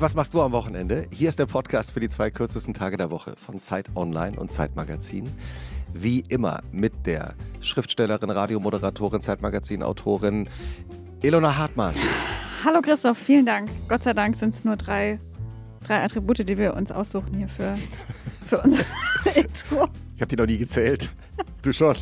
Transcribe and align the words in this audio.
Und 0.00 0.04
was 0.04 0.14
machst 0.14 0.32
du 0.32 0.40
am 0.40 0.52
Wochenende? 0.52 1.06
Hier 1.12 1.28
ist 1.28 1.38
der 1.38 1.44
Podcast 1.44 1.92
für 1.92 2.00
die 2.00 2.08
zwei 2.08 2.30
kürzesten 2.30 2.72
Tage 2.72 2.96
der 2.96 3.10
Woche 3.10 3.34
von 3.36 3.60
Zeit 3.60 3.94
Online 3.94 4.40
und 4.40 4.50
Zeit 4.50 4.74
Magazin. 4.74 5.30
Wie 5.92 6.20
immer 6.20 6.62
mit 6.72 7.04
der 7.04 7.34
Schriftstellerin, 7.60 8.30
Radiomoderatorin, 8.30 9.20
Zeitmagazin-Autorin 9.20 10.48
Ilona 11.20 11.54
Hartmann. 11.54 11.94
Hallo 12.64 12.80
Christoph, 12.80 13.18
vielen 13.18 13.44
Dank. 13.44 13.68
Gott 13.88 14.02
sei 14.02 14.14
Dank 14.14 14.36
sind 14.36 14.54
es 14.54 14.64
nur 14.64 14.76
drei, 14.78 15.20
drei 15.84 16.02
Attribute, 16.02 16.48
die 16.48 16.56
wir 16.56 16.72
uns 16.72 16.90
aussuchen 16.90 17.36
hier 17.36 17.48
für, 17.48 17.76
für 18.46 18.62
unser 18.62 18.84
Intro. 19.34 19.86
Ich 20.16 20.22
habe 20.22 20.28
die 20.28 20.36
noch 20.36 20.46
nie 20.46 20.56
gezählt. 20.56 21.10
Du 21.60 21.74
schon. 21.74 21.94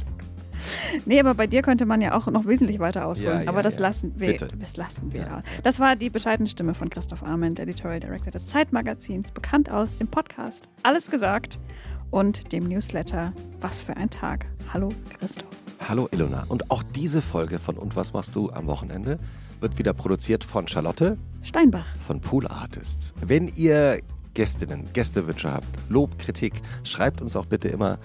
Nee, 1.04 1.20
aber 1.20 1.34
bei 1.34 1.46
dir 1.46 1.62
könnte 1.62 1.86
man 1.86 2.00
ja 2.00 2.14
auch 2.14 2.26
noch 2.26 2.46
wesentlich 2.46 2.78
weiter 2.78 3.06
ausholen. 3.06 3.38
Ja, 3.38 3.42
ja, 3.42 3.48
aber 3.48 3.62
das 3.62 3.76
ja. 3.76 3.82
lassen 3.82 4.14
wir. 4.16 4.36
Das 4.36 4.76
lassen 4.76 5.12
wir. 5.12 5.22
Ja. 5.22 5.42
Das 5.62 5.80
war 5.80 5.96
die 5.96 6.10
bescheidene 6.10 6.48
Stimme 6.48 6.74
von 6.74 6.90
Christoph 6.90 7.22
Arment, 7.22 7.60
Editorial 7.60 8.00
Director 8.00 8.30
des 8.30 8.46
Zeitmagazins, 8.46 9.30
bekannt 9.30 9.70
aus 9.70 9.96
dem 9.96 10.08
Podcast 10.08 10.68
Alles 10.82 11.10
gesagt 11.10 11.58
und 12.10 12.52
dem 12.52 12.68
Newsletter 12.68 13.32
Was 13.60 13.80
für 13.80 13.96
ein 13.96 14.10
Tag. 14.10 14.46
Hallo 14.72 14.90
Christoph. 15.18 15.48
Hallo 15.88 16.08
Ilona. 16.10 16.44
Und 16.48 16.70
auch 16.70 16.82
diese 16.82 17.22
Folge 17.22 17.58
von 17.58 17.76
Und 17.76 17.96
was 17.96 18.12
machst 18.12 18.34
du 18.34 18.50
am 18.50 18.66
Wochenende 18.66 19.18
wird 19.60 19.78
wieder 19.78 19.92
produziert 19.92 20.44
von 20.44 20.68
Charlotte 20.68 21.18
Steinbach. 21.42 21.86
von 22.06 22.20
Pool 22.20 22.46
Artists. 22.46 23.14
Wenn 23.20 23.48
ihr 23.48 24.00
Gästinnen, 24.34 24.88
Gästewünsche 24.92 25.52
habt, 25.52 25.66
Lob, 25.88 26.18
Kritik, 26.18 26.54
schreibt 26.84 27.20
uns 27.20 27.34
auch 27.34 27.46
bitte 27.46 27.68
immer, 27.68 27.98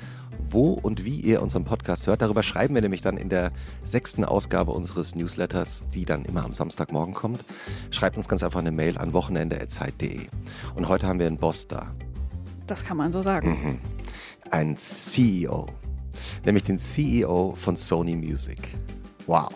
wo 0.53 0.71
und 0.71 1.03
wie 1.03 1.20
ihr 1.20 1.41
unseren 1.41 1.66
Podcast 1.66 2.07
hört. 2.07 2.21
Darüber 2.21 2.43
schreiben 2.43 2.73
wir 2.76 2.82
nämlich 2.82 3.01
dann 3.01 3.18
in 3.18 3.29
der 3.29 3.51
sechsten 3.84 4.23
Ausgabe 4.23 4.71
unseres 4.71 5.15
Newsletters, 5.15 5.84
die 5.93 6.05
dann 6.05 6.23
immer 6.26 6.46
am 6.46 6.54
Samstagmorgen 6.54 7.13
kommt. 7.13 7.43
Schreibt 7.91 8.15
uns 8.18 8.27
ganz 8.29 8.43
einfach 8.43 8.59
eine 8.59 8.71
Mail 8.71 8.98
an 8.98 9.13
wochenende.zeit.de. 9.13 10.27
Und 10.76 10.87
heute 10.87 11.07
haben 11.07 11.20
wir 11.20 11.27
einen 11.27 11.37
Boss 11.37 11.68
da, 11.68 11.87
Das 12.68 12.84
kann 12.85 12.98
man 12.98 13.12
so 13.12 13.21
sagen. 13.21 13.49
Mhm. 13.49 13.79
einen 14.51 14.77
CEO, 14.77 15.65
nämlich 16.46 16.63
den 16.63 16.77
CEO 16.79 17.54
von 17.55 17.76
Sony 17.76 18.15
Music. 18.15 18.59
Wow. 19.27 19.49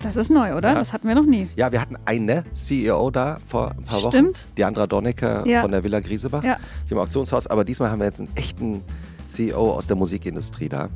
Das 0.00 0.16
ist 0.16 0.30
neu, 0.30 0.56
oder? 0.56 0.70
Ja. 0.70 0.74
Das 0.80 0.92
hatten 0.92 1.06
wir 1.06 1.14
noch 1.14 1.24
nie. 1.24 1.48
Ja, 1.54 1.70
wir 1.70 1.80
hatten 1.80 1.96
eine 2.06 2.42
CEO 2.54 3.12
da 3.12 3.38
vor 3.46 3.70
ein 3.70 3.84
paar 3.84 4.02
Wochen. 4.02 4.10
Stimmt. 4.10 4.48
Diandra 4.58 4.88
Donnecker 4.88 5.46
Ja. 5.46 5.60
von 5.62 5.70
der 5.70 5.84
Villa 5.84 6.00
Griesebach, 6.00 6.42
Ja. 6.42 6.56
dem 6.90 6.98
Auktionshaus. 6.98 7.46
Aber 7.46 7.64
diesmal 7.64 7.88
haben 7.92 8.00
wir 8.00 8.06
jetzt 8.06 8.18
einen 8.18 8.28
echten 8.34 8.82
CEO 9.26 9.72
aus 9.72 9.86
der 9.86 9.96
Musikindustrie 9.96 10.68
da. 10.68 10.88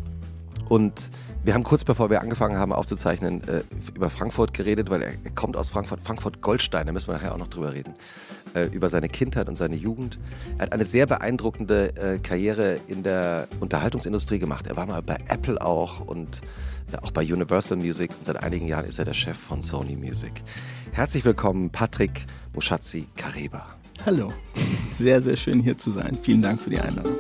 Und 0.69 1.11
wir 1.47 1.55
haben 1.55 1.63
kurz 1.63 1.85
bevor 1.85 2.11
wir 2.11 2.21
angefangen 2.21 2.59
haben 2.59 2.73
aufzuzeichnen, 2.73 3.41
äh, 3.47 3.63
über 3.95 4.11
Frankfurt 4.11 4.53
geredet, 4.53 4.91
weil 4.91 5.03
er, 5.03 5.13
er 5.13 5.31
kommt 5.37 5.57
aus 5.57 5.69
Frankfurt, 5.69 6.03
Frankfurt 6.03 6.43
Goldstein, 6.43 6.87
da 6.87 6.93
müssen 6.93 7.07
wir 7.07 7.15
nachher 7.15 7.33
auch 7.33 7.39
noch 7.39 7.47
drüber 7.47 7.73
reden, 7.73 7.95
äh, 8.55 8.65
über 8.65 8.89
seine 8.89 9.09
Kindheit 9.09 9.49
und 9.49 9.55
seine 9.55 9.77
Jugend. 9.77 10.19
Er 10.59 10.63
hat 10.63 10.73
eine 10.73 10.85
sehr 10.87 11.07
beeindruckende 11.07 11.95
äh, 11.97 12.19
Karriere 12.19 12.81
in 12.89 13.05
der 13.05 13.47
Unterhaltungsindustrie 13.61 14.41
gemacht. 14.41 14.67
Er 14.67 14.77
war 14.77 14.87
mal 14.87 15.03
bei 15.03 15.19
Apple 15.29 15.65
auch 15.65 16.01
und 16.01 16.41
äh, 16.93 16.97
auch 16.97 17.13
bei 17.13 17.23
Universal 17.23 17.79
Music 17.79 18.11
und 18.19 18.25
seit 18.25 18.43
einigen 18.43 18.67
Jahren 18.67 18.87
ist 18.87 18.99
er 18.99 19.05
der 19.05 19.15
Chef 19.15 19.37
von 19.39 19.63
Sony 19.63 19.95
Music. 19.95 20.43
Herzlich 20.91 21.25
willkommen, 21.25 21.71
Patrick 21.71 22.27
Muschazzi 22.55 23.07
Kareba. 23.17 23.67
Hallo, 24.05 24.33
sehr, 24.99 25.23
sehr 25.23 25.37
schön 25.37 25.61
hier 25.61 25.79
zu 25.79 25.93
sein. 25.93 26.19
Vielen 26.23 26.43
Dank 26.43 26.61
für 26.61 26.71
die 26.71 26.81
Einladung. 26.81 27.15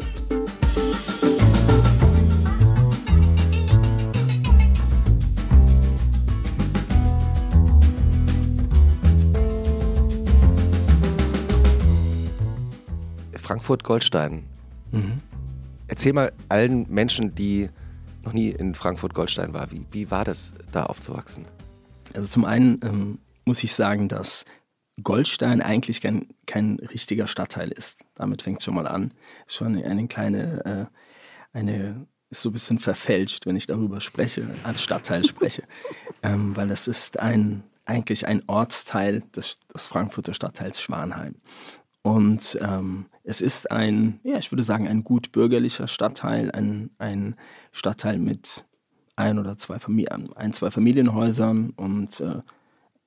Frankfurt 13.57 13.85
Goldstein. 13.85 14.45
Erzähl 15.89 16.13
mal 16.13 16.31
allen 16.51 16.87
Menschen, 16.91 17.35
die 17.35 17.71
noch 18.23 18.35
nie 18.35 18.51
in 18.51 18.75
Frankfurt 18.75 19.15
Goldstein 19.15 19.55
waren, 19.55 19.71
wie, 19.71 19.87
wie 19.93 20.11
war 20.11 20.27
das, 20.27 20.53
da 20.73 20.85
aufzuwachsen? 20.85 21.47
Also 22.13 22.29
zum 22.29 22.45
einen 22.45 22.79
ähm, 22.83 23.19
muss 23.47 23.65
ich 23.65 23.73
sagen, 23.73 24.11
dass 24.11 24.45
Goldstein 25.03 25.63
eigentlich 25.63 26.03
kein, 26.03 26.27
kein 26.45 26.77
richtiger 26.93 27.27
Stadtteil 27.27 27.71
ist. 27.71 28.05
Damit 28.15 28.43
fängt 28.43 28.59
es 28.59 28.65
schon 28.65 28.75
mal 28.75 28.87
an. 28.87 29.15
Ist 29.47 29.57
schon 29.57 29.69
eine, 29.69 29.87
eine 29.87 30.07
kleine, 30.07 30.91
äh, 31.55 31.57
eine, 31.57 32.07
ist 32.29 32.43
so 32.43 32.51
ein 32.51 32.53
bisschen 32.53 32.79
verfälscht, 32.79 33.47
wenn 33.47 33.57
ich 33.57 33.67
darüber 33.67 34.03
spreche, 34.03 34.51
als 34.65 34.83
Stadtteil 34.83 35.25
spreche. 35.25 35.63
Ähm, 36.23 36.57
weil 36.57 36.69
das 36.69 36.89
ist 36.89 37.21
ein, 37.21 37.63
eigentlich 37.85 38.27
ein 38.27 38.43
Ortsteil 38.49 39.23
des, 39.37 39.59
des 39.73 39.87
Frankfurter 39.87 40.35
Stadtteils 40.35 40.81
Schwanheim. 40.81 41.37
Und 42.07 42.57
ähm, 42.63 43.07
es 43.25 43.41
ist 43.41 43.73
ein, 43.73 44.21
ja, 44.23 44.39
ich 44.39 44.53
würde 44.53 44.63
sagen, 44.63 44.87
ein 44.87 45.03
gut 45.03 45.33
bürgerlicher 45.33 45.89
Stadtteil, 45.89 46.53
ein, 46.53 46.91
ein 46.99 47.35
Stadtteil 47.73 48.21
mit 48.21 48.65
ein 49.17 49.41
oder 49.41 49.57
zwei 49.57 49.81
Familien, 49.81 50.33
ein, 50.37 50.53
zwei 50.53 50.71
Familienhäusern 50.71 51.71
und 51.71 52.21
äh, 52.21 52.43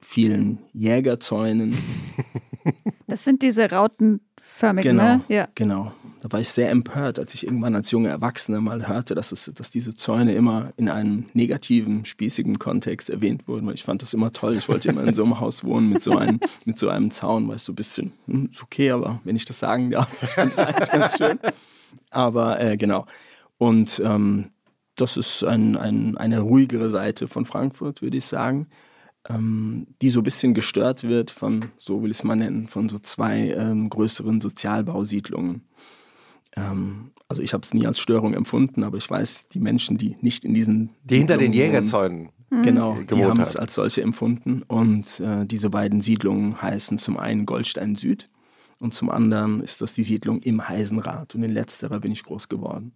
vielen 0.02 0.60
Jägerzäunen. 0.74 1.78
Das 3.08 3.24
sind 3.24 3.42
diese 3.42 3.72
rautenförmigen, 4.40 4.98
Genau, 4.98 5.18
ne? 5.18 5.24
Ja. 5.28 5.48
genau. 5.56 5.94
Da 6.22 6.32
war 6.32 6.40
ich 6.42 6.50
sehr 6.50 6.70
empört, 6.70 7.18
als 7.18 7.34
ich 7.34 7.46
irgendwann 7.46 7.76
als 7.76 7.92
junger 7.92 8.10
Erwachsener 8.10 8.60
mal 8.60 8.88
hörte, 8.88 9.16
dass, 9.16 9.32
es, 9.32 9.52
dass 9.56 9.72
diese 9.72 9.94
Zäune 9.94 10.34
immer 10.34 10.74
in 10.76 10.90
einem 10.90 11.26
negativen, 11.34 12.04
spießigen 12.04 12.60
Kontext 12.60 13.10
erwähnt 13.10 13.48
wurden. 13.48 13.68
Weil 13.68 13.76
ich 13.76 13.84
fand 13.84 14.02
das 14.02 14.14
immer 14.14 14.32
toll. 14.34 14.56
Ich 14.58 14.68
wollte 14.68 14.90
immer 14.90 15.04
in 15.04 15.14
so 15.14 15.24
einem 15.24 15.40
Haus 15.40 15.64
wohnen 15.64 15.90
mit 15.90 16.04
so 16.04 16.18
einem, 16.18 16.40
mit 16.66 16.78
so 16.78 16.90
einem 16.90 17.12
Zaun, 17.12 17.48
weil 17.48 17.56
es 17.56 17.64
so 17.64 17.72
ein 17.72 17.76
bisschen, 17.76 18.12
hm, 18.26 18.50
ist 18.52 18.62
okay, 18.62 18.92
aber 18.92 19.22
wenn 19.24 19.36
ich 19.36 19.46
das 19.46 19.60
sagen 19.60 19.92
darf, 19.92 20.10
finde 20.10 20.50
es 20.50 20.58
eigentlich 20.60 20.90
ganz 20.90 21.18
schön. 21.18 21.40
Aber 22.10 22.60
äh, 22.60 22.76
genau. 22.76 23.06
Und 23.58 24.02
ähm, 24.04 24.52
das 24.96 25.16
ist 25.16 25.44
ein, 25.44 25.78
ein, 25.78 26.18
eine 26.18 26.40
ruhigere 26.42 26.90
Seite 26.90 27.28
von 27.28 27.46
Frankfurt, 27.46 28.02
würde 28.02 28.18
ich 28.18 28.26
sagen, 28.26 28.68
die 29.32 30.10
so 30.10 30.22
ein 30.22 30.24
bisschen 30.24 30.54
gestört 30.56 31.04
wird 31.04 31.30
von, 31.30 31.66
so 31.78 32.02
will 32.02 32.10
ich 32.10 32.18
es 32.18 32.24
mal 32.24 32.36
nennen, 32.36 32.68
von 32.68 32.90
so 32.90 32.98
zwei 32.98 33.52
ähm, 33.52 33.90
größeren 33.90 34.42
Sozialbausiedlungen. 34.42 35.62
Ähm, 36.56 37.12
also 37.28 37.44
ich 37.44 37.54
habe 37.54 37.62
es 37.62 37.74
nie 37.74 37.86
als 37.86 38.00
Störung 38.00 38.34
empfunden, 38.34 38.84
aber 38.84 38.98
ich 38.98 39.08
weiß, 39.08 39.50
die 39.50 39.60
Menschen, 39.60 40.00
die 40.00 40.18
nicht 40.22 40.46
in 40.46 40.56
diesen 40.56 40.90
Die 41.04 41.18
hinter 41.18 41.38
den 41.38 41.54
wohnen, 41.54 41.54
Jägerzäunen. 41.54 42.30
Genau, 42.50 42.98
die 43.02 43.24
haben 43.24 43.40
es 43.40 43.56
als 43.56 43.76
solche 43.76 44.02
empfunden. 44.02 44.64
Und 44.68 45.20
äh, 45.20 45.46
diese 45.46 45.70
beiden 45.70 46.02
Siedlungen 46.02 46.60
heißen 46.60 46.98
zum 46.98 47.18
einen 47.18 47.46
Goldstein 47.46 47.96
Süd 47.96 48.30
und 48.80 48.96
zum 48.96 49.12
anderen 49.12 49.62
ist 49.62 49.82
das 49.82 49.94
die 49.94 50.04
Siedlung 50.04 50.40
im 50.40 50.68
Heisenrad. 50.68 51.36
Und 51.36 51.44
in 51.44 51.52
letzterer 51.52 52.00
bin 52.00 52.12
ich 52.12 52.24
groß 52.24 52.50
geworden. 52.50 52.94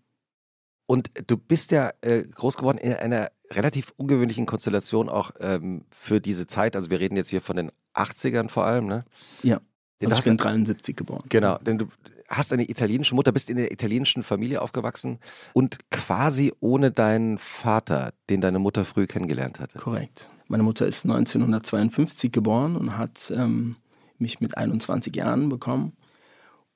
Und 0.93 1.09
du 1.25 1.37
bist 1.37 1.71
ja 1.71 1.89
äh, 2.01 2.21
groß 2.21 2.55
geworden 2.55 2.77
in 2.77 2.93
einer 2.93 3.29
relativ 3.49 3.93
ungewöhnlichen 3.97 4.45
Konstellation 4.45 5.09
auch 5.09 5.31
ähm, 5.39 5.85
für 5.89 6.21
diese 6.21 6.45
Zeit. 6.45 6.75
Also 6.75 6.91
wir 6.91 6.99
reden 6.99 7.15
jetzt 7.15 7.29
hier 7.29 7.41
von 7.41 7.55
den 7.55 7.71
80ern 7.95 8.47
vor 8.47 8.65
allem, 8.65 8.85
ne? 8.85 9.03
Ja, 9.41 9.59
Denn 10.01 10.11
also 10.11 10.17
du 10.17 10.19
ich 10.19 10.25
bin 10.25 10.33
hast- 10.37 10.43
73 10.45 10.95
geboren. 10.95 11.23
Genau, 11.29 11.57
denn 11.57 11.79
du 11.79 11.87
hast 12.29 12.53
eine 12.53 12.69
italienische 12.69 13.15
Mutter, 13.15 13.31
bist 13.31 13.49
in 13.49 13.57
einer 13.57 13.71
italienischen 13.71 14.21
Familie 14.21 14.61
aufgewachsen 14.61 15.17
und 15.53 15.79
quasi 15.89 16.53
ohne 16.59 16.91
deinen 16.91 17.39
Vater, 17.39 18.13
den 18.29 18.41
deine 18.41 18.59
Mutter 18.59 18.85
früh 18.85 19.07
kennengelernt 19.07 19.59
hatte. 19.59 19.79
Korrekt. 19.79 20.29
Meine 20.47 20.61
Mutter 20.63 20.85
ist 20.85 21.05
1952 21.05 22.31
geboren 22.31 22.75
und 22.75 22.97
hat 22.99 23.33
ähm, 23.35 23.77
mich 24.19 24.41
mit 24.41 24.57
21 24.57 25.15
Jahren 25.15 25.49
bekommen. 25.49 25.93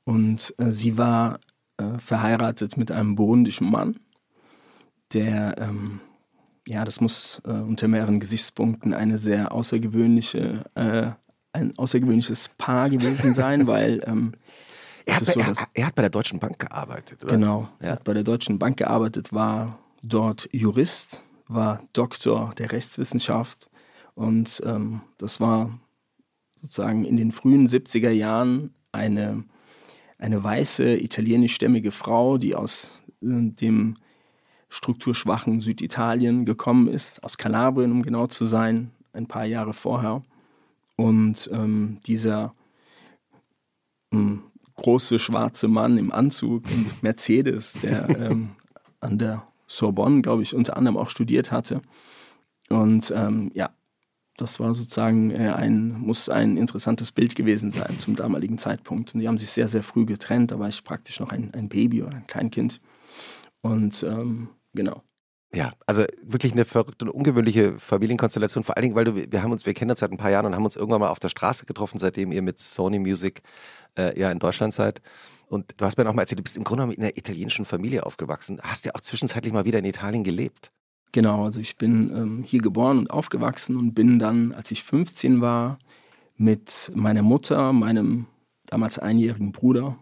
Und 0.06 0.54
äh, 0.58 0.72
sie 0.72 0.98
war 0.98 1.40
äh, 1.78 2.00
verheiratet 2.00 2.78
mit 2.78 2.92
einem 2.92 3.16
burundischen 3.16 3.70
Mann, 3.70 4.00
der, 5.14 5.56
ähm, 5.60 6.00
ja, 6.68 6.84
das 6.86 7.02
muss 7.02 7.42
äh, 7.46 7.52
unter 7.52 7.88
mehreren 7.88 8.20
Gesichtspunkten 8.20 8.94
eine 8.94 9.18
sehr 9.18 9.52
außergewöhnliche, 9.52 10.66
äh, 10.76 11.12
ein 11.54 11.78
außergewöhnliches 11.78 12.50
Paar 12.58 12.90
gewesen 12.90 13.34
sein, 13.34 13.68
weil 13.68 14.04
ähm, 14.06 14.34
Er 15.06 15.16
hat, 15.16 15.26
so, 15.26 15.40
bei, 15.40 15.46
dass 15.46 15.60
er, 15.60 15.68
er 15.74 15.86
hat 15.88 15.96
bei 15.96 16.02
der 16.02 16.12
Deutschen 16.12 16.40
Bank 16.40 16.60
gearbeitet, 16.60 17.24
oder? 17.24 17.36
Genau. 17.36 17.70
Ja. 17.80 17.88
Er 17.88 17.92
hat 17.94 18.04
bei 18.04 18.14
der 18.14 18.24
Deutschen 18.24 18.60
Bank 18.60 18.78
gearbeitet, 18.78 19.32
war 19.32 19.80
dort 20.04 20.50
Jurist, 20.52 21.24
war 21.48 21.82
Doktor 21.94 22.54
der 22.58 22.72
Rechtswissenschaft 22.72 23.70
und 24.16 24.62
ähm, 24.66 25.02
das 25.18 25.40
war 25.40 25.80
sozusagen 26.56 27.06
in 27.06 27.18
den 27.18 27.32
frühen 27.32 27.68
70er 27.68 28.10
Jahren 28.10 28.74
eine, 28.92 29.46
eine 30.18 30.44
weiße 30.44 30.98
italienischstämmige 30.98 31.92
Frau, 31.92 32.38
die 32.38 32.56
aus 32.56 33.04
äh, 33.22 33.28
dem 33.28 33.98
strukturschwachen 34.70 35.62
Süditalien 35.62 36.46
gekommen 36.46 36.88
ist, 36.88 37.24
aus 37.24 37.38
Kalabrien, 37.38 37.92
um 37.92 38.04
genau 38.04 38.28
zu 38.28 38.46
sein, 38.46 38.92
ein 39.14 39.28
paar 39.28 39.46
Jahre 39.46 39.74
vorher. 39.74 40.24
Und 40.96 41.50
ähm, 41.54 42.00
dieser 42.06 42.54
ähm, 44.12 44.44
große 44.76 45.20
schwarze 45.20 45.68
Mann 45.68 45.98
im 45.98 46.12
Anzug 46.12 46.66
und 46.72 47.02
Mercedes, 47.04 47.74
der 47.74 48.10
ähm, 48.10 48.50
an 49.00 49.18
der 49.18 49.48
Sorbonne, 49.68 50.22
glaube 50.22 50.44
ich, 50.44 50.56
unter 50.56 50.78
anderem 50.78 50.98
auch 50.98 51.10
studiert 51.10 51.52
hatte. 51.52 51.82
Und 52.70 53.12
ähm, 53.16 53.52
ja, 53.54 53.70
das 54.38 54.60
war 54.60 54.74
sozusagen 54.74 55.32
äh, 55.32 55.52
ein, 55.52 56.00
muss 56.00 56.30
ein 56.30 56.58
interessantes 56.58 57.12
Bild 57.12 57.36
gewesen 57.36 57.72
sein 57.72 57.98
zum 57.98 58.16
damaligen 58.16 58.58
Zeitpunkt. 58.58 59.14
Und 59.14 59.20
die 59.20 59.28
haben 59.28 59.38
sich 59.38 59.50
sehr, 59.50 59.68
sehr 59.68 59.84
früh 59.84 60.06
getrennt. 60.06 60.52
Da 60.52 60.60
war 60.60 60.68
ich 60.68 60.84
praktisch 60.84 61.20
noch 61.20 61.32
ein, 61.32 61.54
ein 61.54 61.70
Baby 61.70 62.04
oder 62.04 62.18
ein 62.18 62.28
Kleinkind. 62.28 62.80
Und 63.62 64.04
ähm, 64.04 64.50
genau. 64.74 65.04
Ja, 65.54 65.72
also 65.86 66.04
wirklich 66.24 66.52
eine 66.52 66.66
verrückte 66.66 67.06
und 67.06 67.12
ungewöhnliche 67.12 67.80
Familienkonstellation. 67.80 68.64
Vor 68.66 68.76
allen 68.76 68.84
Dingen, 68.84 68.96
weil 68.96 69.06
du, 69.06 69.16
wir 69.16 69.42
haben 69.42 69.52
uns, 69.52 69.66
wir 69.66 69.74
kennen 69.74 69.92
uns 69.92 70.02
seit 70.02 70.12
ein 70.12 70.18
paar 70.18 70.30
Jahren 70.30 70.46
und 70.46 70.56
haben 70.56 70.66
uns 70.66 70.76
irgendwann 70.76 71.00
mal 71.00 71.10
auf 71.10 71.20
der 71.20 71.30
Straße 71.30 71.66
getroffen, 71.66 72.00
seitdem 72.00 72.34
ihr 72.34 72.42
mit 72.42 72.60
Sony 72.60 73.00
Music 73.00 73.42
äh, 73.98 74.20
ja 74.20 74.30
in 74.30 74.40
Deutschland 74.40 74.74
seid. 74.74 75.02
Und 75.48 75.74
du 75.78 75.86
hast 75.86 75.98
mir 75.98 76.08
auch 76.08 76.14
mal 76.14 76.24
erzählt, 76.24 76.40
du 76.40 76.44
bist 76.44 76.58
im 76.58 76.66
Grunde 76.66 76.82
genommen 76.82 76.98
in 76.98 77.04
einer 77.04 77.18
italienischen 77.18 77.64
Familie 77.64 78.06
aufgewachsen. 78.06 78.60
Hast 78.62 78.86
ja 78.86 78.92
auch 78.94 79.00
zwischenzeitlich 79.00 79.54
mal 79.54 79.64
wieder 79.64 79.80
in 79.80 79.86
Italien 79.86 80.26
gelebt. 80.26 80.72
Genau, 81.14 81.46
also 81.46 81.62
ich 81.62 81.78
bin 81.78 82.12
ähm, 82.14 82.44
hier 82.46 82.62
geboren 82.62 82.98
und 82.98 83.12
aufgewachsen 83.12 83.78
und 83.78 83.94
bin 83.94 84.20
dann, 84.20 84.52
als 84.52 84.72
ich 84.72 84.84
15 84.84 85.40
war, 85.40 85.80
mit 86.36 86.92
meiner 86.94 87.24
Mutter, 87.24 87.72
meinem 87.72 88.28
damals 88.66 89.00
einjährigen 89.00 89.54
Bruder, 89.54 89.98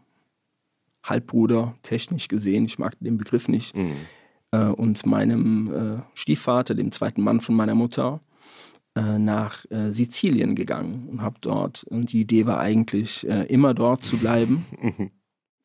Halbbruder, 1.04 1.76
technisch 1.84 2.28
gesehen, 2.28 2.66
ich 2.66 2.80
mag 2.80 2.98
den 3.00 3.18
Begriff 3.18 3.48
nicht, 3.48 3.76
mhm. 3.76 3.96
Äh, 4.56 4.66
und 4.66 5.06
meinem 5.06 5.74
äh, 5.74 6.02
Stiefvater, 6.14 6.76
dem 6.76 6.92
zweiten 6.92 7.22
Mann 7.22 7.42
von 7.42 7.56
meiner 7.56 7.76
Mutter, 7.76 8.22
äh, 8.96 9.20
nach 9.20 9.66
äh, 9.70 9.92
Sizilien 9.92 10.56
gegangen 10.56 11.10
und 11.10 11.22
habe 11.22 11.36
dort, 11.42 11.84
und 11.84 12.12
die 12.14 12.22
Idee 12.22 12.46
war 12.46 12.60
eigentlich, 12.60 13.28
äh, 13.28 13.44
immer 13.44 13.74
dort 13.74 14.04
zu 14.04 14.18
bleiben. 14.18 14.66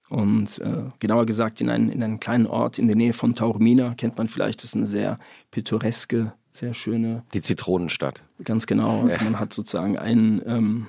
Und 0.08 0.58
äh, 0.58 0.86
genauer 0.98 1.24
gesagt 1.24 1.60
in, 1.60 1.70
einen, 1.70 1.88
in 1.88 2.02
einen 2.02 2.18
kleinen 2.18 2.46
Ort 2.48 2.80
in 2.80 2.88
der 2.88 2.96
Nähe 2.96 3.12
von 3.12 3.36
Taormina, 3.36 3.94
kennt 3.94 4.18
man 4.18 4.26
vielleicht, 4.26 4.64
das 4.64 4.70
ist 4.70 4.74
eine 4.74 4.86
sehr 4.86 5.20
pittoreske, 5.52 6.32
sehr 6.50 6.74
schöne. 6.74 7.22
Die 7.32 7.40
Zitronenstadt. 7.40 8.20
Ganz 8.42 8.66
genau. 8.66 9.02
Also 9.02 9.22
man 9.22 9.38
hat 9.38 9.52
sozusagen 9.52 9.96
einen, 9.96 10.42
ähm, 10.44 10.86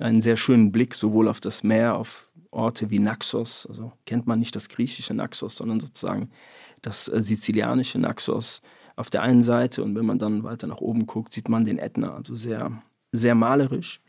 einen 0.00 0.22
sehr 0.22 0.36
schönen 0.36 0.72
Blick 0.72 0.94
sowohl 0.94 1.28
auf 1.28 1.38
das 1.38 1.62
Meer, 1.62 1.94
auf 1.94 2.32
Orte 2.50 2.90
wie 2.90 2.98
Naxos, 2.98 3.64
also 3.66 3.92
kennt 4.06 4.26
man 4.26 4.40
nicht 4.40 4.56
das 4.56 4.68
griechische 4.68 5.14
Naxos, 5.14 5.54
sondern 5.54 5.78
sozusagen 5.78 6.30
das 6.82 7.08
äh, 7.08 7.20
sizilianische 7.22 7.98
Naxos 7.98 8.62
auf 8.96 9.08
der 9.08 9.22
einen 9.22 9.42
Seite 9.42 9.82
und 9.82 9.94
wenn 9.94 10.04
man 10.04 10.18
dann 10.18 10.44
weiter 10.44 10.66
nach 10.66 10.80
oben 10.80 11.06
guckt, 11.06 11.32
sieht 11.32 11.48
man 11.48 11.64
den 11.64 11.78
Ätna, 11.78 12.14
also 12.14 12.34
sehr, 12.34 12.82
sehr 13.10 13.34
malerisch. 13.34 14.00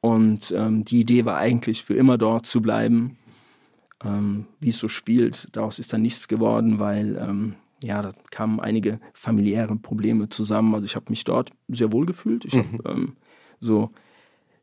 Und 0.00 0.52
ähm, 0.56 0.84
die 0.84 1.00
Idee 1.00 1.24
war 1.26 1.36
eigentlich 1.36 1.84
für 1.84 1.94
immer 1.94 2.18
dort 2.18 2.46
zu 2.46 2.60
bleiben 2.62 3.18
ähm, 4.04 4.46
wie 4.60 4.70
es 4.70 4.78
so 4.78 4.88
spielt. 4.88 5.48
Daraus 5.52 5.78
ist 5.78 5.92
dann 5.92 6.02
nichts 6.02 6.28
geworden, 6.28 6.78
weil 6.78 7.16
ähm, 7.16 7.54
ja, 7.82 8.02
da 8.02 8.12
kamen 8.30 8.60
einige 8.60 9.00
familiäre 9.12 9.76
Probleme 9.76 10.28
zusammen. 10.28 10.74
Also 10.74 10.86
ich 10.86 10.96
habe 10.96 11.06
mich 11.08 11.24
dort 11.24 11.50
sehr 11.68 11.92
wohl 11.92 12.06
gefühlt. 12.06 12.44
Ich 12.44 12.54
mhm. 12.54 12.78
habe 12.84 12.90
ähm, 12.90 13.16
so 13.58 13.90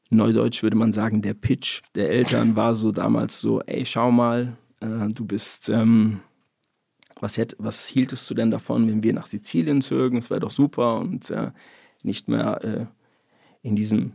neudeutsch 0.10 0.64
würde 0.64 0.78
man 0.78 0.94
sagen, 0.94 1.22
der 1.22 1.34
Pitch 1.34 1.82
der 1.96 2.10
Eltern 2.10 2.56
war 2.56 2.76
so 2.76 2.92
damals 2.92 3.40
so, 3.40 3.62
ey, 3.62 3.86
schau 3.86 4.12
mal, 4.12 4.58
äh, 4.80 5.10
du 5.10 5.26
bist, 5.26 5.70
ähm, 5.70 6.22
was, 7.22 7.38
hätt, 7.38 7.56
was 7.60 7.88
hieltest 7.88 8.30
du 8.30 8.34
denn 8.34 8.52
davon, 8.52 8.88
wenn 8.88 9.04
wir 9.04 9.14
nach 9.14 9.28
Sizilien 9.28 9.82
zögen? 9.82 10.18
Es 10.18 10.30
wäre 10.30 10.40
doch 10.40 10.52
super 10.52 11.00
und 11.00 11.30
äh, 11.30 11.52
nicht 12.04 12.28
mehr 12.28 12.64
äh, 12.64 12.86
in 13.62 13.76
diesem 13.76 14.14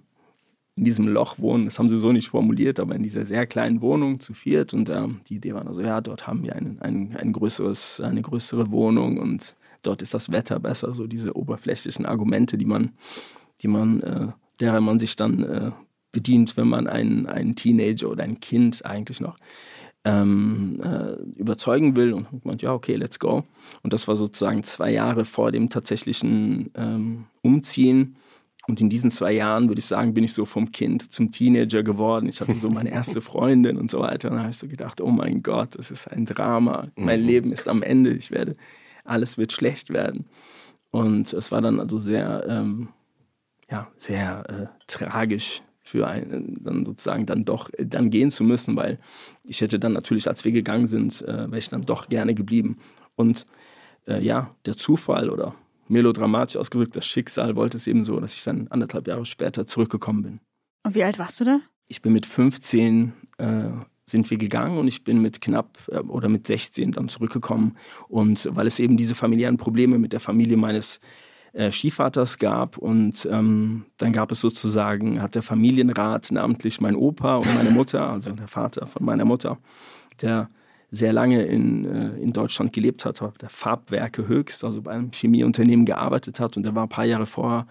in 0.74 0.84
diesem 0.84 1.06
Loch 1.06 1.38
wohnen. 1.38 1.66
Das 1.66 1.78
haben 1.78 1.90
sie 1.90 1.98
so 1.98 2.12
nicht 2.12 2.30
formuliert, 2.30 2.80
aber 2.80 2.94
in 2.94 3.02
dieser 3.02 3.24
sehr 3.24 3.46
kleinen 3.46 3.82
Wohnung 3.82 4.20
zu 4.20 4.32
viert. 4.32 4.72
Und 4.72 4.88
ähm, 4.88 5.20
die 5.28 5.36
Idee 5.36 5.54
war 5.54 5.66
also, 5.66 5.82
ja, 5.82 6.00
dort 6.00 6.26
haben 6.26 6.42
wir 6.42 6.56
ein, 6.56 6.78
ein, 6.80 7.14
ein 7.16 7.32
größeres, 7.32 8.00
eine 8.00 8.22
größere 8.22 8.70
Wohnung 8.70 9.18
und 9.18 9.54
dort 9.82 10.00
ist 10.00 10.14
das 10.14 10.32
Wetter 10.32 10.58
besser. 10.60 10.94
So 10.94 11.06
diese 11.06 11.36
oberflächlichen 11.36 12.06
Argumente, 12.06 12.56
die 12.56 12.64
man, 12.64 12.92
die 13.60 13.68
man, 13.68 14.00
äh, 14.00 14.28
derer 14.60 14.80
man 14.80 14.98
sich 14.98 15.14
dann 15.16 15.42
äh, 15.42 15.72
bedient, 16.10 16.56
wenn 16.56 16.68
man 16.68 16.86
einen, 16.86 17.26
einen 17.26 17.54
Teenager 17.54 18.08
oder 18.08 18.24
ein 18.24 18.40
Kind 18.40 18.84
eigentlich 18.84 19.20
noch 19.20 19.36
ähm, 20.04 20.80
äh, 20.84 21.14
überzeugen 21.38 21.94
will 21.96 22.12
und 22.12 22.44
meint, 22.44 22.62
ja, 22.62 22.72
okay, 22.72 22.96
let's 22.96 23.18
go. 23.18 23.44
Und 23.82 23.92
das 23.92 24.08
war 24.08 24.16
sozusagen 24.16 24.62
zwei 24.64 24.90
Jahre 24.90 25.24
vor 25.24 25.52
dem 25.52 25.70
tatsächlichen 25.70 26.70
ähm, 26.74 27.24
Umziehen. 27.42 28.16
Und 28.68 28.80
in 28.80 28.90
diesen 28.90 29.10
zwei 29.10 29.32
Jahren, 29.32 29.68
würde 29.68 29.80
ich 29.80 29.86
sagen, 29.86 30.14
bin 30.14 30.22
ich 30.22 30.32
so 30.34 30.44
vom 30.44 30.70
Kind 30.70 31.12
zum 31.12 31.32
Teenager 31.32 31.82
geworden. 31.82 32.28
Ich 32.28 32.40
hatte 32.40 32.54
so 32.54 32.70
meine 32.70 32.90
erste 32.92 33.20
Freundin 33.20 33.76
und 33.76 33.90
so 33.90 34.00
weiter. 34.00 34.30
Und 34.30 34.36
da 34.36 34.42
habe 34.42 34.50
ich 34.50 34.58
so 34.58 34.68
gedacht, 34.68 35.00
oh 35.00 35.10
mein 35.10 35.42
Gott, 35.42 35.76
das 35.76 35.90
ist 35.90 36.06
ein 36.08 36.26
Drama. 36.26 36.88
Mein 36.96 37.22
mhm. 37.22 37.26
Leben 37.26 37.52
ist 37.52 37.68
am 37.68 37.82
Ende. 37.82 38.12
Ich 38.12 38.30
werde, 38.30 38.56
alles 39.04 39.36
wird 39.38 39.52
schlecht 39.52 39.90
werden. 39.90 40.26
Und 40.90 41.32
es 41.32 41.50
war 41.50 41.60
dann 41.60 41.80
also 41.80 41.98
sehr, 41.98 42.44
ähm, 42.48 42.88
ja, 43.70 43.88
sehr 43.96 44.44
äh, 44.48 44.84
tragisch 44.86 45.62
für 45.92 46.08
einen, 46.08 46.56
dann 46.64 46.86
sozusagen 46.86 47.26
dann 47.26 47.44
doch 47.44 47.68
dann 47.78 48.08
gehen 48.08 48.30
zu 48.30 48.44
müssen, 48.44 48.76
weil 48.76 48.98
ich 49.44 49.60
hätte 49.60 49.78
dann 49.78 49.92
natürlich, 49.92 50.26
als 50.26 50.42
wir 50.42 50.52
gegangen 50.52 50.86
sind, 50.86 51.20
äh, 51.20 51.50
wäre 51.50 51.58
ich 51.58 51.68
dann 51.68 51.82
doch 51.82 52.08
gerne 52.08 52.34
geblieben. 52.34 52.78
Und 53.14 53.46
äh, 54.08 54.24
ja, 54.24 54.54
der 54.64 54.78
Zufall 54.78 55.28
oder 55.28 55.54
melodramatisch 55.88 56.56
ausgedrückt, 56.56 56.96
das 56.96 57.06
Schicksal 57.06 57.56
wollte 57.56 57.76
es 57.76 57.86
eben 57.86 58.04
so, 58.04 58.18
dass 58.18 58.34
ich 58.34 58.42
dann 58.42 58.68
anderthalb 58.68 59.06
Jahre 59.06 59.26
später 59.26 59.66
zurückgekommen 59.66 60.22
bin. 60.22 60.40
Und 60.82 60.94
wie 60.94 61.04
alt 61.04 61.18
warst 61.18 61.38
du 61.40 61.44
da? 61.44 61.60
Ich 61.88 62.00
bin 62.00 62.14
mit 62.14 62.24
15 62.24 63.12
äh, 63.36 63.64
sind 64.06 64.30
wir 64.30 64.38
gegangen 64.38 64.78
und 64.78 64.88
ich 64.88 65.04
bin 65.04 65.20
mit 65.20 65.42
knapp 65.42 65.76
äh, 65.88 65.98
oder 65.98 66.30
mit 66.30 66.46
16 66.46 66.92
dann 66.92 67.10
zurückgekommen. 67.10 67.76
Und 68.08 68.48
weil 68.50 68.66
es 68.66 68.78
eben 68.78 68.96
diese 68.96 69.14
familiären 69.14 69.58
Probleme 69.58 69.98
mit 69.98 70.14
der 70.14 70.20
Familie 70.20 70.56
meines 70.56 71.00
äh, 71.52 71.70
gab 72.38 72.78
und 72.78 73.28
ähm, 73.30 73.84
dann 73.98 74.12
gab 74.12 74.32
es 74.32 74.40
sozusagen, 74.40 75.20
hat 75.20 75.34
der 75.34 75.42
Familienrat, 75.42 76.30
namentlich 76.30 76.80
mein 76.80 76.96
Opa 76.96 77.36
und 77.36 77.54
meine 77.54 77.70
Mutter, 77.70 78.08
also 78.08 78.32
der 78.32 78.48
Vater 78.48 78.86
von 78.86 79.04
meiner 79.04 79.24
Mutter, 79.24 79.58
der 80.20 80.48
sehr 80.90 81.12
lange 81.12 81.42
in, 81.42 81.84
äh, 81.84 82.16
in 82.18 82.32
Deutschland 82.32 82.72
gelebt 82.72 83.04
hat, 83.04 83.22
der 83.40 83.48
Farbwerke 83.48 84.28
höchst, 84.28 84.64
also 84.64 84.82
bei 84.82 84.92
einem 84.92 85.10
Chemieunternehmen 85.10 85.86
gearbeitet 85.86 86.40
hat 86.40 86.56
und 86.56 86.64
der 86.64 86.74
war 86.74 86.84
ein 86.84 86.88
paar 86.88 87.04
Jahre 87.06 87.26
vorher 87.26 87.66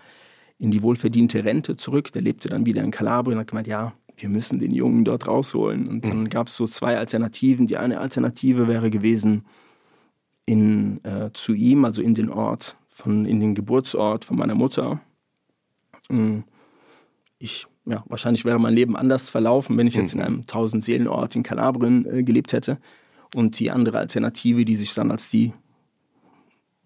in 0.62 0.69
die 0.69 0.83
wohlverdiente 0.83 1.44
Rente 1.44 1.75
zurück. 1.75 2.12
Der 2.12 2.22
lebte 2.22 2.48
dann 2.48 2.68
wieder 2.68 2.83
in 2.83 2.92
Kalabrien 2.92 3.38
und 3.38 3.42
hat 3.42 3.48
gemeint, 3.48 3.68
ja, 3.68 3.94
wir 4.16 4.30
müssen 4.30 4.60
den 4.60 4.72
Jungen 4.72 5.04
dort 5.04 5.28
rausholen. 5.28 5.88
Und 5.88 6.07
dann 6.07 6.30
gab 6.30 6.48
es 6.48 6.56
so 6.56 6.66
zwei 6.66 6.98
Alternativen. 6.98 7.66
Die 7.66 7.78
eine 7.78 8.00
Alternative 8.00 8.68
wäre 8.68 8.92
gewesen, 8.92 9.45
in, 10.45 11.04
äh, 11.04 11.31
zu 11.33 11.54
ihm, 11.54 11.83
also 11.83 12.04
in 12.04 12.14
den 12.14 12.30
Ort, 12.30 12.78
von, 12.92 13.26
in 13.26 13.40
den 13.40 13.56
Geburtsort 13.56 14.26
von 14.26 14.38
meiner 14.38 14.56
Mutter. 14.56 15.02
Hm, 16.10 16.44
ich, 17.40 17.66
ja, 17.86 18.04
wahrscheinlich 18.07 18.45
wäre 18.45 18.60
mein 18.60 18.76
Leben 18.76 18.95
anders 18.95 19.30
verlaufen, 19.30 19.78
wenn 19.78 19.88
ich 19.88 19.95
jetzt 19.95 20.14
in 20.14 20.19
mhm. 20.19 20.26
einem 20.26 20.48
Tausend-Seelen-Ort 20.48 21.36
in 21.36 21.44
Kalabrien 21.44 22.06
äh, 22.06 22.24
gelebt 22.24 22.54
hätte. 22.54 22.78
Und 23.33 23.60
die 23.60 23.71
andere 23.71 23.98
Alternative, 23.98 24.66
die 24.66 24.76
sich 24.76 24.94
dann 24.94 25.10
als 25.10 25.30
die 25.30 25.54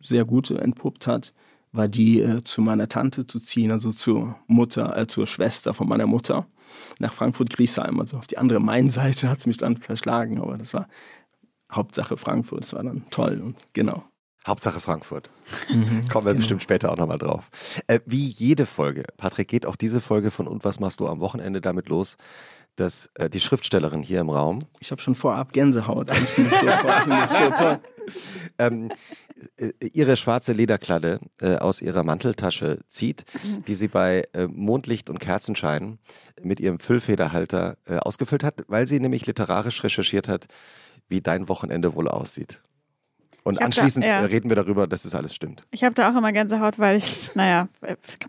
sehr 0.02 0.26
gute 0.26 0.60
entpuppt 0.60 1.08
hat, 1.08 1.34
war 1.72 1.88
die, 1.88 2.22
äh, 2.22 2.44
zu 2.44 2.62
meiner 2.62 2.88
Tante 2.88 3.28
zu 3.28 3.40
ziehen, 3.40 3.72
also 3.72 3.92
zur 3.92 4.38
Mutter, 4.48 4.96
äh, 4.98 5.08
zur 5.08 5.28
Schwester 5.28 5.74
von 5.74 5.90
meiner 5.90 6.08
Mutter, 6.08 6.48
nach 7.00 7.14
Frankfurt-Griesheim. 7.14 8.00
Also 8.00 8.18
auf 8.18 8.28
die 8.28 8.38
andere 8.38 8.60
Main-Seite 8.60 9.30
hat 9.30 9.40
es 9.40 9.48
mich 9.48 9.58
dann 9.58 9.78
verschlagen, 9.78 10.40
aber 10.40 10.58
das 10.58 10.74
war 10.74 10.88
Hauptsache 11.72 12.16
Frankfurt, 12.16 12.62
das 12.62 12.74
war 12.74 12.84
dann 12.84 13.04
toll 13.10 13.42
und 13.44 13.68
genau. 13.74 14.04
Hauptsache 14.46 14.80
Frankfurt. 14.80 15.30
Mhm, 15.70 16.08
Kommen 16.08 16.26
wir 16.26 16.34
genau. 16.34 16.42
bestimmt 16.42 16.64
später 16.64 16.92
auch 16.92 16.98
nochmal 16.98 17.20
drauf. 17.20 17.50
Äh, 17.88 18.00
wie 18.06 18.26
jede 18.26 18.66
Folge, 18.66 19.04
Patrick, 19.18 19.48
geht 19.48 19.66
auch 19.66 19.76
diese 19.76 20.02
Folge 20.02 20.32
von 20.32 20.48
Und 20.48 20.64
was 20.66 20.80
machst 20.80 21.00
du 21.00 21.08
am 21.08 21.20
Wochenende 21.20 21.62
damit 21.62 21.88
los, 21.88 22.18
dass 22.76 23.10
äh, 23.16 23.30
die 23.30 23.40
Schriftstellerin 23.40 24.02
hier 24.02 24.22
im 24.22 24.30
Raum. 24.30 24.66
Ich 24.80 24.92
habe 24.92 25.02
schon 25.02 25.16
vorab 25.16 25.54
Gänsehaut. 25.54 26.10
Ich 26.10 26.30
finde 26.30 26.50
das 26.50 26.60
so 26.60 26.66
toll. 26.66 26.94
Ich 27.00 27.06
das 27.06 27.32
so 27.32 27.64
toll. 27.64 27.80
ähm, 28.60 28.92
äh, 29.58 29.72
ihre 29.94 30.18
schwarze 30.18 30.54
Lederkladde 30.54 31.20
äh, 31.42 31.56
aus 31.56 31.82
ihrer 31.82 32.04
Manteltasche 32.04 32.80
zieht, 32.88 33.26
die 33.68 33.76
sie 33.76 33.88
bei 33.88 34.28
äh, 34.34 34.48
Mondlicht 34.48 35.10
und 35.10 35.20
Kerzenschein 35.20 36.00
mit 36.42 36.60
ihrem 36.60 36.80
Füllfederhalter 36.80 37.78
äh, 37.86 37.98
ausgefüllt 37.98 38.44
hat, 38.44 38.64
weil 38.68 38.88
sie 38.88 39.00
nämlich 39.00 39.26
literarisch 39.26 39.84
recherchiert 39.84 40.28
hat, 40.28 40.48
wie 41.08 41.22
dein 41.22 41.48
Wochenende 41.50 41.96
wohl 41.96 42.08
aussieht. 42.08 42.62
Und 43.46 43.62
anschließend 43.62 44.04
da, 44.04 44.10
ja. 44.10 44.20
reden 44.22 44.50
wir 44.50 44.56
darüber, 44.56 44.88
dass 44.88 45.04
das 45.04 45.14
alles 45.14 45.36
stimmt. 45.36 45.68
Ich 45.70 45.84
habe 45.84 45.94
da 45.94 46.12
auch 46.12 46.18
immer 46.18 46.32
Gänsehaut, 46.32 46.80
weil 46.80 46.98
ich, 46.98 47.30
naja, 47.36 47.70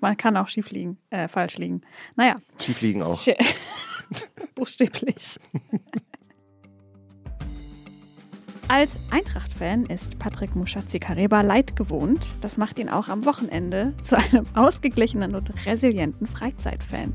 man 0.03 0.15
kann 0.19 0.37
auch 0.37 0.49
schief 0.49 0.71
liegen, 0.71 0.99
äh, 1.09 1.27
falsch 1.27 1.57
liegen. 1.57 1.81
Naja. 2.17 2.35
Schief 2.63 2.83
liegen 2.83 3.03
auch. 3.03 3.19
Buchstäblich. 4.55 5.39
Als 8.69 8.99
Eintracht-Fan 9.11 9.87
ist 9.87 10.19
Patrick 10.19 10.55
Mushatzi-Kareba 10.55 11.41
leid 11.41 11.77
gewohnt. 11.77 12.35
Das 12.43 12.59
macht 12.59 12.79
ihn 12.79 12.91
auch 12.91 13.09
am 13.09 13.25
Wochenende 13.25 13.95
zu 14.03 14.19
einem 14.19 14.45
ausgeglichenen 14.55 15.35
und 15.35 15.51
resilienten 15.65 16.27
Freizeitfan. 16.27 17.15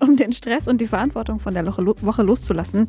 Um 0.00 0.16
den 0.16 0.32
Stress 0.32 0.68
und 0.68 0.80
die 0.80 0.86
Verantwortung 0.86 1.40
von 1.40 1.54
der 1.54 1.66
Woche 1.66 2.22
loszulassen, 2.22 2.88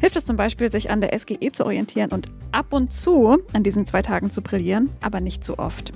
hilft 0.00 0.16
es 0.16 0.24
zum 0.24 0.36
Beispiel, 0.36 0.70
sich 0.70 0.90
an 0.90 1.00
der 1.00 1.18
SGE 1.18 1.52
zu 1.52 1.64
orientieren 1.64 2.10
und 2.10 2.28
ab 2.52 2.72
und 2.72 2.92
zu 2.92 3.38
an 3.52 3.62
diesen 3.62 3.86
zwei 3.86 4.02
Tagen 4.02 4.30
zu 4.30 4.42
brillieren, 4.42 4.90
aber 5.00 5.20
nicht 5.20 5.44
zu 5.44 5.58
oft. 5.58 5.92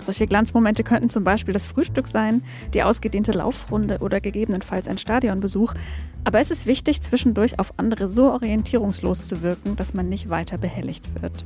Solche 0.00 0.26
Glanzmomente 0.26 0.82
könnten 0.82 1.10
zum 1.10 1.24
Beispiel 1.24 1.52
das 1.52 1.66
Frühstück 1.66 2.08
sein, 2.08 2.42
die 2.72 2.82
ausgedehnte 2.82 3.32
Laufrunde 3.32 3.98
oder 3.98 4.20
gegebenenfalls 4.20 4.88
ein 4.88 4.98
Stadionbesuch. 4.98 5.74
Aber 6.24 6.40
es 6.40 6.50
ist 6.50 6.66
wichtig, 6.66 7.02
zwischendurch 7.02 7.58
auf 7.58 7.74
andere 7.78 8.08
so 8.08 8.32
orientierungslos 8.32 9.28
zu 9.28 9.42
wirken, 9.42 9.76
dass 9.76 9.94
man 9.94 10.08
nicht 10.08 10.30
weiter 10.30 10.58
behelligt 10.58 11.22
wird. 11.22 11.44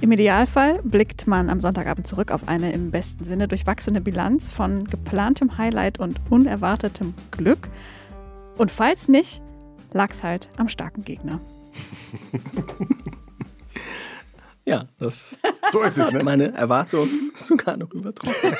Im 0.00 0.12
Idealfall 0.12 0.80
blickt 0.84 1.26
man 1.26 1.50
am 1.50 1.60
Sonntagabend 1.60 2.06
zurück 2.06 2.30
auf 2.30 2.46
eine 2.46 2.72
im 2.72 2.90
besten 2.90 3.24
Sinne 3.24 3.48
durchwachsene 3.48 4.00
Bilanz 4.00 4.52
von 4.52 4.84
geplantem 4.84 5.58
Highlight 5.58 5.98
und 5.98 6.20
unerwartetem 6.30 7.14
Glück. 7.30 7.68
Und 8.56 8.70
falls 8.70 9.08
nicht, 9.08 9.42
lag's 9.92 10.22
halt 10.22 10.50
am 10.56 10.68
starken 10.68 11.04
Gegner. 11.04 11.40
Ja, 14.64 14.86
das 14.98 15.36
So 15.72 15.80
ist 15.82 15.98
es, 15.98 16.10
ne? 16.10 16.22
meine 16.22 16.54
Erwartung 16.54 17.08
sogar 17.34 17.76
noch 17.76 17.92
übertroffen. 17.92 18.56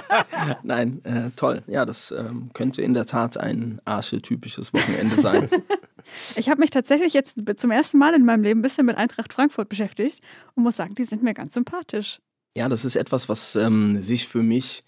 Nein, 0.62 1.04
äh, 1.04 1.30
toll. 1.36 1.62
Ja, 1.66 1.84
das 1.84 2.10
ähm, 2.10 2.50
könnte 2.52 2.82
in 2.82 2.94
der 2.94 3.06
Tat 3.06 3.36
ein 3.36 3.80
archetypisches 3.84 4.72
Wochenende 4.74 5.20
sein. 5.20 5.48
Ich 6.36 6.48
habe 6.48 6.60
mich 6.60 6.70
tatsächlich 6.70 7.12
jetzt 7.12 7.42
zum 7.56 7.70
ersten 7.70 7.98
Mal 7.98 8.14
in 8.14 8.24
meinem 8.24 8.42
Leben 8.42 8.60
ein 8.60 8.62
bisschen 8.62 8.86
mit 8.86 8.96
Eintracht 8.96 9.32
Frankfurt 9.32 9.68
beschäftigt 9.68 10.20
und 10.54 10.62
muss 10.62 10.76
sagen, 10.76 10.94
die 10.94 11.04
sind 11.04 11.22
mir 11.22 11.34
ganz 11.34 11.54
sympathisch. 11.54 12.20
Ja, 12.56 12.68
das 12.68 12.84
ist 12.84 12.96
etwas, 12.96 13.28
was 13.28 13.56
ähm, 13.56 14.02
sich 14.02 14.26
für 14.26 14.42
mich 14.42 14.84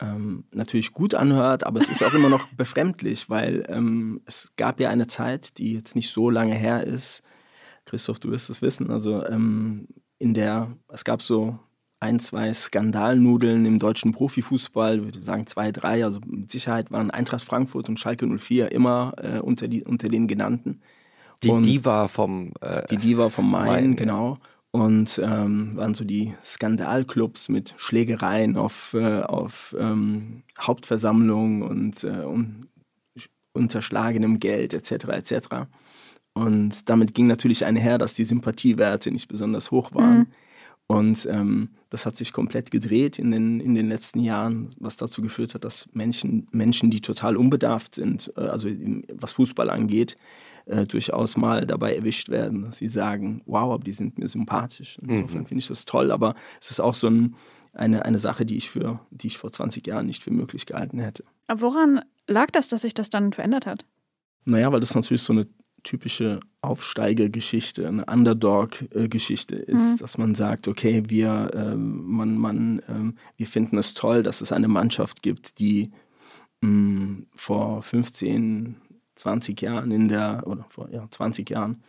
ähm, 0.00 0.44
natürlich 0.52 0.92
gut 0.92 1.14
anhört, 1.14 1.64
aber 1.64 1.80
es 1.80 1.88
ist 1.88 2.02
auch 2.02 2.14
immer 2.14 2.28
noch 2.28 2.46
befremdlich, 2.54 3.30
weil 3.30 3.64
ähm, 3.68 4.20
es 4.26 4.52
gab 4.56 4.80
ja 4.80 4.90
eine 4.90 5.06
Zeit, 5.06 5.58
die 5.58 5.74
jetzt 5.74 5.96
nicht 5.96 6.10
so 6.10 6.30
lange 6.30 6.54
her 6.54 6.84
ist. 6.84 7.22
Christoph, 7.84 8.20
du 8.20 8.30
wirst 8.30 8.50
es 8.50 8.62
wissen. 8.62 8.90
Also 8.90 9.24
ähm, 9.26 9.88
in 10.18 10.34
der, 10.34 10.76
es 10.88 11.04
gab 11.04 11.22
so 11.22 11.58
ein, 12.02 12.18
zwei 12.18 12.52
Skandalnudeln 12.52 13.64
im 13.64 13.78
deutschen 13.78 14.12
Profifußball, 14.12 14.98
ich 14.98 15.04
würde 15.04 15.22
sagen 15.22 15.46
zwei, 15.46 15.70
drei, 15.70 16.04
also 16.04 16.18
mit 16.26 16.50
Sicherheit 16.50 16.90
waren 16.90 17.10
Eintracht 17.10 17.44
Frankfurt 17.44 17.88
und 17.88 18.00
Schalke 18.00 18.26
04 18.26 18.72
immer 18.72 19.14
äh, 19.18 19.38
unter, 19.38 19.68
die, 19.68 19.84
unter 19.84 20.08
den 20.08 20.26
genannten. 20.26 20.80
Die 21.42 21.48
Und- 21.50 21.64
Diva 21.64 22.08
vom. 22.08 22.52
Äh, 22.60 22.82
Die 22.90 22.96
Diva 22.96 23.28
vom 23.30 23.50
Main, 23.50 23.66
Main, 23.66 23.96
genau. 23.96 24.36
Und 24.72 25.20
ähm, 25.22 25.76
waren 25.76 25.94
so 25.94 26.04
die 26.04 26.34
Skandalclubs 26.42 27.48
mit 27.48 27.74
Schlägereien 27.76 28.56
auf, 28.56 28.94
äh, 28.94 29.20
auf 29.20 29.76
ähm, 29.78 30.42
Hauptversammlungen 30.58 31.62
und 31.62 32.04
äh, 32.04 32.24
un 32.24 32.66
unterschlagenem 33.54 34.40
Geld 34.40 34.72
etc. 34.72 35.08
etc. 35.08 35.34
Und 36.32 36.88
damit 36.88 37.14
ging 37.14 37.26
natürlich 37.26 37.66
einher, 37.66 37.98
dass 37.98 38.14
die 38.14 38.24
Sympathiewerte 38.24 39.10
nicht 39.10 39.28
besonders 39.28 39.70
hoch 39.70 39.90
waren. 39.92 40.18
Mhm. 40.20 40.26
Und 40.92 41.26
ähm, 41.26 41.70
das 41.90 42.06
hat 42.06 42.16
sich 42.16 42.32
komplett 42.32 42.70
gedreht 42.70 43.18
in 43.18 43.30
den, 43.30 43.60
in 43.60 43.74
den 43.74 43.88
letzten 43.88 44.20
Jahren, 44.20 44.68
was 44.78 44.96
dazu 44.96 45.22
geführt 45.22 45.54
hat, 45.54 45.64
dass 45.64 45.88
Menschen, 45.92 46.46
Menschen 46.50 46.90
die 46.90 47.00
total 47.00 47.36
unbedarft 47.36 47.94
sind, 47.94 48.32
äh, 48.36 48.40
also 48.40 48.68
was 49.14 49.32
Fußball 49.32 49.70
angeht, 49.70 50.16
äh, 50.66 50.86
durchaus 50.86 51.36
mal 51.36 51.66
dabei 51.66 51.94
erwischt 51.96 52.28
werden, 52.28 52.62
dass 52.62 52.78
sie 52.78 52.88
sagen, 52.88 53.42
wow, 53.46 53.72
aber 53.72 53.84
die 53.84 53.92
sind 53.92 54.18
mir 54.18 54.28
sympathisch. 54.28 54.98
Insofern 55.02 55.46
finde 55.46 55.60
ich 55.60 55.68
das 55.68 55.84
toll, 55.84 56.10
aber 56.10 56.34
es 56.60 56.70
ist 56.70 56.80
auch 56.80 56.94
so 56.94 57.08
ein, 57.08 57.36
eine, 57.72 58.04
eine 58.04 58.18
Sache, 58.18 58.44
die 58.44 58.56
ich, 58.56 58.70
für, 58.70 59.00
die 59.10 59.28
ich 59.28 59.38
vor 59.38 59.52
20 59.52 59.86
Jahren 59.86 60.06
nicht 60.06 60.22
für 60.22 60.30
möglich 60.30 60.66
gehalten 60.66 60.98
hätte. 60.98 61.24
Aber 61.46 61.60
woran 61.62 62.00
lag 62.26 62.50
das, 62.50 62.68
dass 62.68 62.82
sich 62.82 62.94
das 62.94 63.10
dann 63.10 63.32
verändert 63.32 63.66
hat? 63.66 63.84
Naja, 64.44 64.72
weil 64.72 64.80
das 64.80 64.94
natürlich 64.94 65.22
so 65.22 65.32
eine 65.32 65.46
typische 65.82 66.40
Aufsteigergeschichte, 66.62 67.86
eine 67.88 68.04
Underdog-Geschichte 68.06 69.56
ist, 69.56 69.94
Mhm. 69.94 69.98
dass 69.98 70.16
man 70.18 70.34
sagt, 70.34 70.68
okay, 70.68 71.02
wir, 71.08 71.50
ähm, 71.54 72.04
man, 72.06 72.38
man, 72.38 72.82
ähm, 72.88 73.14
wir 73.36 73.46
finden 73.48 73.78
es 73.78 73.94
toll, 73.94 74.22
dass 74.22 74.40
es 74.40 74.52
eine 74.52 74.68
Mannschaft 74.68 75.22
gibt, 75.22 75.58
die 75.58 75.90
mh, 76.60 77.24
vor 77.34 77.82
15, 77.82 78.76
20 79.16 79.60
Jahren 79.60 79.90
in 79.90 80.08
der, 80.08 80.44
oder 80.46 80.64
vor 80.68 80.88
ja, 80.90 81.06
20 81.10 81.50
Jahren 81.50 81.82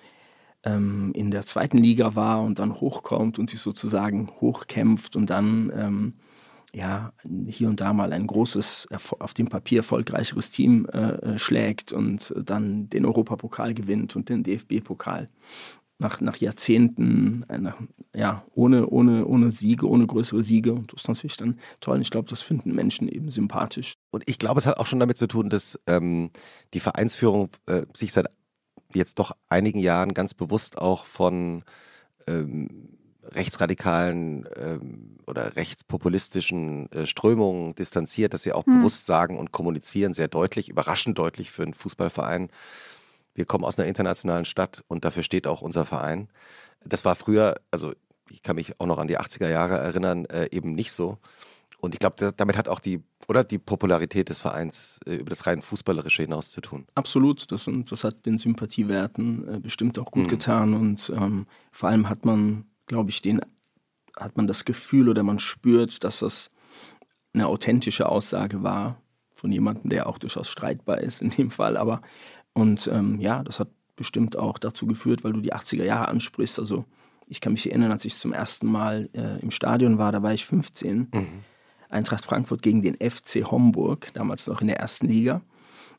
ähm, 0.63 1.11
in 1.13 1.29
der 1.31 1.43
zweiten 1.43 1.77
Liga 1.77 2.15
war 2.15 2.41
und 2.41 2.59
dann 2.59 2.79
hochkommt 2.79 3.37
und 3.39 3.49
sich 3.49 3.59
sozusagen 3.61 4.29
hochkämpft 4.41 5.15
und 5.15 5.29
dann 5.29 5.71
ähm, 5.75 6.13
ja, 6.75 7.13
hier 7.47 7.69
und 7.69 7.81
da 7.81 7.93
mal 7.93 8.13
ein 8.13 8.25
großes, 8.25 8.87
auf 9.19 9.33
dem 9.33 9.47
Papier 9.47 9.79
erfolgreicheres 9.79 10.49
Team 10.49 10.87
äh, 10.91 10.97
äh, 10.97 11.39
schlägt 11.39 11.93
und 11.93 12.33
dann 12.35 12.89
den 12.89 13.05
Europapokal 13.05 13.73
gewinnt 13.73 14.15
und 14.15 14.29
den 14.29 14.43
DFB-Pokal. 14.43 15.29
Nach, 15.99 16.19
nach 16.19 16.37
Jahrzehnten, 16.37 17.45
äh, 17.47 17.71
ja, 18.19 18.43
ohne, 18.55 18.87
ohne, 18.87 19.25
ohne 19.25 19.51
Siege, 19.51 19.87
ohne 19.87 20.07
größere 20.07 20.43
Siege. 20.43 20.73
Und 20.73 20.91
das 20.91 21.03
ist 21.03 21.07
natürlich 21.07 21.37
dann 21.37 21.59
toll. 21.79 22.01
Ich 22.01 22.09
glaube, 22.09 22.27
das 22.27 22.41
finden 22.41 22.73
Menschen 22.73 23.07
eben 23.07 23.29
sympathisch. 23.29 23.93
Und 24.09 24.23
ich 24.25 24.39
glaube, 24.39 24.59
es 24.59 24.65
hat 24.65 24.77
auch 24.77 24.87
schon 24.87 24.99
damit 24.99 25.17
zu 25.17 25.27
tun, 25.27 25.49
dass 25.49 25.79
ähm, 25.85 26.31
die 26.73 26.79
Vereinsführung 26.79 27.49
äh, 27.67 27.83
sich 27.93 28.11
seit 28.11 28.25
jetzt 28.95 29.19
doch 29.19 29.33
einigen 29.47 29.79
Jahren 29.79 30.15
ganz 30.15 30.33
bewusst 30.33 30.77
auch 30.77 31.05
von 31.05 31.63
ähm, 32.27 32.97
rechtsradikalen 33.31 34.47
ähm, 34.55 35.17
oder 35.27 35.55
rechtspopulistischen 35.55 36.91
äh, 36.91 37.05
Strömungen 37.07 37.75
distanziert, 37.75 38.33
dass 38.33 38.43
sie 38.43 38.53
auch 38.53 38.65
Hm. 38.65 38.77
bewusst 38.79 39.05
sagen 39.05 39.37
und 39.39 39.51
kommunizieren, 39.51 40.13
sehr 40.13 40.27
deutlich, 40.27 40.69
überraschend 40.69 41.17
deutlich 41.17 41.51
für 41.51 41.63
einen 41.63 41.73
Fußballverein. 41.73 42.49
Wir 43.35 43.45
kommen 43.45 43.63
aus 43.65 43.77
einer 43.79 43.87
internationalen 43.87 44.45
Stadt 44.45 44.83
und 44.87 45.05
dafür 45.05 45.23
steht 45.23 45.47
auch 45.47 45.61
unser 45.61 45.85
Verein. 45.85 46.29
Das 46.85 47.03
war 47.05 47.15
früher, 47.15 47.55
also 47.71 47.93
ich 48.31 48.43
kann 48.43 48.55
mich 48.55 48.79
auch 48.79 48.85
noch 48.85 48.97
an 48.99 49.07
die 49.07 49.19
80er 49.19 49.49
Jahre 49.49 49.77
erinnern, 49.77 50.25
äh, 50.25 50.49
eben 50.51 50.73
nicht 50.73 50.91
so. 50.91 51.17
Und 51.79 51.93
ich 51.93 51.99
glaube, 51.99 52.15
da- 52.17 52.31
damit 52.31 52.55
hat 52.57 52.67
auch 52.69 52.79
die, 52.79 53.01
oder 53.27 53.43
die 53.43 53.57
Popularität 53.57 54.29
des 54.29 54.39
Vereins 54.39 54.99
äh, 55.05 55.15
über 55.15 55.29
das 55.29 55.45
rein 55.47 55.61
Fußballerische 55.61 56.21
hinaus 56.23 56.51
zu 56.51 56.61
tun. 56.61 56.85
Absolut, 56.95 57.51
das, 57.51 57.65
sind, 57.65 57.91
das 57.91 58.03
hat 58.03 58.25
den 58.25 58.39
Sympathiewerten 58.39 59.55
äh, 59.55 59.59
bestimmt 59.59 59.97
auch 59.99 60.11
gut 60.11 60.23
Mhm. 60.23 60.29
getan 60.29 60.73
und 60.73 61.11
ähm, 61.15 61.45
vor 61.71 61.89
allem 61.89 62.07
hat 62.09 62.23
man, 62.25 62.65
glaube 62.93 63.09
ich, 63.09 63.21
den, 63.21 63.41
hat 64.15 64.37
man 64.37 64.47
das 64.47 64.65
Gefühl 64.65 65.09
oder 65.09 65.23
man 65.23 65.39
spürt, 65.39 66.03
dass 66.03 66.19
das 66.19 66.51
eine 67.33 67.47
authentische 67.47 68.07
Aussage 68.07 68.61
war 68.61 69.01
von 69.33 69.51
jemandem, 69.51 69.89
der 69.89 70.07
auch 70.07 70.19
durchaus 70.19 70.47
streitbar 70.47 70.99
ist 70.99 71.21
in 71.21 71.31
dem 71.31 71.49
Fall. 71.51 71.75
Aber 71.75 72.01
und 72.53 72.87
ähm, 72.87 73.19
ja, 73.19 73.43
das 73.43 73.59
hat 73.59 73.69
bestimmt 73.95 74.37
auch 74.37 74.59
dazu 74.59 74.85
geführt, 74.85 75.23
weil 75.23 75.33
du 75.33 75.41
die 75.41 75.53
80er 75.53 75.83
Jahre 75.83 76.07
ansprichst. 76.07 76.59
Also 76.59 76.85
ich 77.27 77.41
kann 77.41 77.53
mich 77.53 77.69
erinnern, 77.69 77.91
als 77.91 78.05
ich 78.05 78.15
zum 78.15 78.31
ersten 78.31 78.67
Mal 78.67 79.09
äh, 79.13 79.39
im 79.41 79.49
Stadion 79.49 79.97
war, 79.97 80.11
da 80.11 80.21
war 80.21 80.33
ich 80.33 80.45
15. 80.45 81.09
Eintracht 81.89 82.25
Frankfurt 82.25 82.61
gegen 82.61 82.81
den 82.81 82.95
FC 82.95 83.49
Homburg, 83.49 84.13
damals 84.13 84.47
noch 84.47 84.61
in 84.61 84.67
der 84.67 84.79
ersten 84.79 85.07
Liga. 85.07 85.41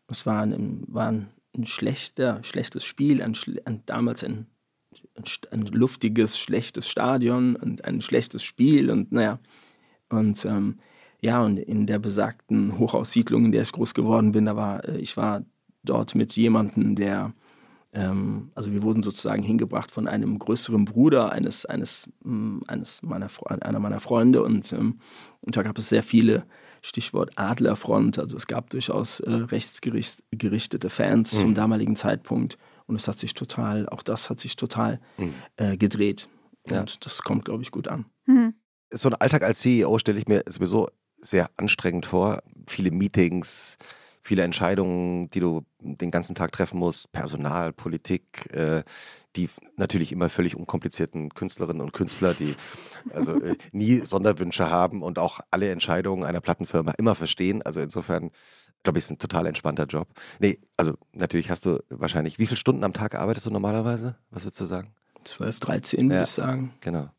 Es 0.08 0.26
war 0.26 0.42
ein, 0.42 0.84
war 0.86 1.08
ein, 1.08 1.28
ein 1.56 1.66
schlechter, 1.66 2.40
schlechtes 2.44 2.84
Spiel, 2.84 3.22
ein, 3.22 3.36
ein, 3.64 3.82
damals 3.86 4.22
ein, 4.24 4.46
ein, 5.50 5.66
luftiges, 5.66 6.38
schlechtes 6.38 6.88
Stadion 6.88 7.56
und 7.56 7.84
ein 7.84 8.00
schlechtes 8.00 8.42
Spiel 8.42 8.90
und 8.90 9.12
naja. 9.12 9.38
Und 10.10 10.44
ähm, 10.44 10.78
ja, 11.20 11.42
und 11.42 11.58
in 11.58 11.86
der 11.86 11.98
besagten 11.98 12.78
Hochhaussiedlung, 12.78 13.46
in 13.46 13.52
der 13.52 13.62
ich 13.62 13.72
groß 13.72 13.94
geworden 13.94 14.32
bin, 14.32 14.46
da 14.46 14.56
war, 14.56 14.84
äh, 14.88 14.98
ich 14.98 15.16
war 15.16 15.42
dort 15.82 16.14
mit 16.14 16.34
jemandem, 16.36 16.94
der 16.96 17.32
ähm, 17.92 18.50
also 18.54 18.72
wir 18.72 18.82
wurden 18.82 19.02
sozusagen 19.02 19.42
hingebracht 19.42 19.90
von 19.90 20.08
einem 20.08 20.38
größeren 20.38 20.84
Bruder 20.84 21.30
eines, 21.32 21.64
eines, 21.64 22.08
mh, 22.24 22.62
eines 22.66 23.02
meiner, 23.02 23.28
einer 23.60 23.78
meiner 23.78 24.00
Freunde 24.00 24.42
und, 24.42 24.72
ähm, 24.72 24.98
und 25.42 25.56
da 25.56 25.62
gab 25.62 25.78
es 25.78 25.88
sehr 25.88 26.02
viele, 26.02 26.44
Stichwort 26.82 27.30
Adlerfront, 27.36 28.18
also 28.18 28.36
es 28.36 28.46
gab 28.46 28.68
durchaus 28.68 29.20
äh, 29.20 29.30
rechtsgerichtete 29.32 30.90
Fans 30.90 31.32
Mhm. 31.32 31.38
zum 31.38 31.54
damaligen 31.54 31.96
Zeitpunkt 31.96 32.58
und 32.86 32.96
es 32.96 33.08
hat 33.08 33.18
sich 33.18 33.34
total, 33.34 33.88
auch 33.88 34.02
das 34.02 34.30
hat 34.30 34.40
sich 34.40 34.56
total 34.56 35.00
Mhm. 35.18 35.34
äh, 35.56 35.76
gedreht 35.76 36.28
Ja. 36.68 36.80
und 36.80 37.04
das 37.04 37.22
kommt, 37.22 37.44
glaube 37.44 37.62
ich, 37.62 37.70
gut 37.70 37.88
an. 37.88 38.06
Hm. 38.26 38.54
So 38.92 39.08
ein 39.08 39.14
Alltag 39.14 39.42
als 39.42 39.60
CEO 39.60 39.98
stelle 39.98 40.18
ich 40.18 40.28
mir 40.28 40.42
sowieso 40.46 40.88
sehr 41.20 41.50
anstrengend 41.56 42.06
vor. 42.06 42.42
Viele 42.68 42.90
Meetings, 42.90 43.76
viele 44.22 44.42
Entscheidungen, 44.42 45.30
die 45.30 45.40
du 45.40 45.62
den 45.80 46.10
ganzen 46.10 46.34
Tag 46.34 46.52
treffen 46.52 46.78
musst, 46.78 47.10
Personal, 47.12 47.72
Politik, 47.72 48.48
äh, 48.52 48.84
die 49.36 49.48
natürlich 49.76 50.12
immer 50.12 50.28
völlig 50.28 50.54
unkomplizierten 50.54 51.30
Künstlerinnen 51.30 51.82
und 51.82 51.92
Künstler, 51.92 52.34
die 52.34 52.54
also 53.12 53.34
äh, 53.40 53.56
nie 53.72 53.98
Sonderwünsche 54.04 54.70
haben 54.70 55.02
und 55.02 55.18
auch 55.18 55.40
alle 55.50 55.70
Entscheidungen 55.70 56.24
einer 56.24 56.40
Plattenfirma 56.40 56.92
immer 56.92 57.14
verstehen. 57.16 57.60
Also 57.62 57.80
insofern 57.80 58.30
glaube 58.84 58.98
ich, 58.98 59.04
ist 59.04 59.10
ein 59.10 59.18
total 59.18 59.46
entspannter 59.46 59.86
Job. 59.86 60.08
Nee, 60.38 60.60
also 60.76 60.94
natürlich 61.12 61.50
hast 61.50 61.66
du 61.66 61.82
wahrscheinlich, 61.88 62.38
wie 62.38 62.46
viele 62.46 62.56
Stunden 62.58 62.84
am 62.84 62.92
Tag 62.92 63.16
arbeitest 63.16 63.46
du 63.46 63.50
normalerweise? 63.50 64.16
Was 64.30 64.44
würdest 64.44 64.60
du 64.60 64.66
sagen? 64.66 64.94
12, 65.24 65.58
13 65.58 66.02
würde 66.02 66.14
Ja. 66.16 66.22
ich 66.22 66.28
sagen. 66.30 66.72
Genau. 66.80 67.10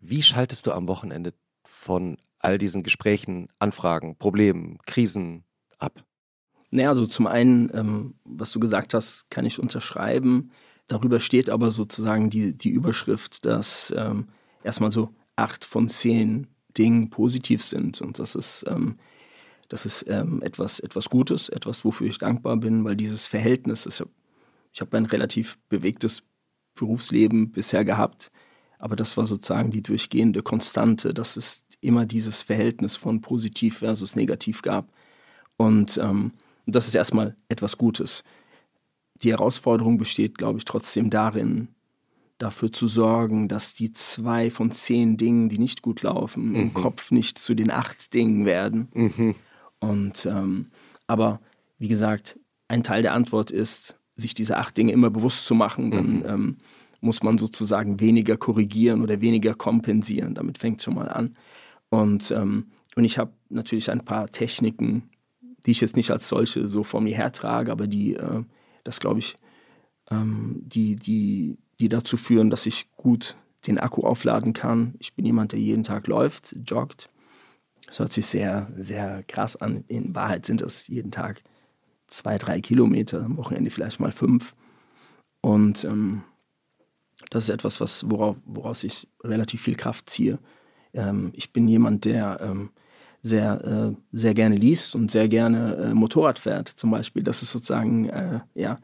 Wie 0.00 0.22
schaltest 0.22 0.66
du 0.66 0.72
am 0.72 0.88
Wochenende 0.88 1.34
von 1.64 2.16
all 2.38 2.56
diesen 2.56 2.82
Gesprächen, 2.82 3.48
Anfragen, 3.58 4.16
Problemen, 4.16 4.78
Krisen 4.86 5.44
ab? 5.78 6.02
Naja, 6.70 6.90
also 6.90 7.06
zum 7.06 7.26
einen, 7.26 7.70
ähm, 7.74 8.14
was 8.24 8.52
du 8.52 8.60
gesagt 8.60 8.94
hast, 8.94 9.28
kann 9.30 9.44
ich 9.44 9.58
unterschreiben. 9.58 10.52
Darüber 10.86 11.18
steht 11.20 11.50
aber 11.50 11.70
sozusagen 11.72 12.30
die, 12.30 12.56
die 12.56 12.70
Überschrift, 12.70 13.44
dass 13.44 13.92
ähm, 13.96 14.28
erstmal 14.62 14.92
so 14.92 15.10
acht 15.36 15.64
von 15.64 15.88
zehn 15.88 16.46
Dingen 16.78 17.10
positiv 17.10 17.64
sind. 17.64 18.00
Und 18.00 18.20
das 18.20 18.36
ist, 18.36 18.64
ähm, 18.68 18.96
das 19.70 19.86
ist 19.86 20.04
ähm, 20.08 20.42
etwas, 20.42 20.80
etwas 20.80 21.08
Gutes, 21.08 21.48
etwas, 21.48 21.84
wofür 21.84 22.08
ich 22.08 22.18
dankbar 22.18 22.56
bin, 22.56 22.84
weil 22.84 22.96
dieses 22.96 23.26
Verhältnis, 23.26 23.86
ist, 23.86 24.04
ich 24.72 24.80
habe 24.80 24.96
ein 24.96 25.06
relativ 25.06 25.58
bewegtes 25.68 26.24
Berufsleben 26.74 27.52
bisher 27.52 27.84
gehabt, 27.84 28.32
aber 28.80 28.96
das 28.96 29.16
war 29.16 29.26
sozusagen 29.26 29.70
die 29.70 29.82
durchgehende 29.82 30.42
Konstante, 30.42 31.14
dass 31.14 31.36
es 31.36 31.64
immer 31.80 32.04
dieses 32.04 32.42
Verhältnis 32.42 32.96
von 32.96 33.20
positiv 33.20 33.78
versus 33.78 34.16
negativ 34.16 34.62
gab. 34.62 34.92
Und 35.56 35.98
ähm, 36.02 36.32
das 36.66 36.88
ist 36.88 36.94
erstmal 36.94 37.36
etwas 37.48 37.78
Gutes. 37.78 38.24
Die 39.22 39.30
Herausforderung 39.30 39.98
besteht, 39.98 40.36
glaube 40.36 40.58
ich, 40.58 40.64
trotzdem 40.64 41.10
darin, 41.10 41.68
dafür 42.38 42.72
zu 42.72 42.88
sorgen, 42.88 43.48
dass 43.48 43.74
die 43.74 43.92
zwei 43.92 44.50
von 44.50 44.72
zehn 44.72 45.16
Dingen, 45.16 45.48
die 45.48 45.58
nicht 45.58 45.82
gut 45.82 46.02
laufen, 46.02 46.50
mhm. 46.50 46.56
im 46.56 46.74
Kopf 46.74 47.12
nicht 47.12 47.38
zu 47.38 47.54
den 47.54 47.70
acht 47.70 48.12
Dingen 48.14 48.46
werden. 48.46 48.88
Mhm. 48.94 49.34
Und 49.80 50.26
ähm, 50.26 50.70
aber 51.06 51.40
wie 51.78 51.88
gesagt, 51.88 52.38
ein 52.68 52.82
Teil 52.82 53.02
der 53.02 53.14
Antwort 53.14 53.50
ist, 53.50 53.98
sich 54.14 54.34
diese 54.34 54.58
acht 54.58 54.76
Dinge 54.76 54.92
immer 54.92 55.10
bewusst 55.10 55.46
zu 55.46 55.54
machen. 55.54 55.90
Dann 55.90 56.18
mhm. 56.18 56.24
ähm, 56.26 56.56
muss 57.00 57.22
man 57.22 57.38
sozusagen 57.38 58.00
weniger 58.00 58.36
korrigieren 58.36 59.02
oder 59.02 59.20
weniger 59.20 59.54
kompensieren. 59.54 60.34
Damit 60.34 60.58
fängt 60.58 60.80
es 60.80 60.84
schon 60.84 60.94
mal 60.94 61.08
an. 61.08 61.36
Und, 61.88 62.30
ähm, 62.30 62.66
und 62.94 63.04
ich 63.04 63.18
habe 63.18 63.32
natürlich 63.48 63.90
ein 63.90 64.04
paar 64.04 64.28
Techniken, 64.28 65.10
die 65.66 65.72
ich 65.72 65.80
jetzt 65.80 65.96
nicht 65.96 66.10
als 66.10 66.28
solche 66.28 66.68
so 66.68 66.84
vor 66.84 67.00
mir 67.00 67.16
hertrage, 67.16 67.72
aber 67.72 67.86
die, 67.86 68.14
äh, 68.14 68.44
das 68.84 69.00
glaube 69.00 69.18
ich, 69.18 69.36
ähm, 70.10 70.62
die, 70.62 70.96
die, 70.96 71.58
die 71.80 71.88
dazu 71.88 72.16
führen, 72.16 72.50
dass 72.50 72.66
ich 72.66 72.90
gut 72.96 73.36
den 73.66 73.78
Akku 73.78 74.02
aufladen 74.02 74.52
kann. 74.52 74.94
Ich 74.98 75.14
bin 75.14 75.26
jemand, 75.26 75.52
der 75.52 75.60
jeden 75.60 75.84
Tag 75.84 76.06
läuft, 76.06 76.54
joggt. 76.64 77.10
Das 77.90 77.98
hört 77.98 78.12
sich 78.12 78.26
sehr, 78.26 78.70
sehr 78.76 79.24
krass 79.24 79.56
an. 79.56 79.82
In 79.88 80.14
Wahrheit 80.14 80.46
sind 80.46 80.62
das 80.62 80.86
jeden 80.86 81.10
Tag 81.10 81.42
zwei, 82.06 82.38
drei 82.38 82.60
Kilometer, 82.60 83.24
am 83.24 83.36
Wochenende 83.36 83.70
vielleicht 83.70 83.98
mal 83.98 84.12
fünf. 84.12 84.54
Und 85.40 85.82
ähm, 85.84 86.22
das 87.30 87.44
ist 87.44 87.50
etwas, 87.50 87.80
was, 87.80 88.08
worauf, 88.08 88.36
woraus 88.44 88.84
ich 88.84 89.08
relativ 89.24 89.62
viel 89.62 89.74
Kraft 89.74 90.08
ziehe. 90.08 90.38
Ähm, 90.94 91.32
ich 91.34 91.52
bin 91.52 91.66
jemand, 91.66 92.04
der 92.04 92.38
ähm, 92.40 92.70
sehr, 93.22 93.64
äh, 93.64 93.96
sehr 94.12 94.34
gerne 94.34 94.54
liest 94.54 94.94
und 94.94 95.10
sehr 95.10 95.26
gerne 95.26 95.74
äh, 95.74 95.92
Motorrad 95.92 96.38
fährt, 96.38 96.68
zum 96.68 96.92
Beispiel. 96.92 97.24
Das 97.24 97.42
ist 97.42 97.50
sozusagen 97.50 98.08
äh, 98.08 98.38
ja, 98.54 98.78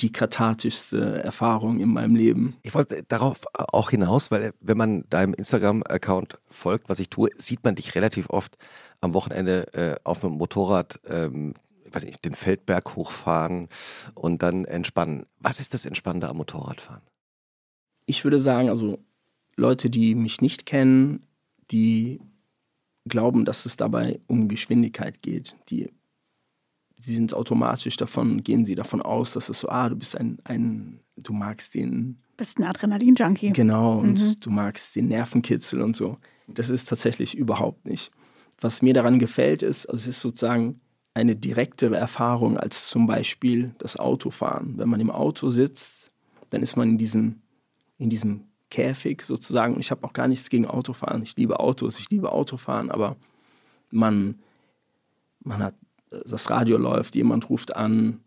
die 0.00 0.12
kathartischste 0.12 1.22
Erfahrung 1.22 1.80
in 1.80 1.88
meinem 1.88 2.16
Leben. 2.16 2.56
Ich 2.62 2.74
wollte 2.74 3.02
darauf 3.04 3.44
auch 3.54 3.90
hinaus, 3.90 4.30
weil 4.30 4.52
wenn 4.60 4.76
man 4.76 5.04
deinem 5.08 5.32
Instagram-Account 5.32 6.38
folgt, 6.48 6.88
was 6.88 6.98
ich 6.98 7.08
tue, 7.08 7.30
sieht 7.34 7.64
man 7.64 7.74
dich 7.74 7.94
relativ 7.94 8.28
oft 8.28 8.56
am 9.00 9.14
Wochenende 9.14 9.72
äh, 9.72 9.96
auf 10.04 10.24
einem 10.24 10.34
Motorrad, 10.34 11.00
ähm, 11.06 11.54
weiß 11.90 12.04
nicht, 12.04 12.24
den 12.24 12.34
Feldberg 12.34 12.94
hochfahren 12.94 13.68
und 14.14 14.42
dann 14.42 14.64
entspannen. 14.66 15.24
Was 15.38 15.60
ist 15.60 15.72
das 15.72 15.86
Entspannende 15.86 16.28
am 16.28 16.36
Motorradfahren? 16.36 17.02
Ich 18.04 18.22
würde 18.24 18.38
sagen, 18.38 18.68
also 18.68 18.98
Leute, 19.56 19.88
die 19.88 20.14
mich 20.14 20.42
nicht 20.42 20.66
kennen, 20.66 21.24
die 21.70 22.20
glauben, 23.08 23.44
dass 23.44 23.66
es 23.66 23.76
dabei 23.76 24.20
um 24.26 24.48
Geschwindigkeit 24.48 25.22
geht. 25.22 25.56
Die, 25.70 25.90
die 27.06 27.14
sind 27.14 27.34
automatisch 27.34 27.96
davon, 27.96 28.42
gehen 28.42 28.64
sie 28.64 28.74
davon 28.74 29.02
aus, 29.02 29.32
dass 29.32 29.48
es 29.48 29.60
so, 29.60 29.68
ah, 29.68 29.88
du 29.88 29.96
bist 29.96 30.16
ein, 30.16 30.38
ein 30.44 31.00
du 31.16 31.32
magst 31.32 31.74
den. 31.74 32.18
Bist 32.36 32.58
ein 32.58 32.64
Adrenalin-Junkie. 32.64 33.52
Genau, 33.52 33.98
und 33.98 34.20
mhm. 34.20 34.40
du 34.40 34.50
magst 34.50 34.94
den 34.96 35.08
Nervenkitzel 35.08 35.80
und 35.80 35.96
so. 35.96 36.18
Das 36.48 36.70
ist 36.70 36.88
tatsächlich 36.88 37.36
überhaupt 37.36 37.86
nicht. 37.86 38.10
Was 38.60 38.82
mir 38.82 38.94
daran 38.94 39.18
gefällt, 39.18 39.62
ist, 39.62 39.86
also 39.86 40.00
es 40.00 40.08
ist 40.08 40.20
sozusagen 40.20 40.80
eine 41.14 41.34
direktere 41.34 41.96
Erfahrung 41.96 42.58
als 42.58 42.88
zum 42.88 43.06
Beispiel 43.06 43.74
das 43.78 43.96
Autofahren. 43.96 44.76
Wenn 44.76 44.88
man 44.88 45.00
im 45.00 45.10
Auto 45.10 45.50
sitzt, 45.50 46.10
dann 46.50 46.62
ist 46.62 46.76
man 46.76 46.90
in 46.90 46.98
diesem, 46.98 47.40
in 47.98 48.10
diesem 48.10 48.44
Käfig 48.70 49.22
sozusagen. 49.22 49.80
Ich 49.80 49.90
habe 49.90 50.04
auch 50.06 50.12
gar 50.12 50.28
nichts 50.28 50.50
gegen 50.50 50.66
Autofahren. 50.66 51.22
Ich 51.22 51.36
liebe 51.36 51.58
Autos, 51.58 51.98
ich 51.98 52.10
liebe 52.10 52.32
Autofahren, 52.32 52.90
aber 52.90 53.16
man, 53.90 54.38
man 55.40 55.62
hat, 55.62 55.74
das 56.10 56.50
Radio 56.50 56.76
läuft, 56.78 57.14
jemand 57.14 57.50
ruft 57.50 57.76
an, 57.76 58.20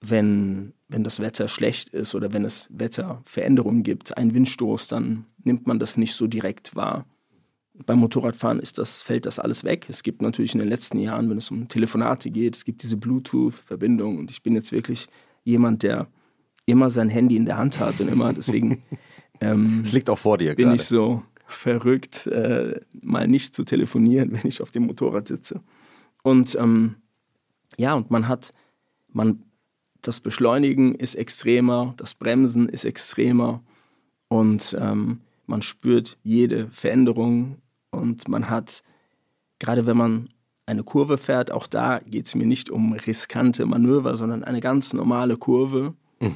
wenn, 0.00 0.72
wenn 0.88 1.04
das 1.04 1.20
Wetter 1.20 1.48
schlecht 1.48 1.90
ist 1.90 2.14
oder 2.14 2.32
wenn 2.32 2.44
es 2.44 2.68
Wetterveränderungen 2.70 3.82
gibt, 3.82 4.16
einen 4.16 4.34
Windstoß, 4.34 4.88
dann 4.88 5.24
nimmt 5.42 5.66
man 5.66 5.78
das 5.78 5.96
nicht 5.96 6.14
so 6.14 6.26
direkt 6.26 6.76
wahr. 6.76 7.04
Beim 7.86 8.00
Motorradfahren 8.00 8.58
ist 8.58 8.78
das, 8.78 9.02
fällt 9.02 9.26
das 9.26 9.38
alles 9.38 9.64
weg. 9.64 9.86
Es 9.88 10.02
gibt 10.02 10.22
natürlich 10.22 10.52
in 10.54 10.58
den 10.60 10.68
letzten 10.68 10.98
Jahren, 10.98 11.30
wenn 11.30 11.38
es 11.38 11.50
um 11.50 11.68
Telefonate 11.68 12.30
geht, 12.30 12.56
es 12.56 12.64
gibt 12.64 12.82
diese 12.82 12.96
Bluetooth-Verbindung 12.96 14.18
und 14.18 14.30
ich 14.30 14.42
bin 14.42 14.54
jetzt 14.54 14.72
wirklich 14.72 15.08
jemand, 15.44 15.82
der 15.82 16.08
immer 16.66 16.90
sein 16.90 17.08
Handy 17.08 17.36
in 17.36 17.46
der 17.46 17.56
Hand 17.56 17.80
hat 17.80 18.00
und 18.00 18.08
immer 18.08 18.32
deswegen 18.32 18.82
Ähm, 19.40 19.82
es 19.84 19.92
liegt 19.92 20.10
auch 20.10 20.18
vor 20.18 20.38
dir 20.38 20.54
Bin 20.54 20.66
grade. 20.66 20.76
ich 20.76 20.82
so 20.84 21.22
verrückt, 21.46 22.26
äh, 22.26 22.80
mal 23.00 23.26
nicht 23.28 23.54
zu 23.54 23.64
telefonieren, 23.64 24.32
wenn 24.32 24.46
ich 24.46 24.60
auf 24.60 24.70
dem 24.70 24.86
Motorrad 24.86 25.28
sitze. 25.28 25.60
Und 26.28 26.56
ähm, 26.60 26.96
ja, 27.78 27.94
und 27.94 28.10
man 28.10 28.28
hat, 28.28 28.52
man, 29.10 29.44
das 30.02 30.20
Beschleunigen 30.20 30.94
ist 30.94 31.14
extremer, 31.14 31.94
das 31.96 32.14
Bremsen 32.14 32.68
ist 32.68 32.84
extremer 32.84 33.62
und 34.28 34.76
ähm, 34.78 35.20
man 35.46 35.62
spürt 35.62 36.18
jede 36.22 36.68
Veränderung 36.68 37.56
und 37.90 38.28
man 38.28 38.50
hat, 38.50 38.82
gerade 39.58 39.86
wenn 39.86 39.96
man 39.96 40.28
eine 40.66 40.82
Kurve 40.82 41.16
fährt, 41.16 41.50
auch 41.50 41.66
da 41.66 42.00
geht 42.00 42.26
es 42.26 42.34
mir 42.34 42.46
nicht 42.46 42.68
um 42.68 42.92
riskante 42.92 43.64
Manöver, 43.64 44.14
sondern 44.14 44.44
eine 44.44 44.60
ganz 44.60 44.92
normale 44.92 45.38
Kurve. 45.38 45.94
Mhm. 46.20 46.34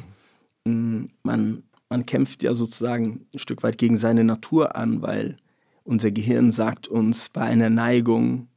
Mm, 0.64 1.11
man 1.22 1.64
man 1.90 2.07
kämpft 2.07 2.42
ja 2.42 2.55
sozusagen 2.55 3.26
ein 3.35 3.38
Stück 3.38 3.62
weit 3.62 3.76
gegen 3.76 3.98
seine 3.98 4.24
Natur 4.24 4.74
an, 4.74 5.02
weil 5.02 5.37
unser 5.85 6.11
Gehirn 6.11 6.50
sagt 6.50 6.88
uns 6.88 7.28
bei 7.28 7.42
einer 7.42 7.68
Neigung, 7.68 8.48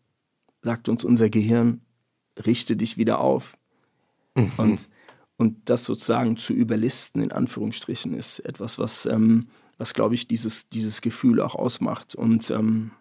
sagt 0.65 0.89
uns 0.89 1.05
unser 1.05 1.29
Gehirn, 1.29 1.81
richte 2.43 2.75
dich 2.75 2.97
wieder 2.97 3.19
auf. 3.21 3.55
Mhm. 4.35 4.51
Und, 4.57 4.89
und 5.37 5.69
das 5.69 5.85
sozusagen 5.85 6.37
zu 6.37 6.53
überlisten, 6.53 7.21
in 7.21 7.31
Anführungsstrichen, 7.31 8.15
ist 8.15 8.39
etwas, 8.39 8.79
was, 8.79 9.05
ähm, 9.05 9.47
was 9.77 9.93
glaube 9.93 10.15
ich, 10.15 10.27
dieses, 10.27 10.67
dieses 10.69 11.01
Gefühl 11.01 11.39
auch 11.39 11.53
ausmacht. 11.53 12.15
Und 12.15 12.49
ähm, 12.49 12.91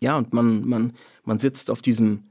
ja, 0.00 0.16
und 0.18 0.34
man, 0.34 0.68
man, 0.68 0.92
man 1.24 1.38
sitzt 1.38 1.70
auf 1.70 1.80
diesem, 1.80 2.24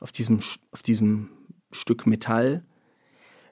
auf 0.00 0.10
diesem, 0.10 0.40
auf 0.72 0.82
diesem 0.82 1.30
Stück 1.70 2.06
Metall 2.06 2.64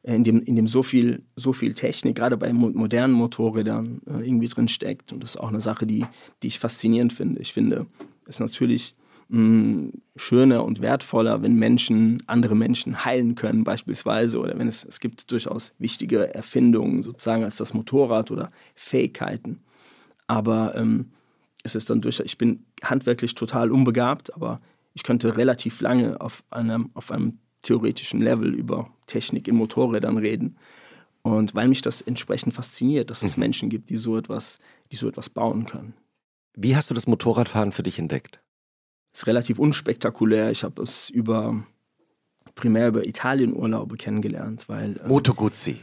in 0.03 0.25
dem, 0.25 0.42
in 0.42 0.57
dem 0.57 0.66
so 0.66 0.83
viel, 0.83 1.23
so 1.37 1.53
viel 1.53 1.75
Technik, 1.75 2.16
gerade 2.16 2.37
bei 2.37 2.53
modernen 2.53 3.14
Motorrädern, 3.14 4.03
äh, 4.07 4.27
irgendwie 4.27 4.49
drin 4.49 4.68
steckt. 4.68 5.12
Und 5.12 5.23
das 5.23 5.37
ist 5.37 5.40
auch 5.40 5.49
eine 5.49 5.61
Sache, 5.61 5.87
die, 5.87 6.05
die 6.42 6.49
ich 6.49 6.59
faszinierend 6.59 7.12
finde. 7.12 7.40
Ich 7.40 7.53
finde, 7.53 7.87
es 8.25 8.37
ist 8.37 8.40
natürlich 8.40 8.97
mh, 9.28 9.90
schöner 10.16 10.64
und 10.64 10.80
wertvoller, 10.80 11.42
wenn 11.42 11.56
Menschen 11.56 12.22
andere 12.26 12.54
Menschen 12.54 13.04
heilen 13.04 13.34
können, 13.34 13.64
beispielsweise, 13.64 14.38
oder 14.38 14.58
wenn 14.58 14.68
es, 14.68 14.84
es 14.84 15.00
gibt 15.00 15.30
durchaus 15.30 15.74
wichtige 15.78 16.34
Erfindungen 16.34 17.02
sozusagen 17.02 17.44
als 17.44 17.56
das 17.56 17.74
Motorrad 17.74 18.30
oder 18.30 18.50
Fähigkeiten. 18.74 19.60
Aber 20.26 20.74
ähm, 20.76 21.10
es 21.62 21.74
ist 21.74 21.90
dann 21.90 22.00
durch, 22.00 22.20
ich 22.20 22.38
bin 22.38 22.64
handwerklich 22.82 23.34
total 23.34 23.72
unbegabt, 23.72 24.34
aber 24.34 24.60
ich 24.94 25.02
könnte 25.02 25.37
relativ 25.37 25.80
lange 25.80 26.20
auf 26.20 26.44
einem, 26.50 26.90
auf 26.94 27.10
einem 27.10 27.38
theoretischen 27.62 28.20
Level 28.20 28.54
über 28.54 28.90
Technik 29.06 29.48
in 29.48 29.56
Motorrädern 29.56 30.18
reden. 30.18 30.56
Und 31.22 31.54
weil 31.54 31.68
mich 31.68 31.80
das 31.80 32.02
entsprechend 32.02 32.54
fasziniert, 32.54 33.10
dass 33.10 33.22
es 33.22 33.37
mhm. 33.37 33.40
Menschen 33.40 33.68
gibt, 33.70 33.88
die 33.88 33.96
so 33.96 34.16
etwas, 34.18 34.58
die 34.92 34.96
so 34.96 35.08
etwas 35.08 35.30
bauen 35.30 35.64
können. 35.64 35.94
Wie 36.54 36.76
hast 36.76 36.90
du 36.90 36.94
das 36.94 37.06
Motorradfahren 37.06 37.72
für 37.72 37.82
dich 37.82 37.98
entdeckt? 37.98 38.43
Ist 39.14 39.27
relativ 39.29 39.59
unspektakulär. 39.59 40.50
Ich 40.50 40.64
habe 40.64 40.83
es 40.83 41.09
über 41.09 41.64
primär 42.55 42.88
über 42.88 43.07
Italienurlaube 43.07 43.96
kennengelernt, 43.96 44.68
weil 44.68 45.00
ähm, 45.03 45.09
Moto 45.09 45.35
Guzzi. 45.35 45.79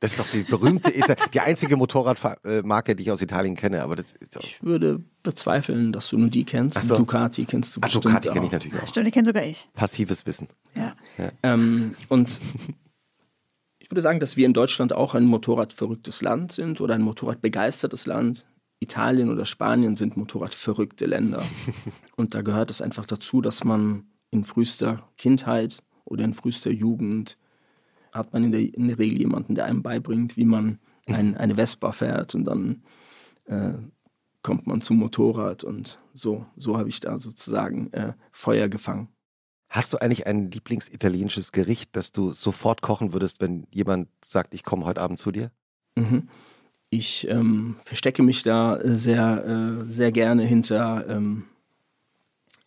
Das 0.00 0.10
ist 0.10 0.20
doch 0.20 0.28
die 0.30 0.42
berühmte, 0.42 0.92
die 1.32 1.40
einzige 1.40 1.76
Motorradmarke, 1.76 2.94
die 2.94 3.04
ich 3.04 3.10
aus 3.10 3.22
Italien 3.22 3.56
kenne. 3.56 3.82
Aber 3.82 3.96
das 3.96 4.12
ist 4.12 4.36
ich 4.36 4.62
würde 4.62 5.02
bezweifeln, 5.22 5.90
dass 5.92 6.08
du 6.08 6.18
nur 6.18 6.28
die 6.28 6.44
kennst. 6.44 6.84
So. 6.84 6.98
Ducati 6.98 7.46
kennst 7.46 7.74
du 7.74 7.80
Ach, 7.80 7.86
bestimmt 7.86 8.04
Ducati 8.04 8.28
kenne 8.28 8.46
ich 8.46 8.52
natürlich 8.52 8.82
auch. 8.82 8.86
Stimmt, 8.86 9.06
die 9.06 9.10
kenne 9.10 9.26
sogar 9.26 9.44
ich. 9.44 9.68
Passives 9.72 10.26
Wissen. 10.26 10.48
Ja. 10.74 10.94
ja. 11.16 11.32
Ähm, 11.42 11.94
und 12.08 12.40
ich 13.78 13.90
würde 13.90 14.02
sagen, 14.02 14.20
dass 14.20 14.36
wir 14.36 14.44
in 14.44 14.52
Deutschland 14.52 14.92
auch 14.92 15.14
ein 15.14 15.24
motorradverrücktes 15.24 16.20
Land 16.20 16.52
sind 16.52 16.80
oder 16.80 16.94
ein 16.94 17.02
motorradbegeistertes 17.02 18.06
Land. 18.06 18.44
Italien 18.80 19.30
oder 19.30 19.46
Spanien 19.46 19.96
sind 19.96 20.16
motorradverrückte 20.16 21.06
Länder. 21.06 21.42
und 22.16 22.34
da 22.34 22.42
gehört 22.42 22.70
es 22.70 22.82
einfach 22.82 23.06
dazu, 23.06 23.40
dass 23.40 23.64
man 23.64 24.06
in 24.30 24.44
frühester 24.44 25.08
Kindheit 25.16 25.82
oder 26.04 26.24
in 26.24 26.34
frühester 26.34 26.70
Jugend 26.70 27.38
hat 28.12 28.32
man 28.32 28.44
in 28.44 28.52
der, 28.52 28.60
in 28.60 28.88
der 28.88 28.98
Regel 28.98 29.18
jemanden, 29.18 29.54
der 29.54 29.66
einem 29.66 29.82
beibringt, 29.82 30.36
wie 30.36 30.44
man 30.44 30.78
ein, 31.06 31.36
eine 31.36 31.54
Vespa 31.54 31.92
fährt 31.92 32.34
und 32.34 32.44
dann 32.44 32.82
äh, 33.44 33.74
kommt 34.42 34.66
man 34.66 34.80
zum 34.80 34.98
Motorrad 34.98 35.64
und 35.64 35.98
so, 36.14 36.46
so 36.56 36.76
habe 36.78 36.88
ich 36.88 37.00
da 37.00 37.18
sozusagen 37.18 37.92
äh, 37.92 38.14
Feuer 38.30 38.68
gefangen. 38.68 39.08
Hast 39.68 39.92
du 39.92 39.98
eigentlich 39.98 40.26
ein 40.26 40.50
Lieblingsitalienisches 40.50 41.52
Gericht, 41.52 41.90
das 41.96 42.12
du 42.12 42.32
sofort 42.32 42.82
kochen 42.82 43.12
würdest, 43.12 43.40
wenn 43.40 43.66
jemand 43.70 44.08
sagt, 44.24 44.54
ich 44.54 44.62
komme 44.62 44.84
heute 44.84 45.02
Abend 45.02 45.18
zu 45.18 45.32
dir? 45.32 45.50
Mhm. 45.96 46.28
Ich 46.90 47.26
ähm, 47.28 47.76
verstecke 47.84 48.22
mich 48.22 48.42
da 48.42 48.78
sehr, 48.82 49.44
äh, 49.44 49.90
sehr 49.90 50.12
gerne 50.12 50.44
hinter, 50.44 51.04
ähm, 51.08 51.44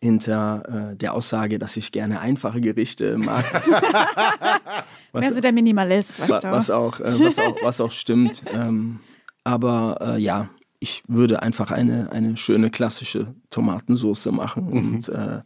hinter 0.01 0.91
äh, 0.91 0.95
der 0.95 1.13
Aussage, 1.13 1.57
dass 1.59 1.77
ich 1.77 1.91
gerne 1.91 2.19
einfache 2.19 2.61
Gerichte 2.61 3.17
mag. 3.17 3.45
was, 5.11 5.21
Mehr 5.21 5.33
so 5.33 5.41
der 5.41 5.53
Minimalist, 5.53 6.19
weißt 6.19 6.43
du. 6.43 6.51
Was 6.51 6.69
auch, 6.69 6.99
äh, 6.99 7.19
was 7.19 7.39
auch, 7.39 7.55
was 7.63 7.81
auch 7.81 7.91
stimmt. 7.91 8.43
ähm, 8.53 8.99
aber 9.43 9.97
äh, 10.01 10.19
ja, 10.19 10.49
ich 10.79 11.03
würde 11.07 11.41
einfach 11.41 11.71
eine, 11.71 12.11
eine 12.11 12.37
schöne 12.37 12.69
klassische 12.69 13.33
Tomatensauce 13.49 14.27
machen 14.27 14.65
mhm. 14.65 14.77
und 14.77 15.09
äh, 15.09 15.41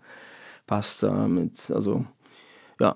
Pasta 0.68 1.28
mit, 1.28 1.72
also 1.72 2.06
ja. 2.80 2.96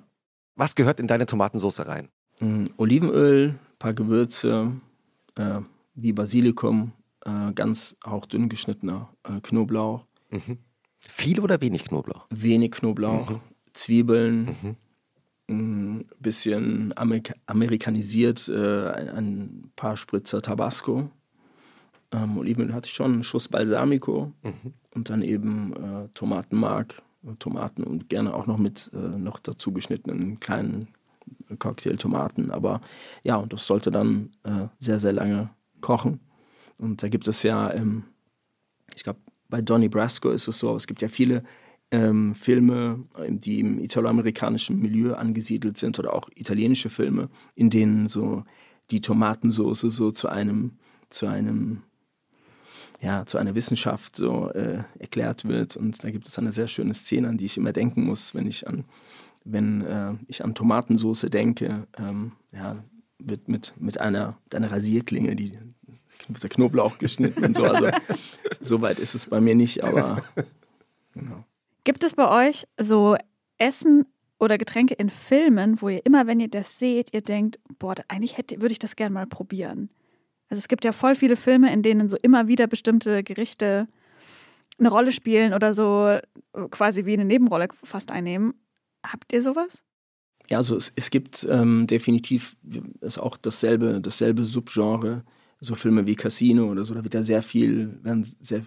Was 0.56 0.76
gehört 0.76 1.00
in 1.00 1.08
deine 1.08 1.26
Tomatensauce 1.26 1.86
rein? 1.88 2.10
Mhm, 2.40 2.72
Olivenöl, 2.78 3.56
paar 3.80 3.94
Gewürze, 3.94 4.72
äh, 5.38 5.62
wie 5.96 6.14
Basilikum, 6.14 6.94
äh, 7.26 7.52
ganz 7.54 7.98
hauchdünn 8.06 8.50
geschnittener 8.50 9.10
äh, 9.24 9.40
Knoblauch. 9.42 10.06
Mhm. 10.32 10.58
Viel 11.00 11.40
oder 11.40 11.62
wenig 11.62 11.86
Knoblauch? 11.86 12.28
Wenig 12.30 12.72
Knoblauch, 12.72 13.30
mhm. 13.30 13.40
Zwiebeln, 13.74 14.46
mhm. 14.46 14.76
ein 15.50 16.06
bisschen 16.20 16.94
Amerika 16.98 17.34
amerikanisiert, 17.46 18.48
äh, 18.50 18.90
ein, 18.90 19.10
ein, 19.10 19.72
paar 19.76 19.98
Spritzer 19.98 20.42
Tabasco. 20.42 21.10
Ähm, 22.12 22.38
Olivenöl 22.38 22.74
hatte 22.74 22.88
ich 22.88 22.94
schon, 22.94 23.14
einen 23.14 23.24
Schuss 23.24 23.50
Balsamico 23.50 24.32
mhm. 24.44 24.74
und 24.94 25.10
dann 25.10 25.22
eben 25.22 25.74
äh, 25.74 26.08
Tomatenmark, 26.14 27.02
Tomaten 27.40 27.84
und 27.84 28.08
gerne 28.08 28.34
auch 28.34 28.48
noch 28.48 28.58
mit 28.58 28.90
noch 28.94 29.40
dazu 29.40 29.74
geschnittenen 29.74 30.40
kleinen 30.40 30.88
Cocktailtomaten. 31.56 32.52
Aber 32.52 32.82
ja, 33.24 33.38
und 33.38 33.54
das 33.54 33.66
sollte 33.68 33.92
dann 33.92 34.32
äh, 34.44 34.68
sehr, 34.80 35.00
sehr 35.00 35.14
lange 35.14 35.50
kochen. 35.82 36.20
Und 36.78 37.04
da 37.04 37.08
gibt 37.08 37.28
es 37.28 37.44
ja, 37.44 37.74
ähm, 37.74 38.04
ich 38.96 39.04
glaube, 39.04 39.20
bei 39.50 39.62
Donnie 39.62 39.90
Brasco 39.90 40.30
ist 40.30 40.48
es 40.48 40.60
so, 40.60 40.70
aber 40.70 40.78
es 40.78 40.88
gibt 40.88 41.02
ja 41.02 41.08
viele 41.08 41.44
ähm, 41.92 42.36
Filme, 42.36 43.06
ähm, 43.18 43.40
die 43.40 43.60
im 43.60 43.80
italoamerikanischen 43.80 44.80
Milieu 44.80 45.14
angesiedelt 45.16 45.78
sind 45.78 45.98
oder 46.00 46.14
auch 46.14 46.30
italienische 46.36 46.90
Filme, 46.90 47.30
in 47.56 47.70
denen 47.70 48.08
so 48.08 48.44
die 48.92 49.02
Tomatensauce 49.02 49.82
so 49.82 50.12
zu 50.12 50.28
einem, 50.28 50.78
zu 51.10 51.28
einem, 51.28 51.84
ja, 53.02 53.26
zu 53.26 53.38
einer 53.38 53.56
Wissenschaft 53.56 54.16
so 54.16 54.50
äh, 54.52 54.84
erklärt 55.00 55.46
wird. 55.46 55.78
Und 55.78 56.04
da 56.04 56.12
gibt 56.12 56.28
es 56.28 56.38
eine 56.40 56.52
sehr 56.52 56.68
schöne 56.68 56.94
Szene, 56.94 57.30
an 57.30 57.38
die 57.38 57.46
ich 57.46 57.58
immer 57.58 57.74
denken 57.74 58.04
muss, 58.04 58.36
wenn 58.36 58.48
ich 58.48 58.68
an 58.68 58.86
wenn 59.52 59.82
äh, 59.82 60.14
ich 60.28 60.44
an 60.44 60.56
Tomatensauce 60.56 61.22
denke, 61.22 61.88
ähm, 61.98 62.34
ja, 62.52 62.84
wird 63.20 63.48
mit, 63.48 63.74
mit, 63.80 64.00
einer, 64.00 64.38
mit 64.44 64.56
einer 64.56 64.72
Rasierklinge 64.72 65.36
die, 65.36 65.58
mit 66.28 66.44
der 66.44 66.50
Knoblauch 66.50 66.98
geschnitten 66.98 67.44
und 67.44 67.56
so. 67.56 67.64
Also 67.64 67.90
so 68.60 68.82
weit 68.82 69.00
ist 69.00 69.16
es 69.16 69.28
bei 69.28 69.42
mir 69.42 69.56
nicht, 69.56 69.84
aber 69.84 70.24
genau. 71.14 71.44
Gibt 71.84 72.04
es 72.04 72.16
bei 72.16 72.48
euch 72.48 72.68
so 72.80 73.16
Essen 73.58 74.06
oder 74.40 74.58
Getränke 74.58 74.94
in 74.94 75.10
Filmen, 75.10 75.82
wo 75.82 75.90
ihr 75.90 76.06
immer, 76.06 76.28
wenn 76.28 76.40
ihr 76.40 76.50
das 76.50 76.78
seht, 76.78 77.14
ihr 77.14 77.22
denkt, 77.22 77.60
boah, 77.80 77.96
eigentlich 78.08 78.38
hätte, 78.38 78.62
würde 78.62 78.74
ich 78.74 78.80
das 78.80 78.96
gerne 78.96 79.14
mal 79.14 79.26
probieren? 79.26 79.90
Also 80.50 80.60
es 80.60 80.68
gibt 80.68 80.86
ja 80.86 80.92
voll 80.92 81.16
viele 81.16 81.36
Filme, 81.36 81.74
in 81.74 81.82
denen 81.82 82.08
so 82.08 82.18
immer 82.22 82.48
wieder 82.48 82.68
bestimmte 82.68 83.24
Gerichte 83.24 83.88
eine 84.80 84.90
Rolle 84.90 85.12
spielen 85.12 85.54
oder 85.54 85.74
so 85.74 86.20
quasi 86.70 87.06
wie 87.06 87.14
eine 87.14 87.26
Nebenrolle 87.26 87.68
fast 87.84 88.12
einnehmen. 88.12 88.54
Habt 89.08 89.34
ihr 89.34 89.42
sowas? 89.42 89.82
Ja, 90.50 90.58
also 90.58 90.76
es, 90.76 90.94
es 90.96 91.10
gibt 91.10 91.46
ähm, 91.50 91.88
definitiv 91.88 92.56
ist 93.02 93.18
auch 93.18 93.38
dasselbe, 93.38 94.00
dasselbe 94.02 94.46
Subgenre, 94.46 95.24
so 95.60 95.76
Filme 95.76 96.06
wie 96.06 96.16
Casino 96.16 96.70
oder 96.72 96.86
so, 96.86 96.94
da 96.94 97.04
wird 97.04 97.14
ja 97.14 97.24
sehr 97.24 97.42
viel, 97.42 98.00
werden 98.04 98.24
sehr, 98.40 98.66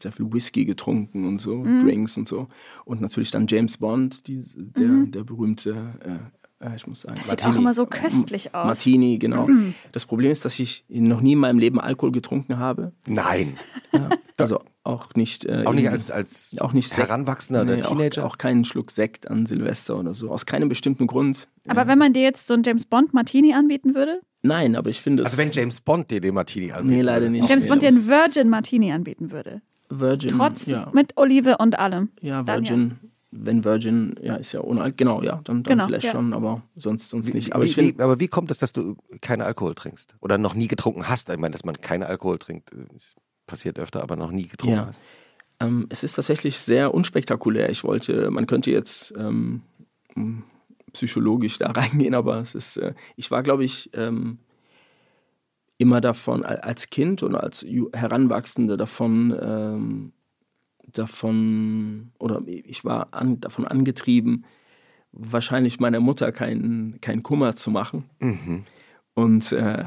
sehr 0.00 0.12
viel 0.12 0.32
Whisky 0.32 0.64
getrunken 0.64 1.26
und 1.26 1.40
so, 1.40 1.56
mhm. 1.56 1.80
Drinks 1.80 2.18
und 2.18 2.28
so. 2.28 2.48
Und 2.84 3.00
natürlich 3.00 3.30
dann 3.30 3.46
James 3.46 3.78
Bond, 3.78 4.26
die, 4.26 4.42
der, 4.56 4.88
mhm. 4.88 5.10
der 5.10 5.24
berühmte 5.24 5.70
äh, 6.00 6.41
äh 6.62 6.76
ich 6.76 6.86
muss 6.86 7.02
sagen. 7.02 7.16
Das 7.16 7.28
Martini. 7.28 7.50
sieht 7.50 7.56
auch 7.56 7.60
immer 7.60 7.74
so 7.74 7.86
köstlich 7.86 8.54
aus. 8.54 8.66
Martini, 8.66 9.18
genau. 9.18 9.46
Mhm. 9.46 9.74
Das 9.92 10.06
Problem 10.06 10.30
ist, 10.30 10.44
dass 10.44 10.58
ich 10.58 10.84
noch 10.88 11.20
nie 11.20 11.32
in 11.32 11.38
meinem 11.38 11.58
Leben 11.58 11.80
Alkohol 11.80 12.12
getrunken 12.12 12.58
habe. 12.58 12.92
Nein. 13.06 13.58
Ja, 13.92 14.10
also 14.38 14.60
auch 14.84 15.14
nicht. 15.14 15.44
Äh, 15.44 15.64
auch 15.66 15.72
nicht 15.72 15.88
als, 15.88 16.10
als 16.10 16.56
auch 16.60 16.72
nicht 16.72 16.96
Heranwachsender 16.96 17.64
nee, 17.64 17.74
oder 17.74 17.82
Teenager? 17.82 18.24
Auch, 18.24 18.32
auch, 18.32 18.38
keinen 18.38 18.64
Schluck 18.64 18.90
Sekt 18.90 19.30
an 19.30 19.46
Silvester 19.46 19.98
oder 19.98 20.14
so. 20.14 20.30
Aus 20.30 20.46
keinem 20.46 20.68
bestimmten 20.68 21.06
Grund. 21.06 21.48
Aber 21.68 21.86
wenn 21.86 21.98
man 21.98 22.12
dir 22.12 22.22
jetzt 22.22 22.46
so 22.46 22.54
einen 22.54 22.62
James 22.62 22.86
Bond 22.86 23.14
Martini 23.14 23.54
anbieten 23.54 23.94
würde? 23.94 24.20
Nein, 24.42 24.74
aber 24.74 24.90
ich 24.90 25.00
finde 25.00 25.24
Also 25.24 25.38
wenn 25.38 25.52
James 25.52 25.80
Bond 25.80 26.10
dir 26.10 26.20
den 26.20 26.34
Martini 26.34 26.72
anbieten 26.72 26.96
Nee, 26.96 27.02
leider 27.02 27.28
nicht. 27.28 27.48
James 27.48 27.66
Bond 27.66 27.82
dir 27.82 27.88
einen 27.88 28.08
Virgin 28.08 28.48
Martini 28.48 28.92
anbieten 28.92 29.30
würde. 29.30 29.62
Virgin. 29.88 30.30
Trotz 30.30 30.66
ja. 30.66 30.90
mit 30.92 31.16
Olive 31.16 31.58
und 31.58 31.78
allem. 31.78 32.10
Ja, 32.20 32.46
Virgin. 32.46 32.98
Ja. 33.02 33.08
Wenn 33.34 33.64
Virgin, 33.64 34.14
ja, 34.20 34.36
ist 34.36 34.52
ja 34.52 34.60
ohne 34.60 34.82
Alkohol. 34.82 34.96
Genau, 34.96 35.22
ja, 35.22 35.40
dann, 35.44 35.62
dann 35.62 35.72
genau, 35.72 35.86
vielleicht 35.86 36.04
ja. 36.04 36.12
schon, 36.12 36.34
aber 36.34 36.62
sonst, 36.76 37.08
sonst 37.08 37.28
wie, 37.28 37.32
nicht. 37.32 37.54
Aber, 37.54 37.64
wie, 37.64 37.68
ich 37.68 37.74
find, 37.74 37.98
wie, 37.98 38.02
aber 38.02 38.20
wie 38.20 38.28
kommt 38.28 38.50
es, 38.50 38.58
dass 38.58 38.72
du 38.72 38.96
keinen 39.22 39.40
Alkohol 39.40 39.74
trinkst? 39.74 40.14
Oder 40.20 40.36
noch 40.36 40.54
nie 40.54 40.68
getrunken 40.68 41.08
hast? 41.08 41.30
Ich 41.30 41.38
meine, 41.38 41.52
dass 41.52 41.64
man 41.64 41.80
keinen 41.80 42.02
Alkohol 42.02 42.38
trinkt, 42.38 42.70
passiert 43.46 43.78
öfter, 43.78 44.02
aber 44.02 44.16
noch 44.16 44.30
nie 44.30 44.46
getrunken 44.46 44.76
ja. 44.76 44.86
hast. 44.86 45.02
Ähm, 45.60 45.86
es 45.88 46.04
ist 46.04 46.14
tatsächlich 46.14 46.58
sehr 46.58 46.92
unspektakulär. 46.92 47.70
Ich 47.70 47.84
wollte, 47.84 48.30
man 48.30 48.46
könnte 48.46 48.70
jetzt 48.70 49.14
ähm, 49.16 49.62
psychologisch 50.92 51.58
da 51.58 51.70
reingehen, 51.70 52.14
aber 52.14 52.38
es 52.38 52.54
ist, 52.54 52.76
äh, 52.76 52.94
ich 53.16 53.30
war, 53.30 53.42
glaube 53.42 53.64
ich, 53.64 53.90
ähm, 53.94 54.38
immer 55.78 56.00
davon, 56.00 56.44
als 56.44 56.90
Kind 56.90 57.22
und 57.22 57.34
als 57.34 57.66
Heranwachsende 57.92 58.76
davon, 58.76 59.36
ähm, 59.40 60.12
davon, 60.90 62.12
oder 62.18 62.42
ich 62.46 62.84
war 62.84 63.08
an, 63.12 63.40
davon 63.40 63.66
angetrieben, 63.66 64.44
wahrscheinlich 65.12 65.80
meiner 65.80 66.00
Mutter 66.00 66.32
keinen 66.32 67.00
kein 67.00 67.22
Kummer 67.22 67.54
zu 67.54 67.70
machen. 67.70 68.04
Mhm. 68.20 68.64
Und 69.14 69.52
äh, 69.52 69.84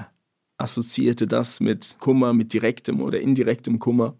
assoziierte 0.58 1.28
das 1.28 1.60
mit 1.60 1.98
Kummer, 2.00 2.34
mit 2.34 2.54
direktem 2.54 3.02
oder 3.02 3.20
indirektem 3.20 3.80
Kummer. 3.80 4.16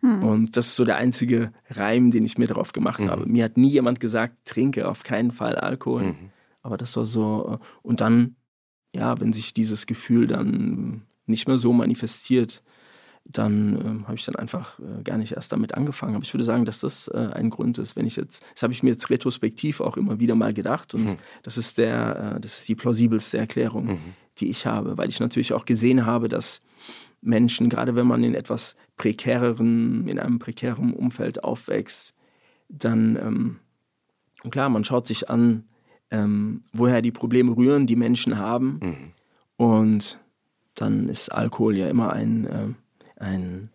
Mhm. 0.00 0.22
Und 0.22 0.56
das 0.56 0.68
ist 0.68 0.76
so 0.76 0.84
der 0.84 0.96
einzige 0.96 1.52
Reim, 1.70 2.10
den 2.10 2.24
ich 2.24 2.38
mir 2.38 2.46
darauf 2.46 2.72
gemacht 2.72 3.00
mhm. 3.00 3.10
habe. 3.10 3.26
Mir 3.26 3.44
hat 3.44 3.56
nie 3.56 3.70
jemand 3.70 4.00
gesagt, 4.00 4.36
trinke 4.44 4.88
auf 4.88 5.02
keinen 5.02 5.32
Fall 5.32 5.56
Alkohol. 5.56 6.04
Mhm. 6.04 6.30
Aber 6.62 6.76
das 6.76 6.96
war 6.96 7.04
so. 7.04 7.58
Äh, 7.60 7.64
und 7.82 8.00
dann, 8.00 8.36
ja, 8.94 9.20
wenn 9.20 9.32
sich 9.32 9.54
dieses 9.54 9.86
Gefühl 9.86 10.26
dann 10.26 11.02
nicht 11.26 11.48
mehr 11.48 11.58
so 11.58 11.72
manifestiert, 11.72 12.62
dann 13.24 14.02
äh, 14.02 14.06
habe 14.06 14.16
ich 14.16 14.24
dann 14.24 14.36
einfach 14.36 14.78
äh, 14.78 15.02
gar 15.02 15.16
nicht 15.16 15.32
erst 15.32 15.52
damit 15.52 15.74
angefangen. 15.74 16.14
Aber 16.14 16.24
ich 16.24 16.34
würde 16.34 16.44
sagen, 16.44 16.64
dass 16.64 16.80
das 16.80 17.08
äh, 17.08 17.30
ein 17.32 17.50
Grund 17.50 17.78
ist, 17.78 17.96
wenn 17.96 18.06
ich 18.06 18.16
jetzt, 18.16 18.46
das 18.52 18.62
habe 18.62 18.72
ich 18.72 18.82
mir 18.82 18.90
jetzt 18.90 19.08
retrospektiv 19.08 19.80
auch 19.80 19.96
immer 19.96 20.20
wieder 20.20 20.34
mal 20.34 20.52
gedacht 20.52 20.94
und 20.94 21.04
mhm. 21.04 21.16
das 21.42 21.56
ist 21.56 21.78
der, 21.78 22.36
äh, 22.36 22.40
das 22.40 22.58
ist 22.58 22.68
die 22.68 22.74
plausibelste 22.74 23.38
Erklärung, 23.38 23.86
mhm. 23.86 23.98
die 24.38 24.50
ich 24.50 24.66
habe, 24.66 24.98
weil 24.98 25.08
ich 25.08 25.20
natürlich 25.20 25.52
auch 25.54 25.64
gesehen 25.64 26.04
habe, 26.04 26.28
dass 26.28 26.60
Menschen, 27.22 27.70
gerade 27.70 27.94
wenn 27.94 28.06
man 28.06 28.22
in 28.22 28.34
etwas 28.34 28.76
prekäreren, 28.96 30.06
in 30.06 30.18
einem 30.18 30.38
prekären 30.38 30.92
Umfeld 30.92 31.42
aufwächst, 31.42 32.14
dann, 32.68 33.16
ähm, 33.16 33.56
klar, 34.50 34.68
man 34.68 34.84
schaut 34.84 35.06
sich 35.06 35.30
an, 35.30 35.64
ähm, 36.10 36.62
woher 36.72 37.00
die 37.00 37.10
Probleme 37.10 37.56
rühren, 37.56 37.86
die 37.86 37.96
Menschen 37.96 38.38
haben. 38.38 38.80
Mhm. 38.82 39.12
Und 39.56 40.18
dann 40.74 41.08
ist 41.08 41.30
Alkohol 41.30 41.76
ja 41.76 41.88
immer 41.88 42.12
ein, 42.12 42.46
äh, 42.46 42.68
ein, 43.24 43.70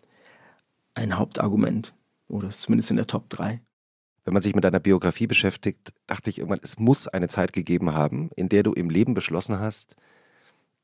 ein 0.94 1.18
Hauptargument. 1.18 1.94
Oder 2.28 2.50
zumindest 2.50 2.90
in 2.90 2.96
der 2.96 3.08
Top 3.08 3.28
3. 3.30 3.60
Wenn 4.24 4.34
man 4.34 4.42
sich 4.42 4.54
mit 4.54 4.62
deiner 4.62 4.80
Biografie 4.80 5.26
beschäftigt, 5.26 5.92
dachte 6.06 6.30
ich 6.30 6.38
irgendwann, 6.38 6.60
es 6.62 6.78
muss 6.78 7.08
eine 7.08 7.28
Zeit 7.28 7.52
gegeben 7.52 7.92
haben, 7.92 8.30
in 8.36 8.48
der 8.48 8.62
du 8.62 8.72
im 8.72 8.88
Leben 8.88 9.14
beschlossen 9.14 9.58
hast, 9.58 9.96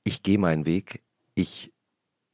ich 0.03 0.23
gehe 0.23 0.39
meinen 0.39 0.67
Weg, 0.67 1.03
ich 1.35 1.73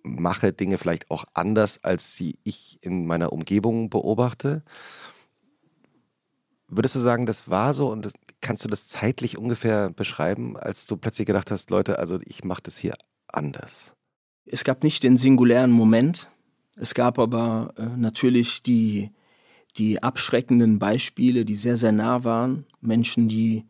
mache 0.02 0.52
Dinge 0.52 0.78
vielleicht 0.78 1.10
auch 1.10 1.24
anders, 1.34 1.82
als 1.84 2.16
sie 2.16 2.38
ich 2.44 2.78
in 2.80 3.06
meiner 3.06 3.32
Umgebung 3.32 3.90
beobachte. 3.90 4.62
Würdest 6.68 6.94
du 6.94 7.00
sagen, 7.00 7.26
das 7.26 7.50
war 7.50 7.74
so 7.74 7.90
und 7.90 8.04
das, 8.04 8.14
kannst 8.40 8.64
du 8.64 8.68
das 8.68 8.88
zeitlich 8.88 9.36
ungefähr 9.36 9.90
beschreiben, 9.90 10.56
als 10.56 10.86
du 10.86 10.96
plötzlich 10.96 11.26
gedacht 11.26 11.50
hast, 11.50 11.70
Leute, 11.70 11.98
also 11.98 12.18
ich 12.24 12.44
mache 12.44 12.62
das 12.62 12.78
hier 12.78 12.94
anders? 13.26 13.94
Es 14.44 14.64
gab 14.64 14.82
nicht 14.82 15.02
den 15.02 15.16
singulären 15.16 15.70
Moment, 15.70 16.28
es 16.76 16.94
gab 16.94 17.18
aber 17.18 17.74
äh, 17.76 17.96
natürlich 17.96 18.62
die, 18.62 19.10
die 19.76 20.02
abschreckenden 20.02 20.78
Beispiele, 20.78 21.44
die 21.44 21.54
sehr, 21.54 21.76
sehr 21.76 21.92
nah 21.92 22.24
waren. 22.24 22.66
Menschen, 22.80 23.28
die 23.28 23.64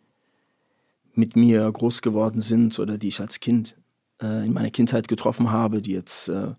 mit 1.15 1.37
mir 1.37 1.71
groß 1.71 2.03
geworden 2.03 2.41
sind 2.41 2.79
oder 2.79 2.97
die 2.99 3.09
ich 3.09 3.21
als 3.21 3.41
Kind 3.41 3.77
äh, 4.23 4.47
in 4.47 4.53
meiner 4.53 4.71
Kindheit 4.71 5.09
getroffen 5.09 5.51
habe, 5.51 5.83
die 5.83 5.93
jetzt, 5.93 6.29
äh, 6.29 6.53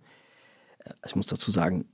ich 1.06 1.16
muss 1.16 1.26
dazu 1.26 1.50
sagen, 1.50 1.86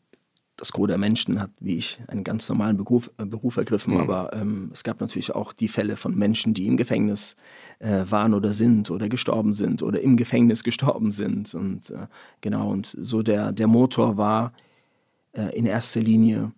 das 0.60 0.74
Gros 0.74 0.88
der 0.88 0.98
Menschen 0.98 1.40
hat, 1.40 1.52
wie 1.60 1.78
ich, 1.78 2.00
einen 2.08 2.24
ganz 2.24 2.50
normalen 2.50 2.78
Beruf, 2.78 3.10
äh, 3.18 3.26
Beruf 3.26 3.58
ergriffen, 3.58 3.94
mhm. 3.94 4.02
aber 4.02 4.34
ähm, 4.34 4.70
es 4.74 4.84
gab 4.84 5.00
natürlich 5.00 5.34
auch 5.34 5.54
die 5.54 5.70
Fälle 5.70 5.96
von 5.96 6.16
Menschen, 6.16 6.54
die 6.54 6.68
im 6.68 6.76
Gefängnis 6.76 7.36
äh, 7.80 8.04
waren 8.06 8.34
oder 8.34 8.52
sind 8.52 8.92
oder 8.92 9.08
gestorben 9.08 9.54
sind 9.54 9.82
oder 9.82 10.02
im 10.02 10.18
Gefängnis 10.18 10.64
gestorben 10.66 11.12
sind. 11.12 11.54
Und 11.54 11.90
äh, 11.92 12.08
genau, 12.42 12.70
und 12.70 12.96
so 13.00 13.24
der, 13.24 13.54
der 13.54 13.68
Motor 13.68 14.18
war 14.18 14.54
äh, 15.32 15.58
in 15.58 15.66
erster 15.66 16.02
Linie 16.02 16.52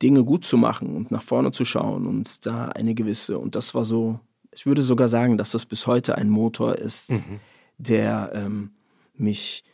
Dinge 0.00 0.24
gut 0.24 0.44
zu 0.44 0.56
machen 0.56 0.94
und 0.96 1.10
nach 1.10 1.22
vorne 1.22 1.52
zu 1.52 1.64
schauen 1.64 2.06
und 2.06 2.46
da 2.46 2.66
eine 2.68 2.94
gewisse, 2.94 3.38
und 3.38 3.54
das 3.54 3.74
war 3.74 3.84
so, 3.84 4.20
ich 4.52 4.66
würde 4.66 4.82
sogar 4.82 5.08
sagen, 5.08 5.38
dass 5.38 5.50
das 5.50 5.66
bis 5.66 5.86
heute 5.86 6.16
ein 6.16 6.28
Motor 6.28 6.76
ist, 6.76 7.10
mhm. 7.10 7.40
der 7.78 8.30
ähm, 8.34 8.70
mich 9.14 9.64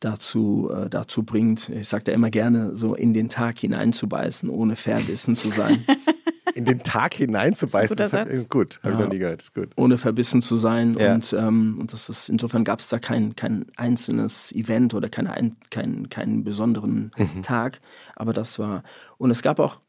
dazu, 0.00 0.70
äh, 0.72 0.88
dazu 0.88 1.22
bringt, 1.22 1.68
ich 1.68 1.88
sage 1.88 2.04
da 2.04 2.12
immer 2.12 2.30
gerne, 2.30 2.76
so 2.76 2.94
in 2.94 3.14
den 3.14 3.28
Tag 3.28 3.58
hineinzubeißen, 3.58 4.48
ohne 4.48 4.76
verbissen 4.76 5.36
zu 5.36 5.50
sein. 5.50 5.84
in 6.54 6.64
den 6.64 6.82
Tag 6.82 7.14
hineinzubeißen, 7.14 7.96
das 7.96 8.06
ist, 8.08 8.14
das 8.14 8.28
ist 8.28 8.50
gut, 8.50 8.80
habe 8.82 8.94
ja. 8.94 8.98
ich 8.98 9.04
noch 9.04 9.12
nie 9.12 9.18
gehört, 9.18 9.42
ist 9.42 9.54
gut. 9.54 9.70
Ohne 9.76 9.98
verbissen 9.98 10.42
zu 10.42 10.56
sein 10.56 10.94
ja. 10.98 11.14
und, 11.14 11.32
ähm, 11.32 11.78
und 11.80 11.92
das 11.92 12.08
ist, 12.08 12.28
insofern 12.28 12.64
gab 12.64 12.80
es 12.80 12.88
da 12.88 12.98
kein, 12.98 13.36
kein 13.36 13.66
einzelnes 13.76 14.52
Event 14.52 14.94
oder 14.94 15.08
keine, 15.08 15.32
ein, 15.32 15.56
kein, 15.70 16.08
keinen 16.08 16.44
besonderen 16.44 17.12
mhm. 17.16 17.42
Tag, 17.42 17.80
aber 18.16 18.32
das 18.32 18.58
war, 18.58 18.82
und 19.18 19.30
es 19.30 19.42
gab 19.42 19.60
auch 19.60 19.80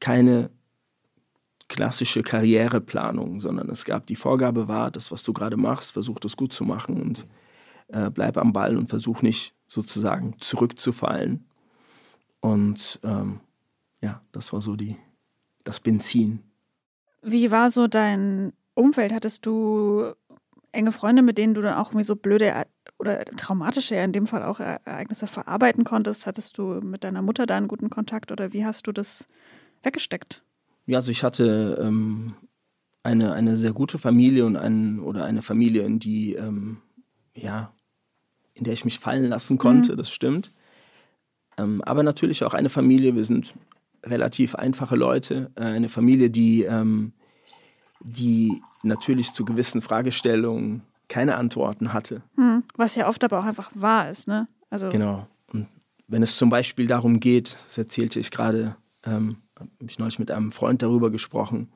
keine 0.00 0.50
klassische 1.68 2.22
Karriereplanung, 2.22 3.40
sondern 3.40 3.68
es 3.68 3.84
gab 3.84 4.06
die 4.06 4.16
Vorgabe 4.16 4.68
war, 4.68 4.90
das, 4.90 5.12
was 5.12 5.22
du 5.22 5.32
gerade 5.32 5.56
machst, 5.56 5.92
versuch 5.92 6.18
das 6.18 6.36
gut 6.36 6.52
zu 6.52 6.64
machen 6.64 7.00
und 7.00 7.26
äh, 7.88 8.10
bleib 8.10 8.36
am 8.36 8.52
Ball 8.52 8.76
und 8.76 8.88
versuch 8.88 9.22
nicht 9.22 9.54
sozusagen 9.66 10.36
zurückzufallen. 10.38 11.46
Und 12.40 13.00
ähm, 13.02 13.40
ja, 14.00 14.22
das 14.32 14.52
war 14.52 14.60
so 14.60 14.76
die, 14.76 14.96
das 15.64 15.80
Benzin. 15.80 16.42
Wie 17.22 17.50
war 17.50 17.70
so 17.70 17.86
dein 17.86 18.52
Umfeld? 18.74 19.12
Hattest 19.12 19.44
du 19.46 20.12
enge 20.72 20.92
Freunde, 20.92 21.22
mit 21.22 21.38
denen 21.38 21.54
du 21.54 21.62
dann 21.62 21.74
auch 21.74 21.88
irgendwie 21.88 22.04
so 22.04 22.16
blöde 22.16 22.64
oder 22.98 23.24
traumatische, 23.24 23.96
ja 23.96 24.04
in 24.04 24.12
dem 24.12 24.26
Fall 24.26 24.42
auch 24.42 24.60
Ereignisse 24.60 25.26
verarbeiten 25.26 25.84
konntest? 25.84 26.26
Hattest 26.26 26.58
du 26.58 26.80
mit 26.80 27.04
deiner 27.04 27.22
Mutter 27.22 27.46
da 27.46 27.56
einen 27.56 27.68
guten 27.68 27.90
Kontakt 27.90 28.30
oder 28.30 28.52
wie 28.52 28.64
hast 28.64 28.86
du 28.86 28.92
das 28.92 29.26
weggesteckt? 29.82 30.42
Ja, 30.86 30.98
also 30.98 31.10
ich 31.10 31.24
hatte 31.24 31.78
ähm, 31.82 32.34
eine, 33.02 33.32
eine 33.32 33.56
sehr 33.56 33.72
gute 33.72 33.98
Familie 33.98 34.46
und 34.46 34.56
ein, 34.56 35.00
oder 35.00 35.24
eine 35.24 35.42
Familie, 35.42 35.82
in 35.82 35.98
die 35.98 36.34
ähm, 36.34 36.78
ja, 37.34 37.72
in 38.58 38.64
der 38.64 38.74
ich 38.74 38.84
mich 38.84 38.98
fallen 38.98 39.24
lassen 39.26 39.58
konnte, 39.58 39.92
mhm. 39.92 39.96
das 39.96 40.10
stimmt. 40.10 40.52
Ähm, 41.56 41.82
aber 41.82 42.02
natürlich 42.02 42.44
auch 42.44 42.54
eine 42.54 42.68
Familie, 42.68 43.14
wir 43.14 43.24
sind 43.24 43.54
relativ 44.04 44.54
einfache 44.54 44.96
Leute, 44.96 45.50
äh, 45.56 45.64
eine 45.64 45.88
Familie, 45.88 46.30
die, 46.30 46.62
ähm, 46.62 47.12
die 48.00 48.62
natürlich 48.82 49.32
zu 49.32 49.44
gewissen 49.44 49.82
Fragestellungen 49.82 50.82
keine 51.08 51.36
Antworten 51.36 51.92
hatte. 51.92 52.22
Mhm. 52.36 52.64
Was 52.76 52.94
ja 52.94 53.08
oft 53.08 53.24
aber 53.24 53.40
auch 53.40 53.44
einfach 53.44 53.70
wahr 53.74 54.10
ist, 54.10 54.28
ne? 54.28 54.46
Also 54.70 54.90
genau. 54.90 55.26
Und 55.52 55.66
wenn 56.06 56.22
es 56.22 56.36
zum 56.36 56.50
Beispiel 56.50 56.86
darum 56.86 57.18
geht, 57.18 57.58
das 57.64 57.78
erzählte 57.78 58.20
ich 58.20 58.30
gerade, 58.30 58.76
ähm, 59.04 59.38
habe 59.58 59.70
ich 59.80 59.98
neulich 59.98 60.18
mit 60.18 60.30
einem 60.30 60.52
Freund 60.52 60.82
darüber 60.82 61.10
gesprochen, 61.10 61.68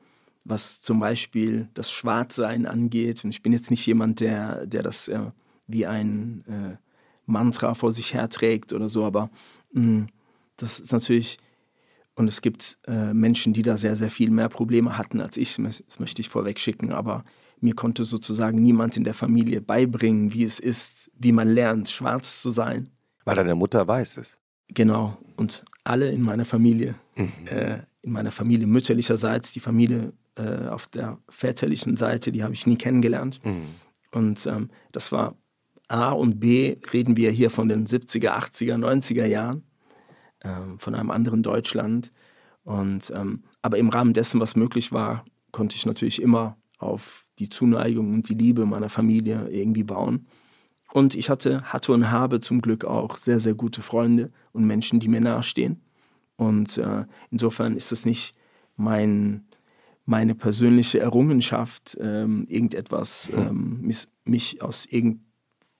was 0.43 0.81
zum 0.81 0.99
Beispiel 0.99 1.67
das 1.73 1.91
Schwarzsein 1.91 2.65
angeht. 2.65 3.23
Und 3.23 3.31
ich 3.31 3.41
bin 3.41 3.53
jetzt 3.53 3.71
nicht 3.71 3.85
jemand, 3.85 4.19
der, 4.19 4.65
der 4.65 4.83
das 4.83 5.07
äh, 5.07 5.19
wie 5.67 5.85
ein 5.85 6.43
äh, 6.47 6.77
Mantra 7.25 7.73
vor 7.73 7.91
sich 7.91 8.13
herträgt 8.13 8.73
oder 8.73 8.89
so, 8.89 9.05
aber 9.05 9.29
mh, 9.71 9.81
mm, 9.81 10.07
das 10.57 10.79
ist 10.79 10.91
natürlich, 10.91 11.37
und 12.15 12.27
es 12.27 12.41
gibt 12.41 12.77
äh, 12.85 13.13
Menschen, 13.13 13.53
die 13.53 13.63
da 13.63 13.75
sehr, 13.75 13.95
sehr 13.95 14.11
viel 14.11 14.29
mehr 14.29 14.49
Probleme 14.49 14.97
hatten 14.97 15.19
als 15.19 15.37
ich, 15.37 15.55
das 15.57 15.99
möchte 15.99 16.21
ich 16.21 16.29
vorweg 16.29 16.59
schicken, 16.59 16.91
aber 16.91 17.23
mir 17.59 17.75
konnte 17.75 18.03
sozusagen 18.03 18.61
niemand 18.61 18.97
in 18.97 19.03
der 19.03 19.13
Familie 19.13 19.61
beibringen, 19.61 20.33
wie 20.33 20.43
es 20.43 20.59
ist, 20.59 21.11
wie 21.17 21.31
man 21.31 21.49
lernt, 21.49 21.89
schwarz 21.89 22.41
zu 22.41 22.51
sein. 22.51 22.89
Weil 23.23 23.35
deine 23.35 23.55
Mutter 23.55 23.87
weiß 23.87 24.17
es. 24.17 24.37
Genau, 24.67 25.17
und 25.37 25.63
alle 25.83 26.11
in 26.11 26.21
meiner 26.21 26.45
Familie, 26.45 26.95
mhm. 27.15 27.31
äh, 27.45 27.79
in 28.01 28.11
meiner 28.11 28.31
Familie 28.31 28.67
mütterlicherseits, 28.67 29.53
die 29.53 29.59
Familie 29.59 30.13
äh, 30.35 30.67
auf 30.67 30.87
der 30.87 31.19
väterlichen 31.29 31.95
Seite, 31.95 32.31
die 32.31 32.43
habe 32.43 32.53
ich 32.53 32.67
nie 32.67 32.75
kennengelernt. 32.75 33.39
Mhm. 33.45 33.67
Und 34.11 34.45
ähm, 34.45 34.69
das 34.91 35.11
war 35.11 35.35
A 35.87 36.11
und 36.11 36.39
B 36.39 36.77
reden 36.91 37.17
wir 37.17 37.31
hier 37.31 37.49
von 37.49 37.69
den 37.69 37.85
70er, 37.85 38.37
80er, 38.37 38.75
90er 38.75 39.25
Jahren, 39.25 39.63
ähm, 40.43 40.79
von 40.79 40.95
einem 40.95 41.11
anderen 41.11 41.43
Deutschland. 41.43 42.11
Und, 42.63 43.11
ähm, 43.15 43.43
aber 43.61 43.77
im 43.77 43.89
Rahmen 43.89 44.13
dessen, 44.13 44.39
was 44.39 44.55
möglich 44.55 44.91
war, 44.91 45.25
konnte 45.51 45.75
ich 45.75 45.85
natürlich 45.85 46.21
immer 46.21 46.57
auf 46.77 47.25
die 47.39 47.49
Zuneigung 47.49 48.13
und 48.13 48.29
die 48.29 48.33
Liebe 48.33 48.65
meiner 48.65 48.89
Familie 48.89 49.49
irgendwie 49.49 49.83
bauen. 49.83 50.27
Und 50.93 51.15
ich 51.15 51.29
hatte, 51.29 51.61
hatte 51.63 51.91
und 51.91 52.11
habe 52.11 52.39
zum 52.39 52.61
Glück 52.61 52.85
auch 52.85 53.17
sehr, 53.17 53.39
sehr 53.39 53.55
gute 53.55 53.81
Freunde 53.81 54.31
und 54.51 54.65
Menschen, 54.65 54.99
die 54.99 55.07
mir 55.07 55.21
nahestehen. 55.21 55.81
Und 56.35 56.77
äh, 56.77 57.05
insofern 57.31 57.75
ist 57.75 57.91
es 57.91 58.05
nicht 58.05 58.35
mein, 58.75 59.45
meine 60.05 60.35
persönliche 60.35 60.99
Errungenschaft, 60.99 61.97
ähm, 61.99 62.45
irgendetwas, 62.47 63.31
ähm, 63.35 63.81
mich, 63.81 64.07
mich 64.25 64.61
aus 64.61 64.85
irgendeinem 64.85 65.32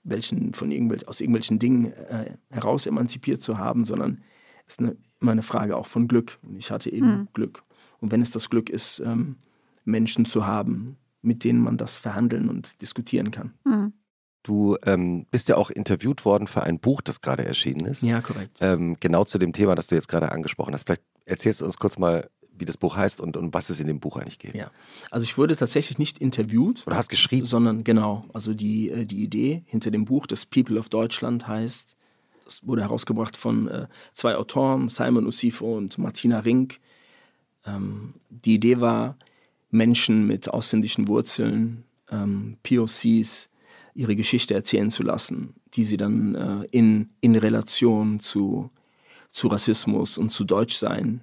welchen, 0.04 0.54
von 0.54 0.72
irgendwel 0.72 1.04
aus 1.06 1.22
irgendwelchen 1.22 1.60
Dingen 1.60 1.94
äh, 1.94 2.36
heraus 2.50 2.86
emanzipiert 2.86 3.42
zu 3.42 3.58
haben, 3.58 3.86
sondern 3.86 4.22
es 4.68 4.74
ist 4.74 4.80
eine, 4.80 4.98
immer 5.22 5.32
eine 5.32 5.42
Frage 5.42 5.78
auch 5.78 5.88
von 5.88 6.08
Glück. 6.08 6.40
Und 6.44 6.58
ich 6.58 6.72
hatte 6.72 6.92
eben 6.92 7.08
mhm. 7.08 7.28
Glück. 7.34 7.64
Und 8.00 8.12
wenn 8.12 8.22
es 8.22 8.32
das 8.32 8.50
Glück 8.50 8.70
ist, 8.70 9.00
ähm, 9.00 9.38
Menschen 9.86 10.26
zu 10.26 10.46
haben, 10.46 10.98
mit 11.22 11.44
denen 11.44 11.62
man 11.62 11.78
das 11.78 11.98
verhandeln 11.98 12.50
und 12.50 12.82
diskutieren 12.82 13.32
kann. 13.32 13.54
Mhm. 13.64 13.94
Du 14.44 14.76
ähm, 14.86 15.26
bist 15.32 15.48
ja 15.48 15.56
auch 15.56 15.70
interviewt 15.70 16.26
worden 16.26 16.48
für 16.48 16.64
ein 16.64 16.80
Buch, 16.80 17.02
das 17.02 17.22
gerade 17.22 17.46
erschienen 17.46 17.86
ist. 17.86 18.04
Ja, 18.04 18.20
korrekt. 18.20 18.58
Ähm, 18.60 18.98
genau 19.00 19.24
zu 19.24 19.38
dem 19.38 19.54
Thema, 19.54 19.74
das 19.74 19.88
du 19.88 19.96
jetzt 19.96 20.10
gerade 20.10 20.34
angesprochen 20.34 20.74
hast. 20.74 20.84
Vielleicht 20.84 21.04
erzählst 21.26 21.62
du 21.62 21.66
uns 21.66 21.78
kurz 21.78 21.98
mal, 21.98 22.30
wie 22.58 22.66
das 22.66 22.78
Buch 22.78 22.96
heißt 22.96 23.20
und, 23.22 23.36
um 23.36 23.54
was 23.54 23.70
es 23.70 23.80
in 23.80 23.88
dem 23.88 24.00
Buch 24.00 24.18
eigentlich 24.18 24.40
geht. 24.40 24.56
Ja, 24.56 24.72
also 25.12 25.24
ich 25.24 25.38
wurde 25.38 25.56
tatsächlich 25.56 25.98
nicht 25.98 26.20
interviewt. 26.20 26.84
Oder 26.86 26.98
hast 26.98 27.10
geschrieben? 27.10 27.46
Sondern 27.46 27.84
genau, 27.84 28.26
also 28.34 28.54
die, 28.54 28.90
äh, 28.90 29.06
die 29.06 29.24
Idee 29.24 29.64
hinter 29.66 29.92
dem 29.92 30.06
Buch, 30.06 30.28
das 30.28 30.46
People 30.46 30.80
of 30.80 30.90
Deutschland 30.90 31.48
heißt, 31.48 31.96
das 32.46 32.66
wurde 32.68 32.82
herausgebracht 32.82 33.38
von 33.38 33.68
äh, 33.68 33.88
zwei 34.14 34.36
Autoren, 34.36 34.90
Simon 34.90 35.26
Usifo 35.26 35.78
und 35.78 35.98
Martina 35.98 36.40
Rink. 36.40 36.80
Ähm, 37.66 38.16
die 38.30 38.56
Idee 38.56 38.82
war, 38.82 39.18
Menschen 39.72 40.28
mit 40.28 40.50
ausländischen 40.50 41.08
Wurzeln, 41.08 41.84
ähm, 42.12 42.58
POCs, 42.64 43.50
ihre 43.96 44.16
Geschichte 44.16 44.54
erzählen 44.54 44.92
zu 44.92 45.04
lassen, 45.04 45.56
die 45.74 45.84
sie 45.84 45.98
dann 45.98 46.36
äh, 46.36 46.68
in, 46.72 47.10
in 47.22 47.36
Relation 47.36 48.20
zu, 48.20 48.70
zu 49.32 49.48
Rassismus 49.48 50.18
und 50.18 50.32
zu 50.32 50.44
Deutschsein 50.44 51.22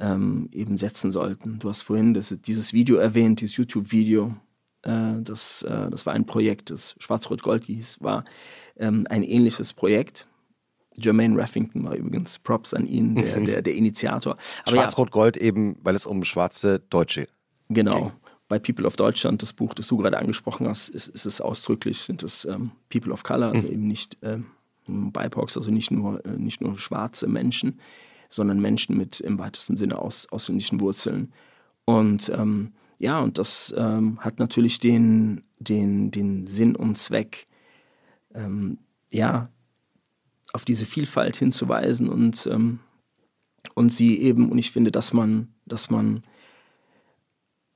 ähm, 0.00 0.48
eben 0.52 0.76
setzen 0.76 1.10
sollten. 1.10 1.58
Du 1.58 1.68
hast 1.68 1.82
vorhin 1.82 2.14
das, 2.14 2.36
dieses 2.44 2.72
Video 2.72 2.96
erwähnt, 2.96 3.40
dieses 3.40 3.56
YouTube-Video. 3.56 4.34
Äh, 4.82 5.20
das, 5.20 5.62
äh, 5.62 5.90
das 5.90 6.06
war 6.06 6.14
ein 6.14 6.26
Projekt, 6.26 6.70
das 6.70 6.96
Schwarz-Rot-Gold 6.98 7.64
hieß, 7.64 7.98
war 8.00 8.24
ähm, 8.76 9.06
ein 9.10 9.22
ähnliches 9.22 9.72
Projekt. 9.72 10.26
Jermaine 10.98 11.38
Raffington 11.38 11.84
war 11.84 11.94
übrigens 11.94 12.38
Props 12.38 12.74
an 12.74 12.86
ihn, 12.86 13.14
der, 13.14 13.40
der, 13.44 13.62
der 13.62 13.74
Initiator. 13.74 14.36
Schwarz-Rot-Gold 14.66 15.36
ja, 15.36 15.42
eben, 15.42 15.76
weil 15.82 15.94
es 15.94 16.06
um 16.06 16.24
schwarze 16.24 16.80
Deutsche 16.90 17.28
Genau. 17.68 17.98
Ging. 17.98 18.12
Bei 18.48 18.58
People 18.58 18.84
of 18.84 18.96
Deutschland, 18.96 19.42
das 19.42 19.52
Buch, 19.52 19.74
das 19.74 19.86
du 19.86 19.96
gerade 19.96 20.18
angesprochen 20.18 20.66
hast, 20.66 20.88
ist, 20.88 21.06
ist 21.06 21.24
es 21.24 21.40
ausdrücklich, 21.40 22.00
sind 22.00 22.24
es 22.24 22.44
ähm, 22.46 22.72
People 22.88 23.12
of 23.12 23.22
Color, 23.22 23.50
also 23.52 23.68
mhm. 23.68 23.72
eben 23.72 23.86
nicht 23.86 24.18
ähm, 24.22 24.46
BIPOCs, 24.88 25.56
also 25.56 25.70
nicht 25.70 25.92
nur, 25.92 26.24
äh, 26.24 26.30
nicht 26.30 26.60
nur 26.60 26.76
schwarze 26.76 27.28
Menschen 27.28 27.78
sondern 28.30 28.60
Menschen 28.60 28.96
mit 28.96 29.20
im 29.20 29.38
weitesten 29.38 29.76
Sinne 29.76 29.98
aus, 29.98 30.26
ausländischen 30.30 30.80
Wurzeln. 30.80 31.32
Und 31.84 32.30
ähm, 32.34 32.72
ja, 32.98 33.20
und 33.20 33.36
das 33.36 33.74
ähm, 33.76 34.18
hat 34.20 34.38
natürlich 34.38 34.78
den, 34.78 35.42
den, 35.58 36.10
den 36.10 36.46
Sinn 36.46 36.76
und 36.76 36.96
Zweck, 36.96 37.46
ähm, 38.34 38.78
ja, 39.10 39.50
auf 40.52 40.64
diese 40.64 40.86
Vielfalt 40.86 41.36
hinzuweisen 41.36 42.08
und, 42.08 42.46
ähm, 42.46 42.78
und 43.74 43.92
sie 43.92 44.20
eben, 44.20 44.50
und 44.50 44.58
ich 44.58 44.70
finde, 44.70 44.92
dass 44.92 45.12
man, 45.12 45.48
dass 45.66 45.90
man 45.90 46.22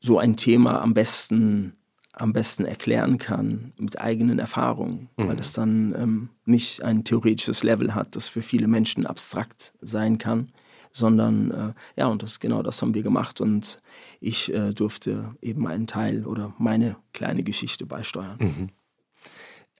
so 0.00 0.18
ein 0.18 0.36
Thema 0.36 0.80
am 0.82 0.94
besten 0.94 1.76
am 2.16 2.32
besten 2.32 2.64
erklären 2.64 3.18
kann 3.18 3.72
mit 3.78 4.00
eigenen 4.00 4.38
Erfahrungen, 4.38 5.08
mhm. 5.16 5.28
weil 5.28 5.38
es 5.38 5.52
dann 5.52 5.94
ähm, 5.96 6.28
nicht 6.44 6.82
ein 6.82 7.04
theoretisches 7.04 7.62
Level 7.62 7.94
hat, 7.94 8.16
das 8.16 8.28
für 8.28 8.42
viele 8.42 8.68
Menschen 8.68 9.06
abstrakt 9.06 9.72
sein 9.80 10.18
kann, 10.18 10.52
sondern 10.92 11.50
äh, 11.50 11.72
ja, 11.96 12.06
und 12.06 12.22
das 12.22 12.38
genau 12.38 12.62
das 12.62 12.80
haben 12.80 12.94
wir 12.94 13.02
gemacht 13.02 13.40
und 13.40 13.78
ich 14.20 14.52
äh, 14.52 14.72
durfte 14.72 15.34
eben 15.42 15.66
einen 15.66 15.86
Teil 15.86 16.24
oder 16.26 16.54
meine 16.58 16.96
kleine 17.12 17.42
Geschichte 17.42 17.84
beisteuern. 17.84 18.38
Mhm. 18.38 18.68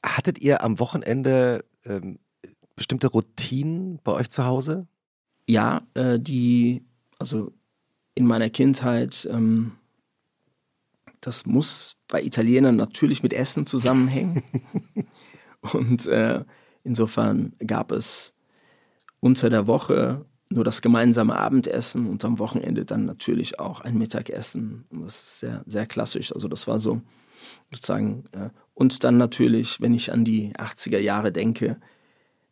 Hattet 0.04 0.40
ihr 0.40 0.62
am 0.62 0.80
Wochenende 0.80 1.64
ähm, 1.84 2.18
bestimmte 2.74 3.06
Routinen 3.06 4.00
bei 4.02 4.12
euch 4.12 4.28
zu 4.28 4.44
Hause? 4.44 4.88
Ja, 5.48 5.82
äh, 5.94 6.18
die, 6.18 6.82
also 7.18 7.52
in 8.14 8.26
meiner 8.26 8.50
Kindheit, 8.50 9.28
ähm, 9.30 9.72
das 11.26 11.46
muss 11.46 11.96
bei 12.08 12.22
Italienern 12.22 12.76
natürlich 12.76 13.22
mit 13.22 13.32
Essen 13.32 13.66
zusammenhängen. 13.66 14.42
Und 15.72 16.06
äh, 16.06 16.44
insofern 16.82 17.54
gab 17.66 17.92
es 17.92 18.34
unter 19.20 19.48
der 19.48 19.66
Woche 19.66 20.26
nur 20.50 20.64
das 20.64 20.82
gemeinsame 20.82 21.34
Abendessen 21.36 22.06
und 22.06 22.22
am 22.24 22.38
Wochenende 22.38 22.84
dann 22.84 23.06
natürlich 23.06 23.58
auch 23.58 23.80
ein 23.80 23.96
Mittagessen. 23.96 24.84
Und 24.90 25.02
das 25.02 25.22
ist 25.22 25.40
sehr, 25.40 25.64
sehr 25.66 25.86
klassisch. 25.86 26.32
Also 26.32 26.46
das 26.48 26.66
war 26.66 26.78
so 26.78 27.00
sozusagen. 27.72 28.24
Äh, 28.32 28.50
und 28.74 29.02
dann 29.02 29.16
natürlich, 29.16 29.80
wenn 29.80 29.94
ich 29.94 30.12
an 30.12 30.24
die 30.24 30.52
80er 30.54 30.98
Jahre 30.98 31.32
denke, 31.32 31.80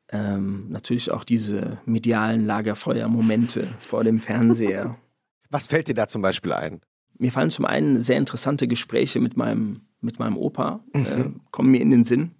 ähm, 0.08 0.70
natürlich 0.70 1.10
auch 1.10 1.24
diese 1.24 1.78
medialen 1.84 2.46
Lagerfeuermomente 2.46 3.66
vor 3.80 4.02
dem 4.02 4.18
Fernseher. 4.20 4.96
Was 5.50 5.66
fällt 5.66 5.88
dir 5.88 5.94
da 5.94 6.08
zum 6.08 6.22
Beispiel 6.22 6.54
ein? 6.54 6.80
Mir 7.22 7.30
fallen 7.30 7.52
zum 7.52 7.66
einen 7.66 8.02
sehr 8.02 8.18
interessante 8.18 8.66
Gespräche 8.66 9.20
mit 9.20 9.36
meinem, 9.36 9.82
mit 10.00 10.18
meinem 10.18 10.36
Opa, 10.36 10.80
mhm. 10.92 11.06
äh, 11.06 11.30
kommen 11.52 11.70
mir 11.70 11.80
in 11.80 11.92
den 11.92 12.04
Sinn. 12.04 12.32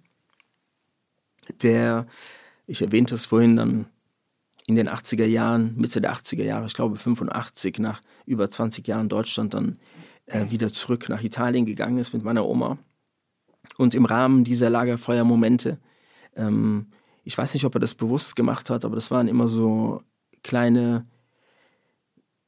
Der, 1.61 2.05
ich 2.67 2.81
erwähnte 2.81 3.15
es 3.15 3.25
vorhin, 3.25 3.55
dann 3.55 3.85
in 4.67 4.75
den 4.75 4.89
80er 4.89 5.25
Jahren, 5.25 5.77
Mitte 5.77 6.01
der 6.01 6.13
80er 6.13 6.43
Jahre, 6.43 6.65
ich 6.65 6.73
glaube 6.73 6.97
85, 6.97 7.79
nach 7.79 8.01
über 8.25 8.51
20 8.51 8.85
Jahren 8.85 9.07
Deutschland 9.07 9.53
dann 9.53 9.79
äh, 10.25 10.49
wieder 10.49 10.67
zurück 10.67 11.07
nach 11.07 11.23
Italien 11.23 11.65
gegangen 11.65 11.97
ist 11.97 12.13
mit 12.13 12.25
meiner 12.25 12.45
Oma. 12.45 12.77
Und 13.77 13.95
im 13.95 14.03
Rahmen 14.03 14.43
dieser 14.43 14.69
Lagerfeuermomente, 14.69 15.79
ähm, 16.35 16.87
ich 17.23 17.37
weiß 17.37 17.53
nicht, 17.53 17.63
ob 17.63 17.73
er 17.73 17.79
das 17.79 17.95
bewusst 17.95 18.35
gemacht 18.35 18.69
hat, 18.69 18.83
aber 18.83 18.95
das 18.95 19.11
waren 19.11 19.29
immer 19.29 19.47
so 19.47 20.03
kleine, 20.43 21.05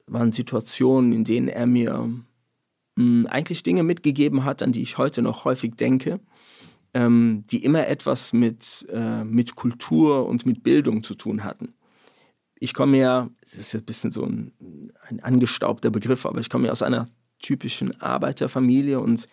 waren 0.07 0.31
Situationen, 0.31 1.13
in 1.13 1.23
denen 1.23 1.47
er 1.47 1.65
mir 1.65 1.93
mh, 1.93 2.23
hm, 2.97 3.27
eigentlich 3.27 3.63
Dinge 3.63 3.83
mitgegeben 3.83 4.43
hat, 4.43 4.61
an 4.61 4.71
die 4.71 4.81
ich 4.81 4.97
heute 4.97 5.21
noch 5.21 5.45
häufig 5.45 5.75
denke, 5.75 6.19
ähm, 6.93 7.43
die 7.51 7.63
immer 7.63 7.87
etwas 7.87 8.33
mit, 8.33 8.87
äh, 8.91 9.23
mit 9.23 9.55
Kultur 9.55 10.27
und 10.27 10.45
mit 10.45 10.63
Bildung 10.63 11.03
zu 11.03 11.15
tun 11.15 11.43
hatten. 11.43 11.73
Ich 12.57 12.73
komme 12.73 12.97
ja, 12.97 13.29
es 13.41 13.55
ist 13.55 13.73
jetzt 13.73 13.83
ein 13.83 13.85
bisschen 13.85 14.11
so 14.11 14.23
ein, 14.23 14.53
ein 15.07 15.19
angestaubter 15.19 15.91
Begriff, 15.91 16.25
aber 16.25 16.39
ich 16.39 16.49
komme 16.49 16.67
ja 16.67 16.71
aus 16.71 16.81
einer 16.81 17.05
typischen 17.39 17.99
Arbeiterfamilie 17.99 18.99
und 18.99 19.27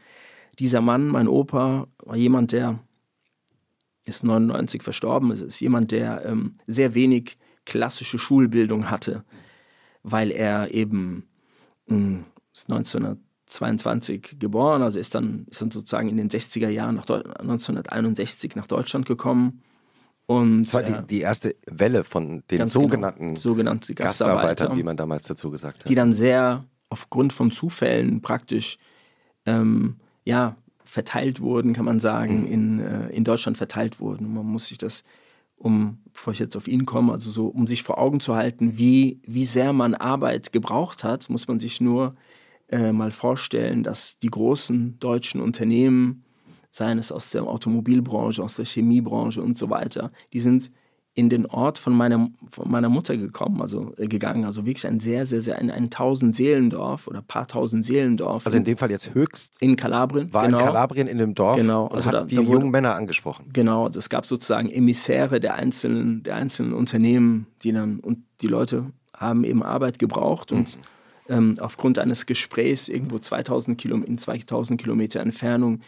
dieser 0.58 0.80
Mann, 0.80 1.06
mein 1.06 1.28
Opa, 1.28 1.87
war 2.04 2.16
jemand, 2.16 2.52
der 2.52 2.80
ist 4.04 4.24
99 4.24 4.82
verstorben, 4.82 5.30
es 5.30 5.40
ist 5.40 5.61
jemand, 5.61 5.92
der 5.92 6.24
ähm, 6.26 6.56
sehr 6.66 6.94
wenig 6.94 7.38
klassische 7.64 8.18
Schulbildung 8.18 8.90
hatte, 8.90 9.24
weil 10.03 10.31
er 10.31 10.73
eben 10.73 11.29
mh, 11.87 11.97
hm, 11.97 12.25
ist 12.53 12.71
1922 12.71 14.37
geboren, 14.38 14.83
also 14.83 14.99
ist 14.99 15.15
dann, 15.15 15.47
ist 15.51 15.62
dann 15.62 15.71
sozusagen 15.71 16.09
in 16.09 16.17
den 16.17 16.31
60er 16.31 16.69
Jahren 16.69 16.97
nach 16.97 17.09
1961 17.09 18.57
nach 18.57 18.67
Deutschland 18.67 19.07
gekommen 19.07 19.62
und, 20.27 20.62
das 20.62 20.75
war 20.75 20.83
die, 20.83 20.93
äh, 20.93 21.03
die 21.03 21.21
erste 21.21 21.57
Welle 21.67 22.05
von 22.05 22.43
den 22.51 22.67
sogenannten 22.67 23.29
genau, 23.29 23.41
sogenannte 23.41 23.95
Gastarbeitern, 23.95 24.77
wie 24.77 24.83
man 24.83 24.97
damals 24.97 25.27
dazu 25.27 25.51
gesagt 25.51 25.81
hat. 25.81 25.88
Die 25.88 25.95
dann 25.95 26.12
sehr 26.12 26.65
aufgrund 26.88 27.33
von 27.33 27.51
Zufällen 27.51 28.23
praktisch 28.23 28.79
ähm, 29.47 29.97
ja, 30.25 30.57
verteilt 30.85 31.41
wurden, 31.41 31.73
kann 31.73 31.85
man 31.85 32.01
sagen, 32.01 32.43
mhm. 32.43 32.53
in, 32.53 32.81
äh, 32.81 33.09
in 33.09 33.25
Deutschland 33.25 33.57
verteilt 33.57 33.99
wurden. 33.99 34.27
Und 34.27 34.35
man 34.35 34.47
muss 34.47 34.67
sich 34.67 34.79
das, 34.79 35.05
um, 35.62 35.98
bevor 36.12 36.33
ich 36.33 36.40
jetzt 36.40 36.57
auf 36.57 36.66
ihn 36.66 36.87
komme, 36.87 37.12
also 37.12 37.31
so, 37.31 37.46
um 37.46 37.66
sich 37.66 37.83
vor 37.83 37.98
Augen 37.98 38.20
zu 38.20 38.35
halten, 38.35 38.77
wie, 38.77 39.20
wie 39.25 39.44
sehr 39.44 39.72
man 39.72 39.94
Arbeit 39.94 40.53
gebraucht 40.53 41.05
hat, 41.05 41.31
muss 41.31 41.46
man 41.46 41.59
sich 41.59 41.81
nur 41.81 42.16
äh, 42.68 42.92
mal 42.92 43.12
vorstellen, 43.12 43.85
dass 43.85 44.18
die 44.18 44.31
großen 44.31 44.98
deutschen 44.98 45.40
Unternehmen 45.40 46.25
seien 46.70 46.98
es 46.98 47.12
aus 47.12 47.31
der 47.31 47.44
Automobilbranche, 47.44 48.42
aus 48.42 48.57
der 48.57 48.64
Chemiebranche 48.64 49.42
und 49.42 49.57
so 49.57 49.70
weiter, 49.70 50.11
die 50.33 50.40
sind 50.40 50.72
in 51.14 51.29
den 51.29 51.44
Ort 51.44 51.79
von 51.79 51.92
meiner, 51.92 52.29
von 52.51 52.70
meiner 52.70 52.88
Mutter 52.88 53.16
gekommen, 53.16 53.61
also 53.61 53.92
äh, 53.98 54.07
gegangen. 54.07 54.46
Also 54.46 54.64
wirklich 54.64 54.87
ein 54.87 54.98
sehr, 54.98 55.27
sehr, 55.27 55.42
sehr, 55.42 55.59
ein, 55.59 55.70
ein 55.70 55.90
tausend 55.90 56.35
Seelendorf 56.35 57.07
oder 57.07 57.20
paar 57.20 57.46
tausend 57.46 57.85
Seelendorf. 57.85 58.46
Also 58.46 58.57
in 58.57 58.64
dem 58.64 58.79
Fall 58.79 58.90
jetzt 58.90 59.14
höchst. 59.14 59.61
In 59.61 59.77
Kalabrien. 59.77 60.33
War 60.33 60.46
genau. 60.46 60.61
in 60.61 60.64
Kalabrien 60.64 61.07
in 61.09 61.18
dem 61.18 61.35
Dorf 61.35 61.59
genau. 61.59 61.85
und 61.87 61.96
also 61.96 62.09
hat 62.09 62.14
da, 62.14 62.25
die 62.25 62.37
da 62.37 62.46
wurde, 62.46 62.61
jungen 62.61 62.70
Männer 62.70 62.94
angesprochen. 62.94 63.51
Genau, 63.53 63.87
also 63.87 63.98
es 63.98 64.09
gab 64.09 64.25
sozusagen 64.25 64.70
Emissäre 64.70 65.38
der 65.38 65.55
einzelnen, 65.55 66.22
der 66.22 66.37
einzelnen 66.37 66.72
Unternehmen, 66.72 67.46
die 67.62 67.72
dann, 67.72 68.01
und 68.01 68.20
die 68.40 68.48
Leute 68.48 68.87
haben 69.14 69.44
eben 69.44 69.62
Arbeit 69.62 69.98
gebraucht 69.98 70.51
und 70.51 70.79
mhm. 71.29 71.35
ähm, 71.35 71.55
aufgrund 71.61 71.98
eines 71.98 72.25
Gesprächs 72.25 72.88
irgendwo 72.88 73.18
2000 73.18 73.77
Kilometer, 73.77 74.09
in 74.09 74.16
2000 74.16 74.81
Kilometer 74.81 75.20
Entfernung 75.20 75.81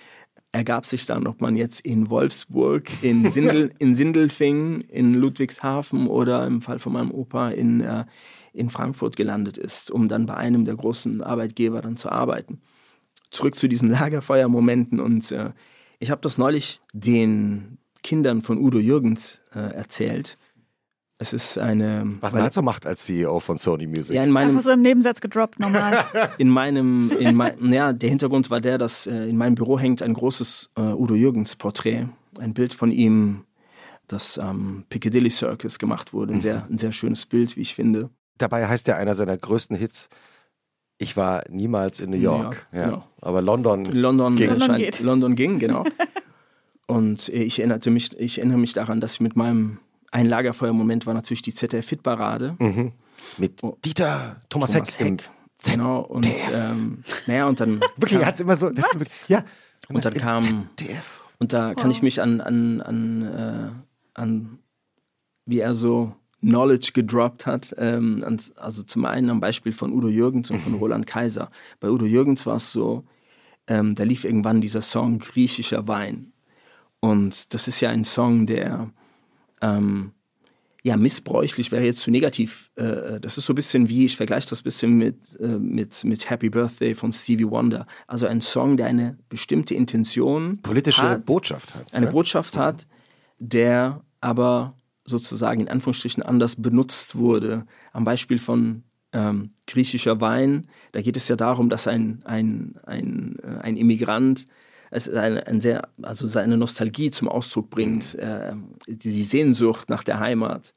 ergab 0.54 0.86
sich 0.86 1.04
dann, 1.04 1.26
ob 1.26 1.40
man 1.40 1.56
jetzt 1.56 1.80
in 1.80 2.10
Wolfsburg, 2.10 2.88
in, 3.02 3.28
Sindel, 3.28 3.72
in 3.80 3.96
Sindelfingen, 3.96 4.82
in 4.82 5.12
Ludwigshafen 5.14 6.06
oder 6.06 6.46
im 6.46 6.62
Fall 6.62 6.78
von 6.78 6.92
meinem 6.92 7.10
Opa 7.10 7.50
in, 7.50 7.80
äh, 7.80 8.04
in 8.52 8.70
Frankfurt 8.70 9.16
gelandet 9.16 9.58
ist, 9.58 9.90
um 9.90 10.06
dann 10.06 10.26
bei 10.26 10.34
einem 10.34 10.64
der 10.64 10.76
großen 10.76 11.22
Arbeitgeber 11.22 11.82
dann 11.82 11.96
zu 11.96 12.08
arbeiten. 12.10 12.60
Zurück 13.32 13.56
zu 13.56 13.66
diesen 13.66 13.90
Lagerfeuermomenten 13.90 15.00
und 15.00 15.32
äh, 15.32 15.50
ich 15.98 16.12
habe 16.12 16.20
das 16.20 16.38
neulich 16.38 16.80
den 16.92 17.78
Kindern 18.04 18.40
von 18.40 18.58
Udo 18.58 18.78
Jürgens 18.78 19.40
äh, 19.54 19.58
erzählt 19.58 20.36
es 21.18 21.32
ist 21.32 21.58
eine. 21.58 22.16
Was 22.20 22.32
man 22.32 22.42
halt 22.42 22.52
so 22.52 22.62
macht 22.62 22.86
als 22.86 23.04
CEO 23.04 23.38
von 23.40 23.56
Sony 23.56 23.86
Music. 23.86 24.16
Ja, 24.16 24.24
in 24.24 24.30
meinem. 24.30 24.50
Einfach 24.50 24.62
so 24.62 24.72
im 24.72 24.82
Nebensatz 24.82 25.20
gedroppt 25.20 25.60
nochmal. 25.60 26.04
in 26.38 26.48
meinem, 26.48 27.12
in 27.18 27.36
mein, 27.36 27.72
ja, 27.72 27.92
der 27.92 28.10
Hintergrund 28.10 28.50
war 28.50 28.60
der, 28.60 28.78
dass 28.78 29.06
äh, 29.06 29.28
in 29.28 29.36
meinem 29.36 29.54
Büro 29.54 29.78
hängt 29.78 30.02
ein 30.02 30.14
großes 30.14 30.72
äh, 30.76 30.80
Udo 30.80 31.14
Jürgens 31.14 31.56
Porträt, 31.56 32.08
ein 32.38 32.52
Bild 32.52 32.74
von 32.74 32.90
ihm, 32.90 33.44
das 34.08 34.38
am 34.38 34.56
ähm, 34.56 34.84
Piccadilly 34.88 35.30
Circus 35.30 35.78
gemacht 35.78 36.12
wurde, 36.12 36.32
ein, 36.32 36.36
mhm. 36.36 36.42
sehr, 36.42 36.66
ein 36.68 36.78
sehr 36.78 36.92
schönes 36.92 37.26
Bild, 37.26 37.56
wie 37.56 37.60
ich 37.60 37.74
finde. 37.74 38.10
Dabei 38.36 38.66
heißt 38.66 38.88
ja 38.88 38.96
einer 38.96 39.14
seiner 39.14 39.38
größten 39.38 39.76
Hits. 39.76 40.08
Ich 40.98 41.16
war 41.16 41.44
niemals 41.48 42.00
in 42.00 42.10
New 42.10 42.16
York, 42.16 42.38
New 42.40 42.44
York 42.46 42.66
ja. 42.72 42.84
Genau. 42.86 43.04
aber 43.20 43.40
London, 43.40 43.84
London 43.84 44.36
ging. 44.36 44.48
London, 44.48 44.66
scheint, 44.66 45.00
London 45.00 45.34
ging, 45.36 45.58
genau. 45.58 45.84
Und 46.86 47.28
ich 47.30 47.60
erinnerte 47.60 47.90
mich, 47.90 48.18
ich 48.18 48.38
erinnere 48.38 48.58
mich 48.58 48.74
daran, 48.74 49.00
dass 49.00 49.14
ich 49.14 49.20
mit 49.20 49.36
meinem 49.36 49.78
ein 50.14 50.26
Lagerfeuermoment 50.26 51.06
war 51.06 51.14
natürlich 51.14 51.42
die 51.42 51.52
ZDF-Hitparade. 51.52 52.54
Mhm. 52.60 52.92
Mit 53.36 53.64
oh, 53.64 53.76
Dieter 53.84 54.36
Thomas, 54.48 54.70
Thomas 54.70 54.98
Heck. 54.98 55.22
Heck. 55.22 55.30
Genau, 55.64 56.00
und 56.02 56.28
ähm, 56.52 57.02
naja, 57.26 57.48
und 57.48 57.58
dann. 57.58 57.80
Wirklich, 57.96 58.20
er 58.20 58.26
hat 58.26 58.38
immer 58.38 58.54
so. 58.54 58.70
ja. 59.28 59.44
Und 59.88 60.04
dann 60.04 60.14
kam. 60.14 60.68
ZDF. 60.76 61.22
Und 61.38 61.52
da 61.52 61.74
kann 61.74 61.90
ich 61.90 62.00
mich 62.00 62.22
an, 62.22 62.40
an, 62.40 62.80
an, 62.80 63.22
äh, 63.22 64.20
an, 64.20 64.58
wie 65.46 65.58
er 65.58 65.74
so 65.74 66.14
Knowledge 66.40 66.92
gedroppt 66.94 67.46
hat. 67.46 67.74
Ähm, 67.76 68.24
also 68.56 68.84
zum 68.84 69.04
einen 69.06 69.30
am 69.30 69.40
Beispiel 69.40 69.72
von 69.72 69.92
Udo 69.92 70.08
Jürgens 70.08 70.50
und 70.50 70.60
von 70.60 70.74
Roland 70.74 71.08
Kaiser. 71.08 71.50
Bei 71.80 71.90
Udo 71.90 72.06
Jürgens 72.06 72.46
war 72.46 72.56
es 72.56 72.70
so, 72.70 73.02
ähm, 73.66 73.96
da 73.96 74.04
lief 74.04 74.24
irgendwann 74.24 74.60
dieser 74.60 74.80
Song 74.80 75.18
Griechischer 75.18 75.88
Wein. 75.88 76.32
Und 77.00 77.52
das 77.52 77.66
ist 77.66 77.80
ja 77.80 77.90
ein 77.90 78.04
Song, 78.04 78.46
der 78.46 78.90
ähm, 79.64 80.12
ja, 80.82 80.98
missbräuchlich 80.98 81.72
wäre 81.72 81.84
jetzt 81.84 82.00
zu 82.00 82.10
negativ. 82.10 82.70
Äh, 82.76 83.18
das 83.18 83.38
ist 83.38 83.46
so 83.46 83.54
ein 83.54 83.56
bisschen 83.56 83.88
wie, 83.88 84.04
ich 84.04 84.16
vergleiche 84.16 84.50
das 84.50 84.60
ein 84.60 84.64
bisschen 84.64 84.92
mit, 84.98 85.16
äh, 85.40 85.46
mit, 85.46 86.04
mit 86.04 86.28
Happy 86.28 86.50
Birthday 86.50 86.94
von 86.94 87.10
Stevie 87.10 87.48
Wonder. 87.48 87.86
Also 88.06 88.26
ein 88.26 88.42
Song, 88.42 88.76
der 88.76 88.86
eine 88.86 89.16
bestimmte 89.30 89.74
Intention. 89.74 90.60
Politische 90.60 91.02
hat, 91.02 91.24
Botschaft 91.24 91.74
hat. 91.74 91.92
Eine 91.94 92.06
ja? 92.06 92.12
Botschaft 92.12 92.58
hat, 92.58 92.86
der 93.38 94.02
aber 94.20 94.76
sozusagen 95.06 95.62
in 95.62 95.68
Anführungsstrichen 95.68 96.22
anders 96.22 96.60
benutzt 96.60 97.16
wurde. 97.16 97.66
Am 97.92 98.04
Beispiel 98.04 98.38
von 98.38 98.82
ähm, 99.12 99.52
griechischer 99.66 100.20
Wein, 100.20 100.66
da 100.92 101.00
geht 101.00 101.16
es 101.16 101.28
ja 101.28 101.36
darum, 101.36 101.70
dass 101.70 101.88
ein, 101.88 102.22
ein, 102.24 102.74
ein, 102.84 103.36
äh, 103.42 103.60
ein 103.62 103.78
Immigrant 103.78 104.44
es 104.94 105.08
ein, 105.08 105.38
ein 105.38 105.60
sehr, 105.60 105.88
also 106.02 106.28
seine 106.28 106.56
Nostalgie 106.56 107.10
zum 107.10 107.28
Ausdruck 107.28 107.68
bringt, 107.70 108.14
äh, 108.14 108.52
die 108.86 109.22
Sehnsucht 109.22 109.90
nach 109.90 110.04
der 110.04 110.20
Heimat. 110.20 110.72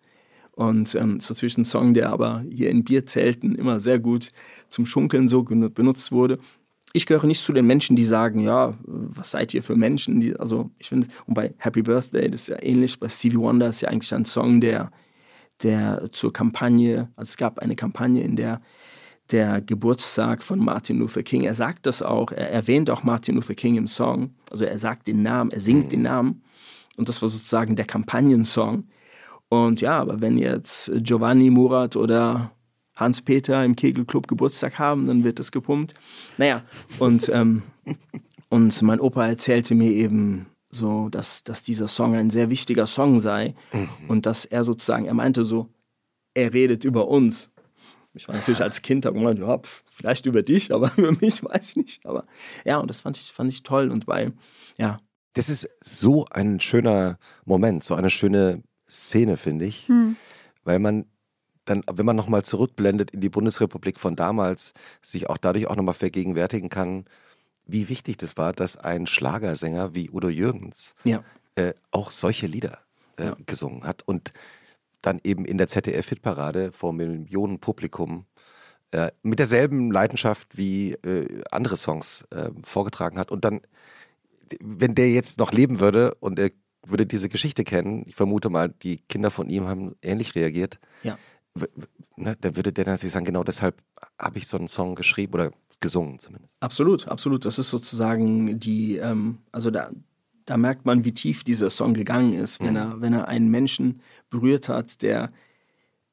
Und 0.54 0.96
ähm, 0.96 1.18
ist 1.18 1.30
natürlich 1.30 1.58
ein 1.60 1.66
Song, 1.66 1.94
der 1.94 2.10
aber 2.10 2.44
hier 2.50 2.72
in 2.72 2.84
Bierzelten 2.84 3.54
immer 3.54 3.80
sehr 3.80 4.00
gut 4.00 4.30
zum 4.70 4.88
Schunkeln 4.88 5.30
so 5.30 5.44
benutzt 5.44 6.12
wurde. 6.12 6.40
Ich 6.94 7.06
gehöre 7.06 7.28
nicht 7.28 7.44
zu 7.44 7.54
den 7.54 7.68
Menschen, 7.68 7.96
die 7.96 8.04
sagen, 8.04 8.40
ja, 8.40 8.76
was 8.86 9.32
seid 9.32 9.54
ihr 9.54 9.62
für 9.62 9.76
Menschen? 9.76 10.20
Die, 10.20 10.36
also 10.36 10.72
ich 10.80 10.90
finde, 10.90 11.08
und 11.28 11.36
bei 11.36 11.54
Happy 11.58 11.84
Birthday, 11.84 12.32
das 12.32 12.42
ist 12.42 12.48
ja 12.48 12.64
ähnlich, 12.64 13.00
bei 13.00 13.10
Stevie 13.10 13.38
Wonder 13.38 13.70
ist 13.70 13.82
ja 13.82 13.90
eigentlich 13.90 14.12
ein 14.16 14.26
Song, 14.26 14.62
der, 14.62 14.90
der 15.62 16.06
zur 16.12 16.34
Kampagne, 16.34 17.12
also 17.16 17.30
es 17.30 17.38
gab 17.38 17.60
eine 17.60 17.76
Kampagne, 17.76 18.24
in 18.24 18.36
der 18.36 18.62
der 19.32 19.62
Geburtstag 19.62 20.44
von 20.44 20.60
Martin 20.60 21.00
Luther 21.00 21.24
King. 21.24 21.44
Er 21.44 21.54
sagt 21.54 21.86
das 21.86 22.02
auch, 22.02 22.32
er 22.32 22.52
erwähnt 22.52 22.90
auch 22.90 23.04
Martin 23.04 23.36
Luther 23.36 23.56
King 23.56 23.76
im 23.76 23.88
Song. 23.88 24.32
Also 24.52 24.66
er 24.66 24.78
sagt 24.78 25.08
den 25.08 25.24
Namen, 25.24 25.52
er 25.52 25.60
singt 25.60 25.86
mhm. 25.86 25.90
den 25.90 26.02
Namen. 26.04 26.44
Und 26.98 27.10
das 27.10 27.22
war 27.22 27.30
sozusagen 27.30 27.76
der 27.76 27.86
Kampagnensong. 27.86 28.86
Und 29.50 29.82
ja, 29.82 30.00
aber 30.00 30.22
wenn 30.22 30.38
jetzt 30.38 30.92
Giovanni 30.96 31.50
Murat 31.50 31.96
oder 31.96 32.52
Hans-Peter 32.96 33.64
im 33.64 33.76
Kegelclub 33.76 34.28
Geburtstag 34.28 34.80
haben, 34.80 35.06
dann 35.06 35.24
wird 35.24 35.40
das 35.40 35.52
gepumpt. 35.52 35.94
Naja, 36.38 36.64
und, 37.00 37.30
ähm, 37.34 37.64
und 38.50 38.82
mein 38.82 39.00
Opa 39.00 39.28
erzählte 39.28 39.76
mir 39.76 39.92
eben 39.92 40.48
so, 40.70 41.08
dass, 41.10 41.44
dass 41.44 41.64
dieser 41.64 41.88
Song 41.88 42.16
ein 42.16 42.30
sehr 42.30 42.50
wichtiger 42.50 42.88
Song 42.88 43.22
sei 43.22 43.56
mhm. 43.72 43.88
und 44.08 44.26
dass 44.26 44.46
er 44.46 44.64
sozusagen, 44.64 45.06
er 45.06 45.14
meinte 45.14 45.44
so, 45.44 45.70
er 46.34 46.54
redet 46.54 46.84
über 46.84 47.08
uns. 47.08 47.52
Ich 48.18 48.28
war 48.28 48.36
natürlich 48.36 48.62
als 48.62 48.82
Kind, 48.82 49.06
habe 49.06 49.18
gemeint, 49.18 49.40
ja, 49.40 49.60
vielleicht 49.86 50.26
über 50.26 50.44
dich, 50.44 50.72
aber 50.74 50.92
über 50.98 51.12
mich 51.12 51.44
weiß 51.44 51.70
ich 51.70 51.76
nicht. 51.78 52.06
Aber 52.06 52.26
ja, 52.66 52.78
und 52.78 52.90
das 52.90 53.02
fand 53.02 53.18
ich, 53.18 53.32
fand 53.32 53.52
ich 53.52 53.64
toll 53.64 53.92
und 53.92 54.08
weil, 54.08 54.34
ja. 54.78 54.98
Das 55.34 55.50
ist 55.50 55.70
so 55.82 56.26
ein 56.32 56.60
schöner 56.60 57.20
Moment, 57.46 57.84
so 57.84 57.94
eine 57.94 58.10
schöne 58.10 58.64
Szene, 58.90 59.38
finde 59.38 59.66
ich, 59.66 59.88
hm. 59.88 60.16
weil 60.64 60.80
man 60.80 61.06
dann, 61.66 61.84
wenn 61.92 62.06
man 62.06 62.16
nochmal 62.16 62.44
zurückblendet 62.44 63.12
in 63.12 63.22
die 63.22 63.30
Bundesrepublik 63.30 64.00
von 64.00 64.16
damals, 64.16 64.74
sich 65.02 65.30
auch 65.30 65.38
dadurch 65.38 65.68
auch 65.68 65.76
nochmal 65.76 65.94
vergegenwärtigen 65.94 66.70
kann, 66.70 67.06
wie 67.66 67.90
wichtig 67.90 68.18
das 68.18 68.38
war, 68.38 68.54
dass 68.54 68.78
ein 68.78 69.06
Schlagersänger 69.08 69.94
wie 69.94 70.10
Udo 70.10 70.30
Jürgens 70.30 70.96
ja. 71.04 71.24
äh, 71.56 71.74
auch 71.92 72.12
solche 72.12 72.48
Lieder 72.48 72.80
äh, 73.18 73.26
ja. 73.26 73.38
gesungen 73.46 73.84
hat 73.84 74.04
und 74.08 74.32
dann 75.02 75.20
eben 75.24 75.46
in 75.46 75.58
der 75.58 75.68
ZDF-Hitparade 75.68 76.72
vor 76.72 76.94
Millionen 76.94 77.60
Publikum 77.60 78.26
äh, 78.92 79.12
mit 79.22 79.40
derselben 79.40 79.92
Leidenschaft 79.92 80.58
wie 80.58 80.94
äh, 80.94 81.42
andere 81.52 81.78
Songs 81.78 82.26
äh, 82.32 82.50
vorgetragen 82.64 83.20
hat. 83.20 83.32
Und 83.32 83.46
dann, 83.46 83.62
wenn 84.62 84.96
der 84.96 85.12
jetzt 85.12 85.40
noch 85.40 85.52
leben 85.52 85.80
würde 85.80 86.16
und 86.16 86.40
er 86.40 86.52
würde 86.86 87.06
diese 87.06 87.30
Geschichte 87.30 87.64
kennen, 87.64 88.04
ich 88.08 88.16
vermute 88.16 88.50
mal, 88.50 88.70
die 88.70 88.98
Kinder 89.10 89.30
von 89.30 89.50
ihm 89.50 89.68
haben 89.68 89.96
ähnlich 90.02 90.36
reagiert. 90.36 90.80
Ja 91.04 91.18
ne, 92.16 92.38
dann 92.40 92.56
würde 92.56 92.74
der 92.74 92.86
natürlich 92.86 93.14
sagen, 93.14 93.26
genau 93.26 93.44
deshalb 93.44 93.82
habe 94.20 94.38
ich 94.38 94.48
so 94.48 94.58
einen 94.58 94.68
Song 94.68 94.96
geschrieben 94.96 95.34
oder 95.34 95.52
gesungen 95.80 96.20
zumindest. 96.20 96.58
Absolut, 96.60 97.08
absolut. 97.08 97.46
Das 97.46 97.60
ist 97.60 97.70
sozusagen 97.70 98.60
die, 98.60 98.98
ähm, 98.98 99.40
also 99.52 99.72
da, 99.72 99.90
da 100.48 100.58
merkt 100.58 100.86
man, 100.86 101.04
wie 101.04 101.14
tief 101.14 101.44
dieser 101.44 101.70
Song 101.70 101.94
gegangen 101.94 102.34
ist, 102.34 102.60
wenn, 102.62 102.72
mhm. 102.72 102.76
er, 102.78 103.02
wenn 103.02 103.14
er 103.14 103.28
einen 103.28 103.50
Menschen 103.50 104.02
berührt 104.30 104.70
hat, 104.70 105.02
der 105.02 105.32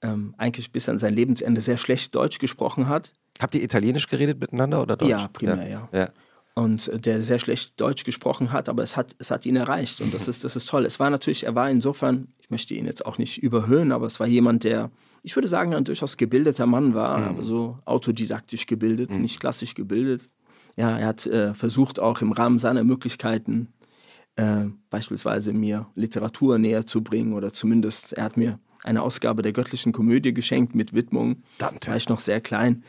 ähm, 0.02 0.34
eigentlich 0.36 0.72
bis 0.72 0.88
an 0.88 0.98
sein 0.98 1.14
Lebensende 1.14 1.60
sehr 1.60 1.78
schlecht 1.78 2.14
Deutsch 2.14 2.38
gesprochen 2.38 2.88
hat. 2.88 3.12
Habt 3.40 3.54
ihr 3.54 3.62
Italienisch 3.62 4.08
geredet 4.08 4.40
miteinander 4.40 4.82
oder 4.82 4.96
Deutsch? 4.96 5.10
Ja, 5.10 5.28
primär, 5.28 5.68
ja. 5.68 5.88
ja. 5.92 5.98
ja. 6.00 6.08
Und 6.56 6.90
der 7.04 7.22
sehr 7.22 7.38
schlecht 7.38 7.80
Deutsch 7.80 8.04
gesprochen 8.04 8.52
hat, 8.52 8.68
aber 8.68 8.82
es 8.82 8.96
hat, 8.96 9.16
es 9.18 9.30
hat 9.30 9.46
ihn 9.46 9.56
erreicht 9.56 10.00
und 10.00 10.12
das 10.12 10.28
ist, 10.28 10.44
das 10.44 10.56
ist 10.56 10.68
toll. 10.68 10.84
Es 10.84 11.00
war 11.00 11.10
natürlich, 11.10 11.44
er 11.44 11.54
war 11.54 11.70
insofern, 11.70 12.28
ich 12.40 12.50
möchte 12.50 12.74
ihn 12.74 12.86
jetzt 12.86 13.06
auch 13.06 13.18
nicht 13.18 13.42
überhöhen, 13.42 13.92
aber 13.92 14.06
es 14.06 14.20
war 14.20 14.26
jemand, 14.26 14.64
der 14.64 14.90
ich 15.24 15.34
würde 15.36 15.48
sagen, 15.48 15.74
ein 15.74 15.84
durchaus 15.84 16.18
gebildeter 16.18 16.66
Mann 16.66 16.94
war, 16.94 17.18
mhm. 17.18 17.24
aber 17.24 17.42
so 17.42 17.78
autodidaktisch 17.86 18.66
gebildet, 18.66 19.14
mhm. 19.14 19.22
nicht 19.22 19.40
klassisch 19.40 19.74
gebildet. 19.74 20.28
Ja, 20.76 20.98
er 20.98 21.06
hat 21.06 21.26
äh, 21.26 21.54
versucht, 21.54 21.98
auch 21.98 22.20
im 22.20 22.32
Rahmen 22.32 22.58
seiner 22.58 22.84
Möglichkeiten 22.84 23.72
äh, 24.36 24.64
beispielsweise 24.90 25.52
mir 25.52 25.86
Literatur 25.94 26.58
näher 26.58 26.86
zu 26.86 27.02
bringen 27.02 27.32
oder 27.34 27.52
zumindest 27.52 28.14
er 28.14 28.24
hat 28.24 28.36
mir 28.36 28.58
eine 28.82 29.02
Ausgabe 29.02 29.42
der 29.42 29.52
göttlichen 29.52 29.92
Komödie 29.92 30.34
geschenkt 30.34 30.74
mit 30.74 30.92
Widmung. 30.92 31.42
Dante. 31.58 31.90
War 31.90 31.96
ich 31.96 32.08
noch 32.08 32.18
sehr 32.18 32.40
klein 32.40 32.84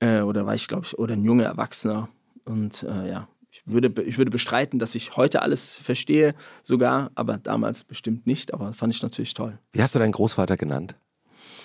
äh, 0.00 0.20
oder 0.20 0.46
war 0.46 0.54
ich, 0.54 0.68
glaube 0.68 0.84
ich, 0.84 0.98
oder 0.98 1.14
ein 1.14 1.24
junger 1.24 1.44
Erwachsener. 1.44 2.08
Und 2.44 2.82
äh, 2.82 3.08
ja, 3.08 3.28
ich 3.50 3.62
würde, 3.66 4.02
ich 4.02 4.18
würde 4.18 4.30
bestreiten, 4.30 4.78
dass 4.78 4.94
ich 4.94 5.16
heute 5.16 5.42
alles 5.42 5.74
verstehe, 5.74 6.34
sogar, 6.62 7.10
aber 7.14 7.38
damals 7.38 7.84
bestimmt 7.84 8.26
nicht. 8.26 8.52
Aber 8.52 8.72
fand 8.72 8.94
ich 8.94 9.02
natürlich 9.02 9.34
toll. 9.34 9.58
Wie 9.72 9.82
hast 9.82 9.94
du 9.94 9.98
deinen 9.98 10.12
Großvater 10.12 10.56
genannt? 10.56 10.96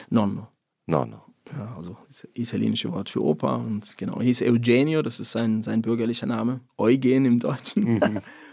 Nonno. 0.09 0.47
Nonno. 0.85 1.23
Ja, 1.57 1.75
also 1.77 1.95
das 2.07 2.27
italienische 2.33 2.91
Wort 2.91 3.09
für 3.09 3.23
Opa 3.23 3.55
und 3.55 3.97
genau, 3.97 4.21
hieß 4.21 4.41
Eugenio, 4.41 5.01
das 5.01 5.21
ist 5.21 5.31
sein, 5.31 5.63
sein 5.63 5.81
bürgerlicher 5.81 6.25
Name, 6.25 6.59
Eugen 6.77 7.23
im 7.23 7.39
Deutschen. 7.39 7.83
Mhm. 7.83 8.19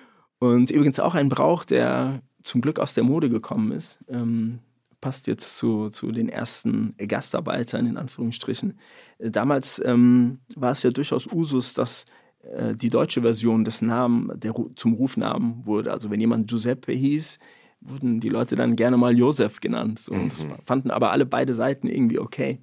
und 0.44 0.70
übrigens 0.70 1.00
auch 1.00 1.14
ein 1.14 1.28
Brauch, 1.28 1.64
der 1.64 2.20
zum 2.42 2.60
Glück 2.60 2.78
aus 2.78 2.94
der 2.94 3.04
Mode 3.04 3.30
gekommen 3.30 3.72
ist. 3.72 4.04
Ähm, 4.08 4.58
passt 5.00 5.26
jetzt 5.26 5.58
zu, 5.58 5.90
zu 5.90 6.12
den 6.12 6.28
ersten 6.28 6.94
Gastarbeitern 6.96 7.86
in 7.86 7.96
Anführungsstrichen. 7.96 8.78
Äh, 9.18 9.30
damals 9.30 9.80
ähm, 9.84 10.38
war 10.54 10.72
es 10.72 10.82
ja 10.82 10.90
durchaus 10.90 11.26
Usus, 11.26 11.74
dass 11.74 12.04
äh, 12.42 12.74
die 12.74 12.90
deutsche 12.90 13.22
Version 13.22 13.64
des 13.64 13.82
Namen 13.82 14.30
der, 14.38 14.54
zum 14.76 14.94
Rufnamen 14.94 15.64
wurde. 15.64 15.92
Also 15.92 16.10
wenn 16.10 16.20
jemand 16.20 16.48
Giuseppe 16.48 16.92
hieß, 16.92 17.38
wurden 17.80 18.20
die 18.20 18.28
Leute 18.28 18.56
dann 18.56 18.76
gerne 18.76 18.96
mal 18.96 19.16
Josef 19.16 19.60
genannt. 19.60 19.98
So. 19.98 20.14
Mhm. 20.14 20.28
Das 20.28 20.46
fanden 20.64 20.90
aber 20.90 21.10
alle 21.10 21.26
beide 21.26 21.54
Seiten 21.54 21.88
irgendwie 21.88 22.18
okay. 22.18 22.60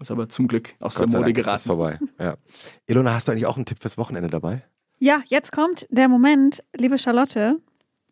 Ist 0.00 0.10
aber 0.10 0.28
zum 0.28 0.48
Glück 0.48 0.74
aus 0.80 0.96
Gott 0.96 1.12
der 1.12 1.20
Mode 1.20 1.32
geraten. 1.32 1.54
Ist 1.54 1.62
das 1.62 1.66
vorbei. 1.66 1.98
Ja. 2.18 2.36
Ilona, 2.86 3.14
hast 3.14 3.28
du 3.28 3.32
eigentlich 3.32 3.46
auch 3.46 3.56
einen 3.56 3.66
Tipp 3.66 3.78
fürs 3.80 3.98
Wochenende 3.98 4.28
dabei? 4.28 4.64
Ja, 5.02 5.20
jetzt 5.26 5.50
kommt 5.50 5.88
der 5.90 6.06
Moment, 6.06 6.62
liebe 6.76 6.96
Charlotte, 6.96 7.56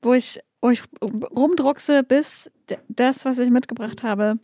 wo 0.03 0.13
ich, 0.13 0.41
wo 0.61 0.71
ich 0.71 0.83
rumdruckse, 1.01 2.03
bis 2.03 2.51
das, 2.89 3.25
was 3.25 3.39
ich 3.39 3.49
mitgebracht 3.49 4.03
habe, 4.03 4.41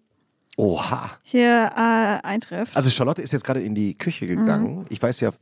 Oha. 0.56 1.10
hier 1.24 1.72
äh, 1.74 2.24
eintrifft. 2.24 2.76
Also 2.76 2.90
Charlotte 2.90 3.20
ist 3.20 3.32
jetzt 3.32 3.42
gerade 3.42 3.62
in 3.62 3.74
die 3.74 3.98
Küche 3.98 4.28
gegangen. 4.28 4.76
Mhm. 4.76 4.86
Ich 4.90 5.02
weiß 5.02 5.18
ja 5.18 5.32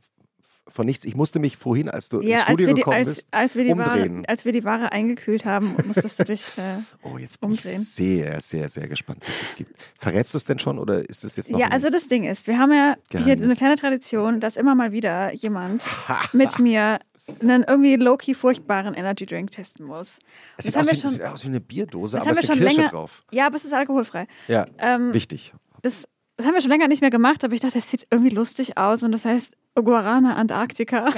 von 0.75 0.85
nichts. 0.85 1.05
Ich 1.05 1.15
musste 1.15 1.39
mich 1.39 1.55
vorhin, 1.57 1.89
als 1.89 2.09
du 2.09 2.21
ja, 2.21 2.35
ins 2.35 2.43
Studio 2.43 2.67
die, 2.67 2.73
gekommen 2.75 2.97
als, 2.97 3.07
bist, 3.07 3.27
als 3.31 3.55
wir 3.55 3.63
die 3.63 3.71
umdrehen. 3.71 4.17
Ware, 4.17 4.29
als 4.29 4.45
wir 4.45 4.51
die 4.51 4.63
Ware 4.65 4.91
eingekühlt 4.91 5.45
haben, 5.45 5.75
musstest 5.87 6.19
du 6.19 6.25
dich 6.25 6.49
äh, 6.57 6.79
Oh, 7.01 7.17
jetzt 7.17 7.39
bin 7.39 7.51
umdrehen. 7.51 7.81
ich 7.81 7.89
sehr, 7.89 8.41
sehr, 8.41 8.67
sehr 8.67 8.87
gespannt, 8.87 9.23
was 9.25 9.49
es 9.49 9.55
gibt. 9.55 9.73
Verrätst 9.97 10.33
du 10.33 10.37
es 10.37 10.43
denn 10.43 10.59
schon 10.59 10.77
oder 10.77 11.07
ist 11.09 11.23
es 11.23 11.37
jetzt 11.37 11.49
noch 11.49 11.59
Ja, 11.59 11.69
also 11.69 11.89
das 11.89 12.07
Ding 12.07 12.25
ist, 12.25 12.47
wir 12.47 12.59
haben 12.59 12.73
ja 12.73 12.95
Geheimnis. 13.09 13.37
hier 13.37 13.45
eine 13.45 13.55
kleine 13.55 13.75
Tradition, 13.77 14.39
dass 14.39 14.57
immer 14.57 14.75
mal 14.75 14.91
wieder 14.91 15.33
jemand 15.33 15.85
mit 16.33 16.59
mir 16.59 16.99
einen 17.39 17.63
irgendwie 17.63 17.95
low-key 17.95 18.35
furchtbaren 18.35 18.93
Energy 18.93 19.25
Drink 19.25 19.51
testen 19.51 19.85
muss. 19.85 20.19
Es 20.57 20.65
sieht, 20.65 20.73
schon, 20.73 21.09
sieht, 21.09 21.23
aus 21.23 21.43
wie, 21.43 21.47
eine 21.47 21.61
Bierdose, 21.61 22.21
aber 22.21 22.31
es 22.31 22.39
ist 22.39 22.51
eine 22.51 22.59
Kirsche 22.59 22.75
länger, 22.75 22.89
drauf. 22.89 23.23
Ja, 23.31 23.47
aber 23.47 23.55
es 23.55 23.65
ist 23.65 23.73
alkoholfrei. 23.73 24.27
Ja, 24.47 24.65
ähm, 24.77 25.13
wichtig. 25.13 25.53
Das, 25.81 26.03
das 26.35 26.45
haben 26.45 26.53
wir 26.53 26.61
schon 26.61 26.69
länger 26.69 26.87
nicht 26.87 27.01
mehr 27.01 27.09
gemacht, 27.09 27.43
aber 27.43 27.53
ich 27.53 27.61
dachte, 27.61 27.79
es 27.79 27.89
sieht 27.89 28.05
irgendwie 28.11 28.29
lustig 28.29 28.77
aus 28.77 29.01
und 29.01 29.11
das 29.11 29.25
heißt 29.25 29.55
Guarana 29.81 30.35
Antarktika. 30.35 31.05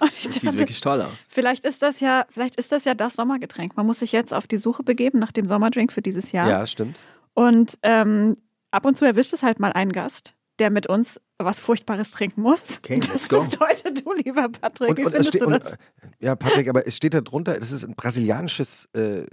das 0.00 0.22
sieht 0.22 0.58
wirklich 0.58 0.80
toll 0.80 1.02
aus. 1.02 1.12
Vielleicht 1.28 1.64
ist 1.64 1.82
das 1.82 2.00
ja, 2.00 2.26
vielleicht 2.28 2.56
ist 2.56 2.72
das 2.72 2.84
ja 2.84 2.94
das 2.94 3.14
Sommergetränk. 3.14 3.76
Man 3.76 3.86
muss 3.86 4.00
sich 4.00 4.12
jetzt 4.12 4.34
auf 4.34 4.46
die 4.46 4.58
Suche 4.58 4.82
begeben 4.82 5.18
nach 5.18 5.32
dem 5.32 5.46
Sommerdrink 5.46 5.92
für 5.92 6.02
dieses 6.02 6.32
Jahr. 6.32 6.48
Ja, 6.48 6.66
stimmt. 6.66 6.98
Und 7.34 7.78
ähm, 7.82 8.36
ab 8.70 8.84
und 8.84 8.96
zu 8.96 9.04
erwischt 9.04 9.32
es 9.32 9.42
halt 9.42 9.60
mal 9.60 9.72
einen 9.72 9.92
Gast, 9.92 10.34
der 10.58 10.70
mit 10.70 10.88
uns 10.88 11.20
was 11.38 11.60
Furchtbares 11.60 12.10
trinken 12.10 12.42
muss. 12.42 12.60
Okay, 12.78 13.00
das 13.00 13.28
heute 13.30 13.92
du, 13.94 14.12
lieber 14.12 14.48
Patrick. 14.48 14.90
Und, 14.90 14.98
Wie 14.98 15.04
und 15.06 15.12
findest 15.12 15.40
du 15.40 15.46
das? 15.46 15.72
Und, 15.72 15.78
ja, 16.18 16.36
Patrick, 16.36 16.68
aber 16.68 16.86
es 16.86 16.96
steht 16.96 17.14
da 17.14 17.20
drunter, 17.20 17.54
dass 17.54 17.70
es 17.70 17.84
ein 17.84 17.94
brasilianisches 17.94 18.88
äh, 18.92 19.24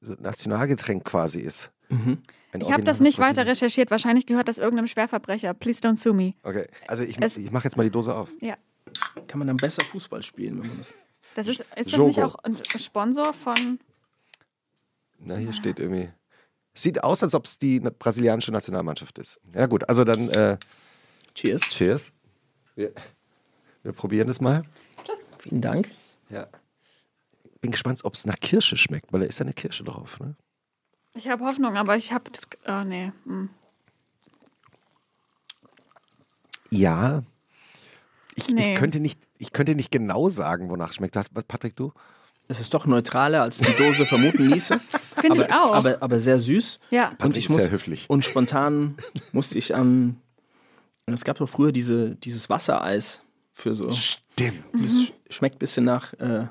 Nationalgetränk 0.00 1.04
quasi 1.04 1.40
ist. 1.40 1.70
Mhm. 1.88 2.18
Ich 2.58 2.72
habe 2.72 2.82
das 2.82 3.00
nicht 3.00 3.18
weiter 3.18 3.46
recherchiert. 3.46 3.90
Wahrscheinlich 3.90 4.26
gehört 4.26 4.48
das 4.48 4.58
irgendeinem 4.58 4.86
Schwerverbrecher. 4.86 5.52
Please 5.54 5.80
don't 5.80 5.96
sue 5.96 6.14
me. 6.14 6.32
Okay, 6.42 6.66
also 6.86 7.04
ich, 7.04 7.18
ich 7.20 7.50
mache 7.50 7.64
jetzt 7.64 7.76
mal 7.76 7.84
die 7.84 7.90
Dose 7.90 8.14
auf. 8.14 8.30
Ja. 8.40 8.56
Kann 9.26 9.38
man 9.38 9.48
dann 9.48 9.58
besser 9.58 9.84
Fußball 9.84 10.22
spielen, 10.22 10.62
wenn 10.62 10.68
man 10.68 10.78
das. 10.78 10.94
Das 11.34 11.46
ist, 11.46 11.60
ist 11.76 11.92
das 11.92 12.00
nicht 12.00 12.22
auch 12.22 12.36
ein 12.42 12.56
Sponsor 12.64 13.34
von. 13.34 13.78
Na, 15.18 15.36
hier 15.36 15.52
steht 15.52 15.78
irgendwie. 15.78 16.10
Sieht 16.74 17.02
aus, 17.04 17.22
als 17.22 17.34
ob 17.34 17.44
es 17.44 17.58
die 17.58 17.80
brasilianische 17.80 18.50
Nationalmannschaft 18.50 19.18
ist. 19.18 19.40
Ja, 19.54 19.66
gut, 19.66 19.88
also 19.88 20.04
dann. 20.04 20.28
Äh, 20.30 20.58
cheers. 21.34 21.60
Cheers. 21.62 22.12
Wir, 22.76 22.92
wir 23.82 23.92
probieren 23.92 24.28
das 24.28 24.40
mal. 24.40 24.62
Tschüss. 25.04 25.18
Vielen 25.38 25.60
Dank. 25.60 25.88
Ja. 26.30 26.48
Bin 27.60 27.72
gespannt, 27.72 28.00
ob 28.04 28.14
es 28.14 28.24
nach 28.24 28.38
Kirsche 28.40 28.76
schmeckt, 28.76 29.12
weil 29.12 29.20
da 29.20 29.26
ist 29.26 29.38
ja 29.38 29.44
eine 29.44 29.52
Kirsche 29.52 29.84
drauf. 29.84 30.18
Ne? 30.20 30.34
Ich 31.14 31.28
habe 31.28 31.44
Hoffnung, 31.44 31.76
aber 31.76 31.96
ich 31.96 32.12
habe 32.12 32.30
das. 32.30 32.42
Oh, 32.66 32.84
nee. 32.84 33.12
Hm. 33.24 33.50
Ja. 36.70 37.22
Ich, 38.34 38.48
nee. 38.48 38.72
ich, 38.72 38.78
könnte 38.78 39.00
nicht, 39.00 39.20
ich 39.38 39.52
könnte 39.52 39.74
nicht 39.74 39.90
genau 39.90 40.28
sagen, 40.28 40.70
wonach 40.70 40.92
schmeckt 40.92 41.16
das. 41.16 41.28
Patrick, 41.28 41.76
du? 41.76 41.92
Es 42.46 42.60
ist 42.60 42.72
doch 42.72 42.86
neutraler, 42.86 43.42
als 43.42 43.58
die 43.58 43.76
Dose 43.76 44.06
vermuten 44.06 44.48
ließe. 44.48 44.80
Finde 45.16 45.42
ich 45.42 45.52
auch. 45.52 45.74
Aber, 45.74 45.98
aber 46.00 46.20
sehr 46.20 46.40
süß. 46.40 46.78
Ja. 46.90 47.12
Und 47.20 47.36
ich 47.36 47.50
muss, 47.50 47.64
sehr 47.64 47.72
höflich. 47.72 48.08
Und 48.08 48.24
spontan 48.24 48.96
musste 49.32 49.58
ich 49.58 49.74
an. 49.74 50.20
Es 51.06 51.24
gab 51.24 51.38
doch 51.38 51.48
früher 51.48 51.72
diese, 51.72 52.16
dieses 52.16 52.48
Wassereis 52.48 53.22
für 53.52 53.74
so. 53.74 53.90
Stimmt. 53.90 54.62
Das 54.72 54.82
mhm. 54.82 55.08
schmeckt 55.30 55.56
ein 55.56 55.58
bisschen 55.58 55.84
nach. 55.84 56.12
Äh, 56.14 56.46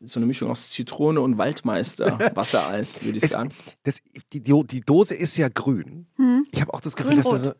so 0.00 0.18
eine 0.18 0.26
Mischung 0.26 0.50
aus 0.50 0.70
Zitrone 0.70 1.20
und 1.20 1.38
Waldmeister 1.38 2.18
Wassereis, 2.34 3.02
würde 3.04 3.18
ich 3.18 3.24
es, 3.24 3.30
sagen. 3.30 3.50
Das, 3.84 3.98
die, 4.32 4.40
die, 4.40 4.80
Dose 4.80 5.14
ist 5.14 5.36
ja 5.36 5.48
grün. 5.48 6.06
Hm. 6.16 6.46
Ich 6.50 6.60
habe 6.60 6.72
auch 6.74 6.80
das 6.80 6.96
Gefühl, 6.96 7.16
dass 7.16 7.28
da 7.28 7.38
so 7.38 7.52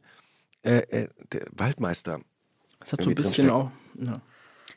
äh, 0.62 0.78
äh, 0.78 1.08
der 1.32 1.46
Waldmeister. 1.52 2.20
Das 2.80 2.92
hat 2.92 3.02
so 3.02 3.10
ein 3.10 3.14
bisschen 3.14 3.50
auch. 3.50 3.70
Ja. 3.94 4.20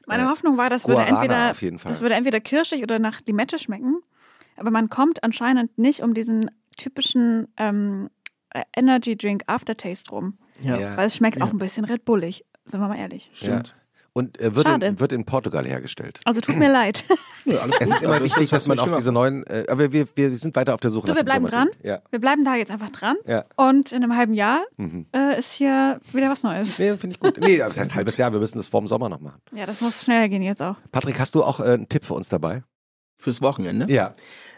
Meine 0.07 0.29
Hoffnung 0.29 0.57
war, 0.57 0.69
das 0.69 0.87
würde, 0.87 1.03
entweder, 1.03 1.53
das 1.83 2.01
würde 2.01 2.15
entweder 2.15 2.39
kirschig 2.39 2.83
oder 2.83 2.99
nach 2.99 3.21
Limette 3.25 3.59
schmecken. 3.59 4.01
aber 4.57 4.71
man 4.71 4.89
kommt 4.89 5.23
anscheinend 5.23 5.77
nicht 5.77 6.01
um 6.01 6.13
diesen 6.13 6.49
typischen 6.77 7.47
ähm, 7.57 8.09
Energy 8.75 9.15
Drink 9.15 9.43
Aftertaste 9.47 10.09
rum. 10.09 10.37
Ja. 10.61 10.77
Ja. 10.77 10.97
Weil 10.97 11.07
es 11.07 11.15
schmeckt 11.15 11.37
Ja. 11.37 11.45
auch 11.45 11.51
ein 11.51 11.57
bisschen 11.57 11.85
Red 11.85 12.05
Bullig, 12.05 12.45
sind 12.65 12.81
wir 12.81 12.87
mal 12.87 12.97
ehrlich. 12.97 13.31
Stimmt. 13.33 13.75
Und 14.13 14.39
äh, 14.41 14.53
wird, 14.55 14.67
in, 14.67 14.99
wird 14.99 15.11
in 15.13 15.23
Portugal 15.25 15.65
hergestellt. 15.65 16.19
Also 16.25 16.41
tut 16.41 16.57
mir 16.57 16.71
leid. 16.71 17.03
Ja, 17.43 17.57
alles 17.61 17.75
Es 17.79 17.89
ist 17.89 18.03
immer 18.03 18.17
aber 18.17 18.25
wichtig, 18.25 18.51
das 18.51 18.65
dass 18.65 18.67
man 18.67 18.77
du 18.77 18.95
diese 18.97 19.11
neuen, 19.11 19.43
äh, 19.47 19.65
aber 19.67 19.91
wir, 19.91 20.05
wir 20.15 20.35
sind 20.35 20.55
weiter 20.55 20.75
auf 20.75 20.79
der 20.79 20.91
Suche 20.91 21.07
Du, 21.07 21.13
nach 21.13 21.17
wir 21.17 21.23
bleiben 21.23 21.47
Sommertrend. 21.47 21.75
Ja. 21.83 21.99
Wir 22.11 22.19
bleiben 22.19 22.45
da 22.45 22.53
jetzt 22.55 22.69
einfach 22.69 22.89
dran. 22.91 23.15
Ja. 23.25 23.45
Und 23.55 23.91
in 23.91 24.03
einem 24.03 24.15
halben 24.15 24.35
Jahr 24.35 24.61
Mhm. 24.77 25.07
äh, 25.11 25.39
ist 25.39 25.53
hier 25.53 25.99
wieder 26.13 26.29
was 26.29 26.43
Neues. 26.43 26.77
Nee, 26.77 26.95
finde 26.97 27.15
ich 27.15 27.19
gut. 27.19 27.39
Nee, 27.39 27.57
das 27.57 27.79
heißt 27.79 27.91
ein 27.91 27.95
halbes 27.95 28.17
Jahr, 28.17 28.31
wir 28.31 28.39
müssen 28.39 28.59
das 28.59 28.67
vorm 28.67 28.85
Sommer 28.85 29.09
noch 29.09 29.21
machen. 29.21 29.41
Ja, 29.55 29.65
das 29.65 29.81
muss 29.81 30.03
schneller 30.03 30.29
gehen 30.29 30.43
jetzt 30.43 30.61
auch. 30.61 30.75
Patrick, 30.91 31.19
hast 31.19 31.33
du 31.33 31.43
auch 31.43 31.59
äh, 31.61 31.63
einen 31.63 31.89
Tipp 31.89 32.05
für 32.05 32.13
uns 32.13 32.29
dabei? 32.29 32.63
Fürs 33.17 33.41
Wochenende? 33.41 33.91
Ja. 33.91 34.13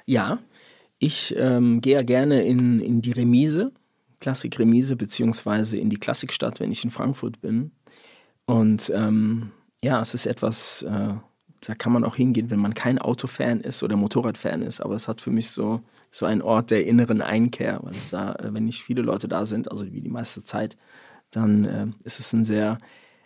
Ja, 0.05 0.39
ich 0.99 1.33
ähm, 1.37 1.79
gehe 1.79 1.93
ja 1.95 2.03
gerne 2.03 2.43
in, 2.43 2.81
in 2.81 3.01
die 3.01 3.11
Remise, 3.13 3.71
Klassik-Remise, 4.19 4.95
beziehungsweise 4.97 5.77
in 5.77 5.89
die 5.89 5.97
Klassikstadt, 5.97 6.59
wenn 6.59 6.71
ich 6.71 6.83
in 6.83 6.91
Frankfurt 6.91 7.39
bin. 7.39 7.71
Und 8.45 8.91
ähm, 8.93 9.51
ja, 9.83 10.01
es 10.01 10.13
ist 10.13 10.25
etwas, 10.25 10.83
äh, 10.83 11.13
da 11.61 11.75
kann 11.75 11.93
man 11.93 12.03
auch 12.03 12.15
hingehen, 12.15 12.49
wenn 12.49 12.59
man 12.59 12.73
kein 12.73 12.99
Autofan 12.99 13.61
ist 13.61 13.83
oder 13.83 13.95
Motorradfan 13.95 14.61
ist. 14.61 14.81
Aber 14.81 14.95
es 14.95 15.07
hat 15.07 15.21
für 15.21 15.31
mich 15.31 15.49
so, 15.51 15.81
so 16.11 16.25
einen 16.25 16.41
Ort 16.41 16.71
der 16.71 16.85
inneren 16.85 17.21
Einkehr, 17.21 17.79
weil 17.83 17.93
es 17.93 18.09
da, 18.09 18.33
äh, 18.35 18.53
wenn 18.53 18.65
nicht 18.65 18.83
viele 18.83 19.01
Leute 19.01 19.27
da 19.27 19.45
sind, 19.45 19.71
also 19.71 19.85
wie 19.91 20.01
die 20.01 20.09
meiste 20.09 20.43
Zeit, 20.43 20.77
dann 21.31 21.65
äh, 21.65 21.87
ist 22.03 22.19
es 22.19 22.33
ein 22.33 22.45
sehr, 22.45 22.77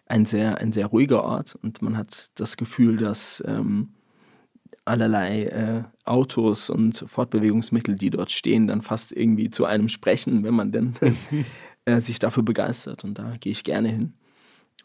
ein 0.06 0.26
sehr, 0.26 0.60
ein 0.60 0.72
sehr 0.72 0.88
ruhiger 0.88 1.24
Ort 1.24 1.58
und 1.62 1.82
man 1.82 1.98
hat 1.98 2.30
das 2.36 2.56
Gefühl, 2.56 2.98
dass 2.98 3.44
ähm, 3.46 3.90
allerlei 4.86 5.44
äh, 5.44 5.84
Autos 6.06 6.70
und 6.70 7.04
Fortbewegungsmittel, 7.08 7.96
die 7.96 8.10
dort 8.10 8.32
stehen, 8.32 8.68
dann 8.68 8.82
fast 8.82 9.12
irgendwie 9.12 9.50
zu 9.50 9.66
einem 9.66 9.90
sprechen, 9.90 10.44
wenn 10.44 10.54
man 10.54 10.72
denn 10.72 10.94
äh, 11.86 12.00
sich 12.00 12.20
dafür 12.20 12.44
begeistert. 12.44 13.04
Und 13.04 13.20
da 13.20 13.34
gehe 13.40 13.52
ich 13.52 13.64
gerne 13.64 13.90
hin. 13.90 14.14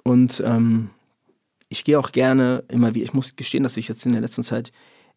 Und 0.05 0.42
ähm, 0.44 0.90
ich 1.68 1.84
gehe 1.84 1.98
auch 1.98 2.12
gerne 2.12 2.64
immer 2.68 2.94
wieder, 2.94 3.05
ich 3.05 3.14
muss 3.14 3.36
gestehen, 3.36 3.62
dass 3.62 3.76
ich 3.76 3.88
jetzt 3.88 4.05
in 4.05 4.12
der 4.12 4.20
letzten 4.20 4.42
Zeit 4.42 4.72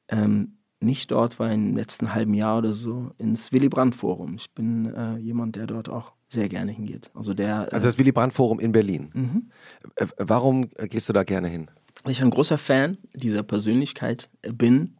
ähm, 0.07 0.57
nicht 0.79 1.11
dort 1.11 1.39
war, 1.39 1.51
im 1.51 1.75
letzten 1.75 2.13
halben 2.13 2.33
Jahr 2.33 2.59
oder 2.59 2.73
so, 2.73 3.11
ins 3.17 3.51
Willy 3.51 3.69
Brandt 3.69 3.95
Forum. 3.95 4.35
Ich 4.35 4.51
bin 4.51 4.93
äh, 4.93 5.17
jemand, 5.17 5.55
der 5.55 5.67
dort 5.67 5.89
auch 5.89 6.13
sehr 6.27 6.49
gerne 6.49 6.71
hingeht. 6.71 7.11
Also 7.13 7.33
der, 7.33 7.73
Also 7.73 7.87
das 7.87 7.97
Willy 7.97 8.11
Brandt 8.11 8.33
Forum 8.33 8.59
in 8.59 8.71
Berlin. 8.71 9.09
mhm. 9.13 9.51
Äh, 9.95 10.07
warum 10.17 10.69
äh, 10.75 10.87
gehst 10.87 11.09
du 11.09 11.13
da 11.13 11.23
gerne 11.23 11.47
hin? 11.47 11.69
weil 12.05 12.11
ich 12.11 12.21
ein 12.21 12.29
großer 12.29 12.57
Fan 12.57 12.97
dieser 13.13 13.43
Persönlichkeit 13.43 14.29
äh, 14.43 14.51
bin. 14.51 14.95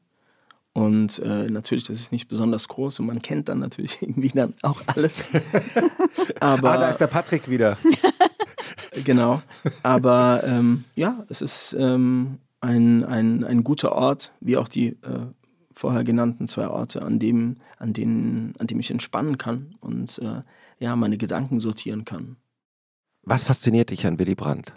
Und 0.73 1.19
äh, 1.19 1.49
natürlich, 1.49 1.85
das 1.85 1.97
ist 1.97 2.11
nicht 2.11 2.27
besonders 2.27 2.67
groß 2.67 2.99
und 2.99 3.05
man 3.05 3.21
kennt 3.21 3.47
dann 3.47 3.59
natürlich 3.59 4.01
irgendwie 4.01 4.29
dann 4.29 4.55
auch 4.61 4.81
alles. 4.87 5.29
Aber 6.41 6.71
ah, 6.73 6.77
da 6.77 6.89
ist 6.89 6.97
der 6.97 7.07
Patrick 7.07 7.49
wieder. 7.49 7.77
genau. 9.03 9.41
Aber 9.83 10.43
ähm, 10.45 10.85
ja, 10.95 11.25
es 11.29 11.41
ist 11.41 11.75
ähm, 11.79 12.39
ein, 12.61 13.03
ein, 13.03 13.43
ein 13.43 13.63
guter 13.63 13.91
Ort, 13.91 14.33
wie 14.39 14.57
auch 14.57 14.67
die 14.67 14.87
äh, 14.87 15.27
vorher 15.71 16.03
genannten 16.03 16.47
zwei 16.47 16.67
Orte, 16.67 17.01
an 17.01 17.19
dem, 17.19 17.57
an 17.77 17.93
denen, 17.93 18.53
an 18.59 18.67
dem 18.67 18.79
ich 18.79 18.91
entspannen 18.91 19.37
kann 19.37 19.75
und 19.81 20.19
äh, 20.19 20.41
ja, 20.79 20.95
meine 20.95 21.17
Gedanken 21.17 21.59
sortieren 21.59 22.05
kann. 22.05 22.37
Was 23.23 23.43
fasziniert 23.43 23.89
dich 23.89 24.05
an 24.05 24.19
Willy 24.19 24.35
Brandt? 24.35 24.73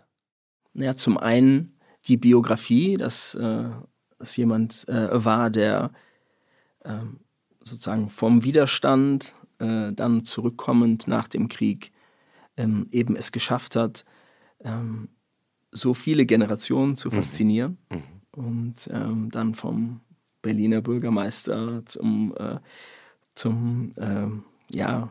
Naja, 0.73 0.95
zum 0.95 1.19
einen 1.19 1.75
die 2.07 2.17
Biografie, 2.17 2.97
dass, 2.97 3.35
äh, 3.35 3.65
dass 4.19 4.37
jemand 4.37 4.89
äh, 4.89 5.25
war, 5.25 5.51
der 5.51 5.93
ähm, 6.85 7.21
sozusagen 7.63 8.11
vom 8.11 8.45
Widerstand 8.45 9.35
äh, 9.59 9.93
dann 9.93 10.25
zurückkommend 10.25 11.09
nach 11.09 11.29
dem 11.29 11.49
Krieg 11.49 11.93
ähm, 12.59 12.87
eben 12.93 13.17
es 13.17 13.33
geschafft 13.33 13.77
hat, 13.77 14.05
ähm, 14.63 15.09
so 15.73 15.95
viele 15.95 16.27
Generationen 16.27 16.97
zu 16.97 17.11
faszinieren 17.11 17.79
Mhm. 17.91 18.03
und 18.33 18.89
ähm, 18.93 19.31
dann 19.31 19.55
vom 19.55 20.01
Berliner 20.43 20.81
Bürgermeister 20.83 21.83
zum, 21.87 22.35
äh, 22.39 22.59
zum 23.35 23.93
ähm, 23.99 24.45
ja, 24.71 25.11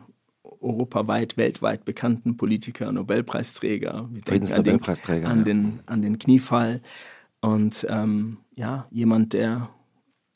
europaweit, 0.60 1.36
weltweit 1.36 1.84
bekannten 1.84 2.36
Politiker, 2.36 2.90
Nobelpreisträger. 2.92 3.92
Denken 3.92 4.06
an 4.06 4.14
den, 4.14 4.24
Friedensnobelpreisträger. 4.26 5.28
an 5.28 5.38
ja. 5.38 5.44
den, 5.44 5.80
an 5.86 6.02
den 6.02 6.18
Kniefall. 6.18 6.80
Und 7.40 7.86
ähm, 7.88 8.38
ja, 8.56 8.86
jemand, 8.90 9.32
der 9.32 9.68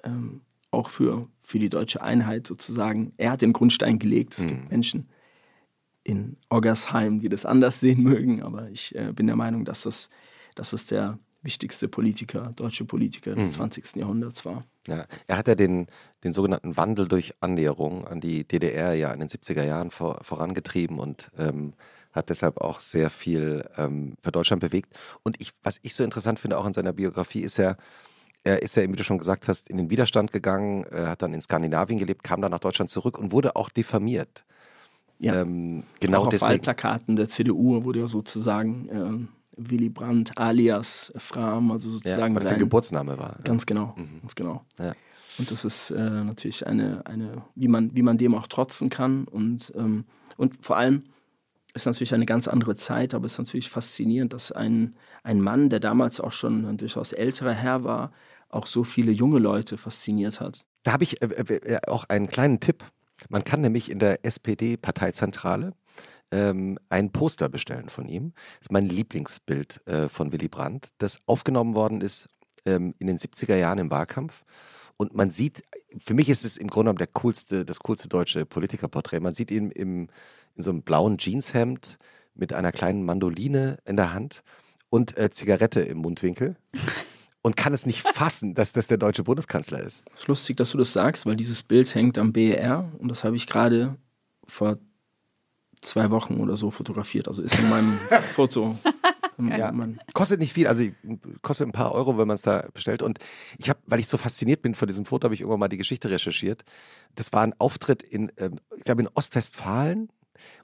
ähm, 0.04 0.42
auch 0.70 0.88
für, 0.90 1.28
für 1.38 1.58
die 1.58 1.68
deutsche 1.70 2.02
Einheit 2.02 2.46
sozusagen, 2.46 3.12
er 3.16 3.32
hat 3.32 3.42
den 3.42 3.52
Grundstein 3.52 3.98
gelegt. 3.98 4.34
Es 4.38 4.44
Mhm. 4.44 4.48
gibt 4.48 4.70
Menschen 4.70 5.08
in 6.04 6.36
Oggersheim, 6.50 7.20
die 7.20 7.28
das 7.28 7.46
anders 7.46 7.80
sehen 7.80 8.02
mögen, 8.02 8.42
aber 8.42 8.68
ich 8.70 8.94
äh, 8.94 9.12
bin 9.12 9.26
der 9.26 9.36
Meinung, 9.36 9.64
dass 9.64 9.82
das, 9.82 10.08
dass 10.54 10.70
das 10.70 10.86
der 10.86 11.18
wichtigste 11.42 11.88
Politiker, 11.88 12.52
deutsche 12.54 12.84
Politiker 12.84 13.34
des 13.34 13.48
Mhm. 13.48 13.52
20. 13.52 13.96
Jahrhunderts 13.96 14.44
war. 14.44 14.64
Ja, 14.86 15.06
er 15.26 15.36
hat 15.36 15.48
ja 15.48 15.54
den, 15.54 15.86
den 16.24 16.32
sogenannten 16.32 16.76
Wandel 16.76 17.08
durch 17.08 17.34
Annäherung 17.40 18.06
an 18.06 18.20
die 18.20 18.44
DDR 18.46 18.94
ja 18.94 19.12
in 19.12 19.20
den 19.20 19.28
70er 19.28 19.64
Jahren 19.64 19.90
vor, 19.90 20.20
vorangetrieben 20.22 20.98
und 20.98 21.30
ähm, 21.38 21.74
hat 22.12 22.28
deshalb 22.30 22.58
auch 22.58 22.80
sehr 22.80 23.10
viel 23.10 23.64
ähm, 23.76 24.14
für 24.22 24.30
Deutschland 24.32 24.60
bewegt. 24.60 24.96
Und 25.22 25.40
ich, 25.40 25.52
was 25.62 25.78
ich 25.82 25.94
so 25.94 26.04
interessant 26.04 26.38
finde 26.38 26.58
auch 26.58 26.66
in 26.66 26.72
seiner 26.72 26.92
Biografie 26.92 27.40
ist 27.40 27.56
ja, 27.56 27.76
er 28.44 28.62
ist 28.62 28.76
ja, 28.76 28.82
wie 28.88 28.96
du 28.96 29.04
schon 29.04 29.18
gesagt 29.18 29.46
hast, 29.48 29.68
in 29.68 29.76
den 29.78 29.88
Widerstand 29.90 30.32
gegangen, 30.32 30.84
äh, 30.90 31.06
hat 31.06 31.22
dann 31.22 31.32
in 31.32 31.40
Skandinavien 31.40 31.98
gelebt, 31.98 32.22
kam 32.24 32.40
dann 32.40 32.50
nach 32.50 32.58
Deutschland 32.60 32.90
zurück 32.90 33.18
und 33.18 33.32
wurde 33.32 33.56
auch 33.56 33.68
diffamiert. 33.70 34.44
Ja. 35.22 35.40
Ähm, 35.40 35.84
genau 36.00 36.18
auch 36.18 36.26
auf 36.26 36.30
deswegen. 36.30 36.50
Wahlplakaten 36.50 37.16
der 37.16 37.28
CDU 37.28 37.84
wurde 37.84 38.00
ja 38.00 38.06
sozusagen 38.06 38.88
ähm, 38.90 39.28
Willy 39.56 39.88
Brandt 39.88 40.36
alias 40.36 41.12
Fram, 41.16 41.70
also 41.70 41.88
Ja, 41.88 41.92
sozusagen 41.94 42.34
weil 42.34 42.40
das 42.40 42.48
der 42.48 42.50
sein, 42.50 42.58
Geburtsname 42.58 43.18
war. 43.18 43.36
Ganz 43.44 43.64
genau, 43.66 43.94
Mhm. 43.96 44.20
ganz 44.22 44.34
genau. 44.34 44.64
Ja. 44.78 44.94
Und 45.38 45.50
das 45.50 45.64
ist 45.64 45.90
äh, 45.92 45.96
natürlich 46.24 46.66
eine, 46.66 47.06
eine 47.06 47.42
wie, 47.54 47.68
man, 47.68 47.94
wie 47.94 48.02
man 48.02 48.18
dem 48.18 48.34
auch 48.34 48.48
trotzen 48.48 48.90
kann. 48.90 49.24
Und, 49.24 49.72
ähm, 49.76 50.04
und 50.36 50.64
vor 50.64 50.76
allem 50.76 51.04
ist 51.74 51.86
natürlich 51.86 52.12
eine 52.12 52.26
ganz 52.26 52.48
andere 52.48 52.76
Zeit, 52.76 53.14
aber 53.14 53.24
es 53.26 53.32
ist 53.32 53.38
natürlich 53.38 53.70
faszinierend, 53.70 54.32
dass 54.32 54.52
ein, 54.52 54.94
ein 55.22 55.40
Mann, 55.40 55.70
der 55.70 55.80
damals 55.80 56.20
auch 56.20 56.32
schon 56.32 56.66
ein 56.66 56.76
durchaus 56.76 57.12
älterer 57.12 57.52
Herr 57.52 57.84
war, 57.84 58.12
auch 58.50 58.66
so 58.66 58.84
viele 58.84 59.12
junge 59.12 59.38
Leute 59.38 59.78
fasziniert 59.78 60.40
hat. 60.40 60.66
Da 60.82 60.92
habe 60.92 61.04
ich 61.04 61.22
äh, 61.22 61.26
äh, 61.26 61.78
auch 61.86 62.04
einen 62.08 62.26
kleinen 62.26 62.60
Tipp. 62.60 62.84
Man 63.28 63.44
kann 63.44 63.60
nämlich 63.60 63.90
in 63.90 63.98
der 63.98 64.24
SPD-Parteizentrale 64.24 65.72
ähm, 66.30 66.78
ein 66.88 67.10
Poster 67.12 67.48
bestellen 67.48 67.88
von 67.88 68.08
ihm. 68.08 68.32
Das 68.58 68.66
ist 68.66 68.72
mein 68.72 68.86
Lieblingsbild 68.86 69.86
äh, 69.86 70.08
von 70.08 70.32
Willy 70.32 70.48
Brandt, 70.48 70.90
das 70.98 71.20
aufgenommen 71.26 71.74
worden 71.74 72.00
ist 72.00 72.28
ähm, 72.64 72.94
in 72.98 73.06
den 73.06 73.18
70er 73.18 73.56
Jahren 73.56 73.78
im 73.78 73.90
Wahlkampf. 73.90 74.44
Und 74.96 75.14
man 75.14 75.30
sieht, 75.30 75.62
für 75.98 76.14
mich 76.14 76.28
ist 76.28 76.44
es 76.44 76.56
im 76.56 76.68
Grunde 76.68 76.90
genommen 76.90 76.98
der 76.98 77.08
coolste, 77.08 77.64
das 77.64 77.80
coolste 77.80 78.08
deutsche 78.08 78.46
Politikerporträt. 78.46 79.20
Man 79.20 79.34
sieht 79.34 79.50
ihn 79.50 79.70
im, 79.70 80.08
in 80.54 80.62
so 80.62 80.70
einem 80.70 80.82
blauen 80.82 81.18
Jeanshemd 81.18 81.98
mit 82.34 82.52
einer 82.52 82.72
kleinen 82.72 83.04
Mandoline 83.04 83.78
in 83.84 83.96
der 83.96 84.12
Hand 84.12 84.42
und 84.90 85.16
äh, 85.16 85.30
Zigarette 85.30 85.80
im 85.80 85.98
Mundwinkel 85.98 86.56
und 87.42 87.56
kann 87.56 87.74
es 87.74 87.86
nicht 87.86 88.00
fassen, 88.14 88.54
dass 88.54 88.72
das 88.72 88.86
der 88.86 88.98
deutsche 88.98 89.24
Bundeskanzler 89.24 89.80
ist. 89.80 90.06
Es 90.14 90.22
ist 90.22 90.28
lustig, 90.28 90.56
dass 90.56 90.70
du 90.70 90.78
das 90.78 90.92
sagst, 90.92 91.26
weil 91.26 91.36
dieses 91.36 91.62
Bild 91.62 91.94
hängt 91.94 92.18
am 92.18 92.32
BER 92.32 92.90
und 92.98 93.08
das 93.08 93.24
habe 93.24 93.36
ich 93.36 93.46
gerade 93.46 93.96
vor 94.46 94.78
zwei 95.80 96.10
Wochen 96.10 96.38
oder 96.40 96.56
so 96.56 96.70
fotografiert. 96.70 97.28
Also 97.28 97.42
ist 97.42 97.58
in 97.58 97.68
meinem 97.68 97.98
Foto. 98.34 98.78
Ja. 99.38 99.72
Kostet 100.14 100.40
nicht 100.40 100.52
viel, 100.52 100.68
also 100.68 100.84
kostet 101.40 101.66
ein 101.66 101.72
paar 101.72 101.92
Euro, 101.92 102.16
wenn 102.18 102.28
man 102.28 102.34
es 102.34 102.42
da 102.42 102.68
bestellt. 102.72 103.02
Und 103.02 103.18
ich 103.58 103.68
habe, 103.68 103.80
weil 103.86 103.98
ich 103.98 104.06
so 104.06 104.16
fasziniert 104.16 104.62
bin 104.62 104.74
von 104.74 104.86
diesem 104.86 105.04
Foto, 105.04 105.24
habe 105.24 105.34
ich 105.34 105.40
irgendwann 105.40 105.60
mal 105.60 105.68
die 105.68 105.78
Geschichte 105.78 106.10
recherchiert. 106.10 106.64
Das 107.16 107.32
war 107.32 107.42
ein 107.42 107.54
Auftritt 107.58 108.02
in, 108.02 108.30
ähm, 108.36 108.60
ich 108.76 108.84
glaube, 108.84 109.02
in 109.02 109.08
Ostwestfalen 109.14 110.10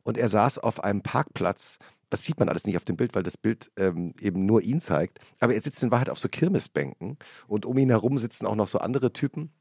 und 0.04 0.16
er 0.18 0.28
saß 0.28 0.58
auf 0.58 0.84
einem 0.84 1.02
Parkplatz. 1.02 1.78
Das 2.10 2.24
sieht 2.24 2.38
man 2.38 2.48
alles 2.48 2.66
nicht 2.66 2.76
auf 2.76 2.84
dem 2.84 2.96
Bild, 2.96 3.14
weil 3.14 3.22
das 3.22 3.36
Bild 3.36 3.70
ähm, 3.76 4.14
eben 4.20 4.46
nur 4.46 4.62
ihn 4.62 4.80
zeigt. 4.80 5.18
Aber 5.40 5.54
er 5.54 5.60
sitzt 5.60 5.82
in 5.82 5.90
Wahrheit 5.90 6.10
auf 6.10 6.18
so 6.18 6.28
Kirmesbänken 6.28 7.18
und 7.46 7.66
um 7.66 7.76
ihn 7.78 7.90
herum 7.90 8.18
sitzen 8.18 8.46
auch 8.46 8.54
noch 8.54 8.68
so 8.68 8.78
andere 8.78 9.12
Typen. 9.12 9.52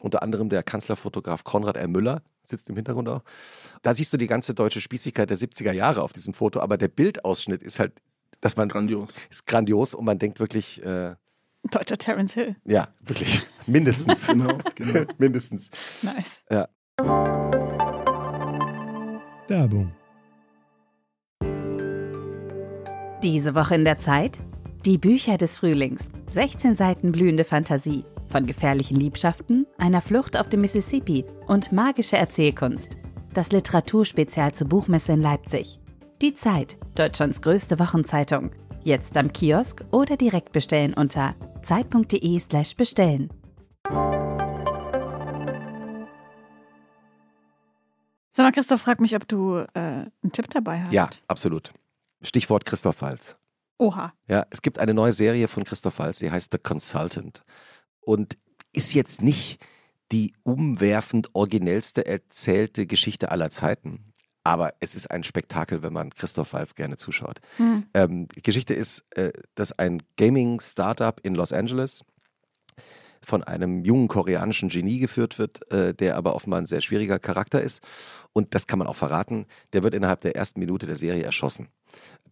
Unter 0.00 0.22
anderem 0.22 0.48
der 0.48 0.62
Kanzlerfotograf 0.62 1.44
Konrad 1.44 1.76
R. 1.76 1.86
Müller 1.86 2.22
sitzt 2.42 2.68
im 2.70 2.76
Hintergrund 2.76 3.08
auch. 3.08 3.22
Da 3.82 3.94
siehst 3.94 4.12
du 4.12 4.16
die 4.16 4.26
ganze 4.26 4.54
deutsche 4.54 4.80
Spießigkeit 4.80 5.30
der 5.30 5.36
70er 5.38 5.72
Jahre 5.72 6.02
auf 6.02 6.12
diesem 6.12 6.34
Foto, 6.34 6.60
aber 6.60 6.76
der 6.76 6.88
Bildausschnitt 6.88 7.62
ist 7.62 7.78
halt, 7.78 8.00
dass 8.40 8.56
man 8.56 8.68
Grandios. 8.68 9.14
ist 9.30 9.46
grandios 9.46 9.94
und 9.94 10.04
man 10.04 10.18
denkt 10.18 10.40
wirklich, 10.40 10.82
äh, 10.84 11.14
Deutscher 11.70 11.96
Terence 11.96 12.34
Hill. 12.34 12.56
ja, 12.64 12.88
wirklich, 13.02 13.46
mindestens. 13.66 14.26
Genau, 14.26 14.58
genau. 14.74 15.04
mindestens. 15.18 15.70
Nice. 16.02 16.42
Werbung. 19.46 19.92
Diese 23.22 23.54
Woche 23.54 23.76
in 23.76 23.84
der 23.84 23.98
Zeit? 23.98 24.40
Die 24.84 24.98
Bücher 24.98 25.38
des 25.38 25.56
Frühlings. 25.56 26.10
16 26.32 26.74
Seiten 26.74 27.12
blühende 27.12 27.44
Fantasie. 27.44 28.04
Von 28.28 28.46
gefährlichen 28.46 28.96
Liebschaften, 28.98 29.64
einer 29.78 30.00
Flucht 30.00 30.36
auf 30.36 30.48
dem 30.48 30.62
Mississippi 30.62 31.24
und 31.46 31.70
magische 31.70 32.16
Erzählkunst. 32.16 32.96
Das 33.32 33.52
Literaturspezial 33.52 34.52
zur 34.54 34.66
Buchmesse 34.66 35.12
in 35.12 35.22
Leipzig. 35.22 35.78
Die 36.20 36.34
Zeit, 36.34 36.76
Deutschlands 36.96 37.40
größte 37.42 37.78
Wochenzeitung. 37.78 38.50
Jetzt 38.82 39.16
am 39.16 39.32
Kiosk 39.32 39.84
oder 39.92 40.16
direkt 40.16 40.50
bestellen 40.50 40.92
unter 40.92 41.36
zeit.de/slash 41.62 42.74
bestellen. 42.74 43.30
Sag 48.34 48.46
mal, 48.46 48.52
Christoph 48.52 48.80
fragt 48.80 49.00
mich, 49.00 49.14
ob 49.14 49.28
du 49.28 49.58
äh, 49.58 49.68
einen 49.74 50.32
Tipp 50.32 50.50
dabei 50.50 50.80
hast. 50.80 50.92
Ja, 50.92 51.08
absolut. 51.28 51.72
Stichwort 52.22 52.64
Christoph 52.64 53.02
Walz. 53.02 53.36
Oha. 53.78 54.12
Ja, 54.28 54.46
es 54.50 54.62
gibt 54.62 54.78
eine 54.78 54.94
neue 54.94 55.12
Serie 55.12 55.48
von 55.48 55.64
Christoph 55.64 55.98
Walz, 55.98 56.18
die 56.18 56.30
heißt 56.30 56.52
The 56.52 56.58
Consultant. 56.58 57.42
Und 58.00 58.38
ist 58.72 58.94
jetzt 58.94 59.22
nicht 59.22 59.60
die 60.12 60.34
umwerfend 60.42 61.30
originellste 61.34 62.06
erzählte 62.06 62.86
Geschichte 62.86 63.30
aller 63.30 63.50
Zeiten. 63.50 64.12
Aber 64.44 64.74
es 64.80 64.94
ist 64.94 65.10
ein 65.10 65.24
Spektakel, 65.24 65.82
wenn 65.82 65.92
man 65.92 66.10
Christoph 66.10 66.52
Walz 66.52 66.74
gerne 66.74 66.96
zuschaut. 66.96 67.40
Hm. 67.56 67.86
Ähm, 67.94 68.28
die 68.28 68.42
Geschichte 68.42 68.74
ist, 68.74 69.04
äh, 69.16 69.32
dass 69.54 69.78
ein 69.78 70.02
Gaming-Startup 70.16 71.18
in 71.22 71.34
Los 71.34 71.52
Angeles 71.52 72.04
von 73.24 73.44
einem 73.44 73.84
jungen 73.84 74.08
koreanischen 74.08 74.68
Genie 74.68 74.98
geführt 74.98 75.38
wird, 75.38 75.70
äh, 75.70 75.94
der 75.94 76.16
aber 76.16 76.34
offenbar 76.34 76.60
ein 76.60 76.66
sehr 76.66 76.80
schwieriger 76.80 77.20
Charakter 77.20 77.62
ist. 77.62 77.82
Und 78.32 78.54
das 78.54 78.66
kann 78.66 78.80
man 78.80 78.88
auch 78.88 78.96
verraten, 78.96 79.46
der 79.72 79.84
wird 79.84 79.94
innerhalb 79.94 80.22
der 80.22 80.34
ersten 80.34 80.58
Minute 80.58 80.86
der 80.86 80.96
Serie 80.96 81.22
erschossen. 81.22 81.68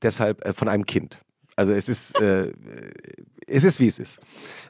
Deshalb 0.02 0.44
äh, 0.44 0.52
von 0.52 0.68
einem 0.68 0.86
Kind. 0.86 1.20
Also 1.56 1.72
es 1.72 1.88
ist, 1.88 2.18
äh, 2.20 2.52
es 3.46 3.64
ist 3.64 3.80
wie 3.80 3.86
es 3.86 3.98
ist. 3.98 4.20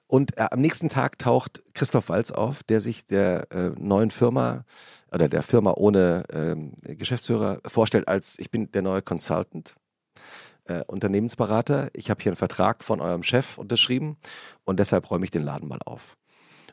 Und 0.07 0.37
äh, 0.37 0.49
am 0.51 0.61
nächsten 0.61 0.89
Tag 0.89 1.19
taucht 1.19 1.63
Christoph 1.75 2.09
Walz 2.09 2.31
auf, 2.31 2.63
der 2.65 2.81
sich 2.81 3.07
der 3.07 3.47
äh, 3.53 3.71
neuen 3.79 4.11
Firma 4.11 4.65
oder 5.13 5.29
der 5.29 5.43
Firma 5.43 5.75
ohne 5.77 6.25
ähm, 6.33 6.73
Geschäftsführer 6.83 7.61
vorstellt 7.67 8.09
als 8.09 8.39
ich 8.39 8.51
bin 8.51 8.73
der 8.73 8.83
neue 8.83 9.03
Consultant. 9.03 9.77
Äh, 10.65 10.83
Unternehmensberater. 10.87 11.91
Ich 11.95 12.11
habe 12.11 12.23
hier 12.23 12.31
einen 12.31 12.37
Vertrag 12.37 12.85
von 12.85 13.01
eurem 13.01 13.23
Chef 13.23 13.57
unterschrieben 13.57 14.17
und 14.65 14.79
deshalb 14.79 15.11
räume 15.11 15.25
ich 15.25 15.31
den 15.31 15.43
Laden 15.43 15.69
mal 15.69 15.81
auf. 15.85 16.17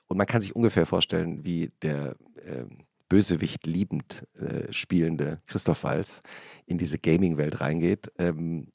Und 0.08 0.18
man 0.18 0.28
kann 0.28 0.42
sich 0.42 0.56
ungefähr 0.56 0.86
vorstellen, 0.86 1.44
wie 1.44 1.72
der 1.82 2.16
ähm, 2.46 2.87
Bösewicht 3.10 3.66
liebend 3.66 4.28
äh, 4.40 4.72
spielende 4.72 5.42
Christoph 5.46 5.84
Walz 5.84 6.22
in 6.66 6.78
diese 6.78 6.98
Gaming-Welt 7.00 7.62
reingeht. 7.62 8.12
Ähm, 8.18 8.68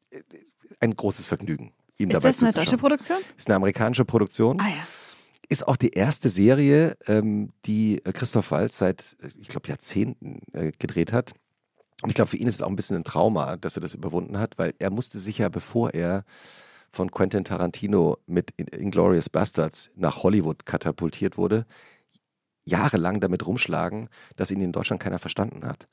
ein 0.81 0.95
großes 0.97 1.27
Vergnügen. 1.27 1.73
Ihm 1.99 2.11
Ist 2.11 2.17
dabei 2.17 2.31
das 2.31 2.43
eine 2.43 2.53
deutsche 2.53 2.79
Produktion? 2.79 3.19
Ist 3.37 3.49
eine 3.49 3.57
amerikanische 3.57 4.05
Produktion. 4.05 4.61
Ah 4.61 4.69
ja. 4.69 4.87
Ist 5.49 5.69
auch 5.69 5.77
die 5.77 5.91
erste 5.91 6.31
Serie, 6.31 6.97
ähm, 7.07 7.53
die 7.67 8.01
äh, 8.05 8.13
Christoph 8.13 8.51
Waltz 8.51 8.79
seit, 8.79 9.17
äh, 9.23 9.29
ich 9.41 9.49
glaube, 9.49 9.69
Jahrzehnten 9.69 10.41
äh, 10.53 10.73
gedreht 10.79 11.13
hat. 11.13 11.35
Und 12.03 12.09
ich 12.09 12.15
glaube, 12.15 12.31
für 12.31 12.39
ihn 12.39 12.49
ist 12.49 12.57
es 12.57 12.63
auch 12.63 12.69
ein 12.71 12.77
bisschen 12.77 12.97
ein 12.97 13.05
Trauma, 13.05 13.57
dass 13.57 13.77
er 13.77 13.83
das 13.83 13.95
überwunden 13.95 14.39
hat, 14.39 14.59
weil 14.59 14.75
er 14.79 14.91
musste 14.91 15.21
sich 15.21 15.39
ja, 15.39 15.49
bevor 15.49 15.93
er 15.95 16.25
von 16.91 17.11
Quentin 17.11 17.45
Tarantino 17.45 18.19
mit 18.27 18.51
In- 18.57 18.67
Inglourious 18.67 19.29
Bastards 19.29 19.91
nach 19.95 20.23
Hollywood 20.23 20.67
katapultiert 20.67 21.37
wurde, 21.37 21.67
jahrelang 22.65 23.21
damit 23.21 23.47
rumschlagen, 23.47 24.09
dass 24.37 24.51
ihn 24.51 24.61
in 24.61 24.73
Deutschland 24.73 25.03
keiner 25.03 25.19
verstanden 25.19 25.65
hat. 25.67 25.89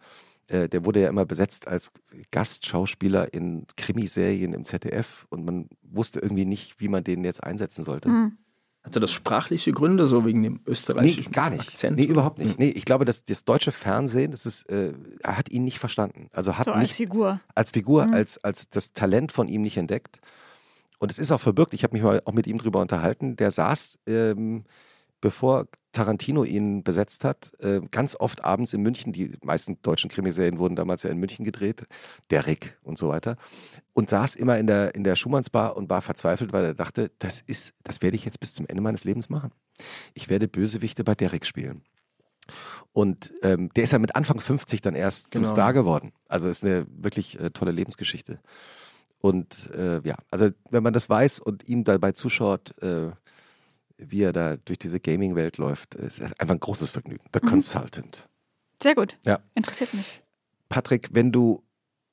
Äh, 0.48 0.70
Der 0.70 0.86
wurde 0.86 1.02
ja 1.02 1.10
immer 1.10 1.26
besetzt 1.26 1.68
als 1.68 1.92
Gastschauspieler 2.32 3.34
in 3.34 3.66
Krimiserien 3.78 4.54
im 4.54 4.64
ZDF 4.64 5.26
und 5.30 5.46
man 5.46 5.70
wusste 5.84 6.20
irgendwie 6.20 6.46
nicht, 6.46 6.80
wie 6.80 6.88
man 6.88 7.04
den 7.04 7.24
jetzt 7.24 7.44
einsetzen 7.44 7.84
sollte. 7.84 8.10
Hm. 8.10 8.38
Hatte 8.84 9.02
das 9.02 9.12
sprachliche 9.12 9.74
Gründe, 9.74 10.08
so 10.08 10.26
wegen 10.26 10.42
dem 10.42 10.54
Nee, 10.54 10.60
österreichischen 10.72 11.32
gar 11.34 11.50
nicht. 11.50 11.68
Akzent? 11.70 11.98
Nee, 11.98 12.06
überhaupt 12.06 12.40
nicht. 12.40 12.58
Nee, 12.58 12.70
ich 12.70 12.86
glaube, 12.86 13.04
dass 13.04 13.26
das 13.26 13.44
deutsche 13.44 13.72
Fernsehen, 13.74 14.32
das 14.32 14.46
ist, 14.46 14.70
äh, 14.70 14.94
er 15.22 15.38
hat 15.38 15.52
ihn 15.52 15.66
nicht 15.66 15.80
verstanden. 15.80 16.30
Also 16.32 16.58
hat 16.58 16.66
So 16.66 16.72
als 16.72 16.84
nicht 16.84 16.94
Figur. 16.96 17.42
als 17.56 17.72
Figur, 17.72 18.06
Mhm. 18.08 18.14
als, 18.14 18.42
als 18.44 18.70
das 18.70 18.94
Talent 18.94 19.34
von 19.34 19.50
ihm 19.50 19.62
nicht 19.64 19.76
entdeckt. 19.76 20.20
Und 20.98 21.12
es 21.12 21.20
ist 21.20 21.32
auch 21.32 21.42
verbirgt. 21.42 21.74
Ich 21.74 21.84
habe 21.84 21.94
mich 21.94 22.04
mal 22.04 22.22
auch 22.24 22.32
mit 22.34 22.48
ihm 22.48 22.58
drüber 22.58 22.80
unterhalten. 22.82 23.36
Der 23.36 23.52
saß, 23.52 24.00
ähm, 24.08 24.64
bevor 25.20 25.68
Tarantino 25.92 26.44
ihn 26.44 26.84
besetzt 26.84 27.24
hat, 27.24 27.52
äh, 27.60 27.82
ganz 27.92 28.16
oft 28.16 28.44
abends 28.44 28.74
in 28.74 28.82
München. 28.82 29.12
Die 29.12 29.34
meisten 29.44 29.82
deutschen 29.82 30.10
Krimiserien 30.10 30.60
wurden 30.60 30.76
damals 30.76 31.04
ja 31.04 31.10
in 31.10 31.18
München 31.18 31.46
gedreht. 31.46 31.86
Der 32.30 32.46
Rick 32.46 32.78
und 32.84 32.98
so 32.98 33.10
weiter. 33.10 33.38
Und 33.94 34.10
saß 34.10 34.36
immer 34.36 34.58
in 34.58 34.68
der, 34.68 34.94
in 34.96 35.04
der 35.04 35.16
Schumannsbar 35.16 35.76
und 35.76 35.90
war 35.90 36.02
verzweifelt, 36.02 36.54
weil 36.54 36.64
er 36.64 36.74
dachte, 36.74 37.12
das 37.20 37.42
ist, 37.42 37.74
das 37.84 38.02
werde 38.02 38.16
ich 38.16 38.26
jetzt 38.26 38.40
bis 38.40 38.54
zum 38.54 38.68
Ende 38.68 38.82
meines 38.82 39.04
Lebens 39.04 39.30
machen. 39.30 39.52
Ich 40.14 40.30
werde 40.30 40.48
Bösewichte 40.48 41.04
bei 41.04 41.16
Derrick 41.16 41.46
spielen. 41.46 41.82
Und 42.94 43.34
ähm, 43.44 43.70
der 43.76 43.84
ist 43.84 43.92
ja 43.94 44.00
mit 44.00 44.16
Anfang 44.16 44.40
50 44.40 44.82
dann 44.82 44.96
erst 44.96 45.34
zum 45.34 45.44
Genau. 45.44 45.54
Star 45.54 45.74
geworden. 45.74 46.12
Also 46.28 46.50
ist 46.50 46.64
eine 46.64 46.86
wirklich 46.90 47.40
äh, 47.40 47.52
tolle 47.52 47.72
Lebensgeschichte. 47.72 48.40
Und 49.20 49.70
äh, 49.76 50.02
ja, 50.08 50.16
also 50.32 50.50
wenn 50.70 50.84
man 50.84 50.94
das 50.94 51.10
weiß 51.10 51.40
und 51.40 51.68
ihm 51.68 51.84
dabei 51.84 52.14
zuschaut, 52.14 52.74
äh, 52.82 53.12
wie 54.00 54.24
er 54.24 54.34
da 54.34 54.58
durch 54.58 54.80
diese 54.80 55.00
Gaming-Welt 55.00 55.58
läuft, 55.58 55.96
ist 55.96 56.22
einfach 56.22 56.56
ein 56.56 56.60
großes 56.60 56.90
Vergnügen. 56.90 57.24
The 57.34 57.40
Consultant. 57.40 58.28
Sehr 58.82 58.96
gut. 58.96 59.18
Ja. 59.26 59.40
Interessiert 59.56 59.94
mich. 59.94 60.22
Patrick, 60.70 61.10
wenn 61.12 61.32
du 61.32 61.64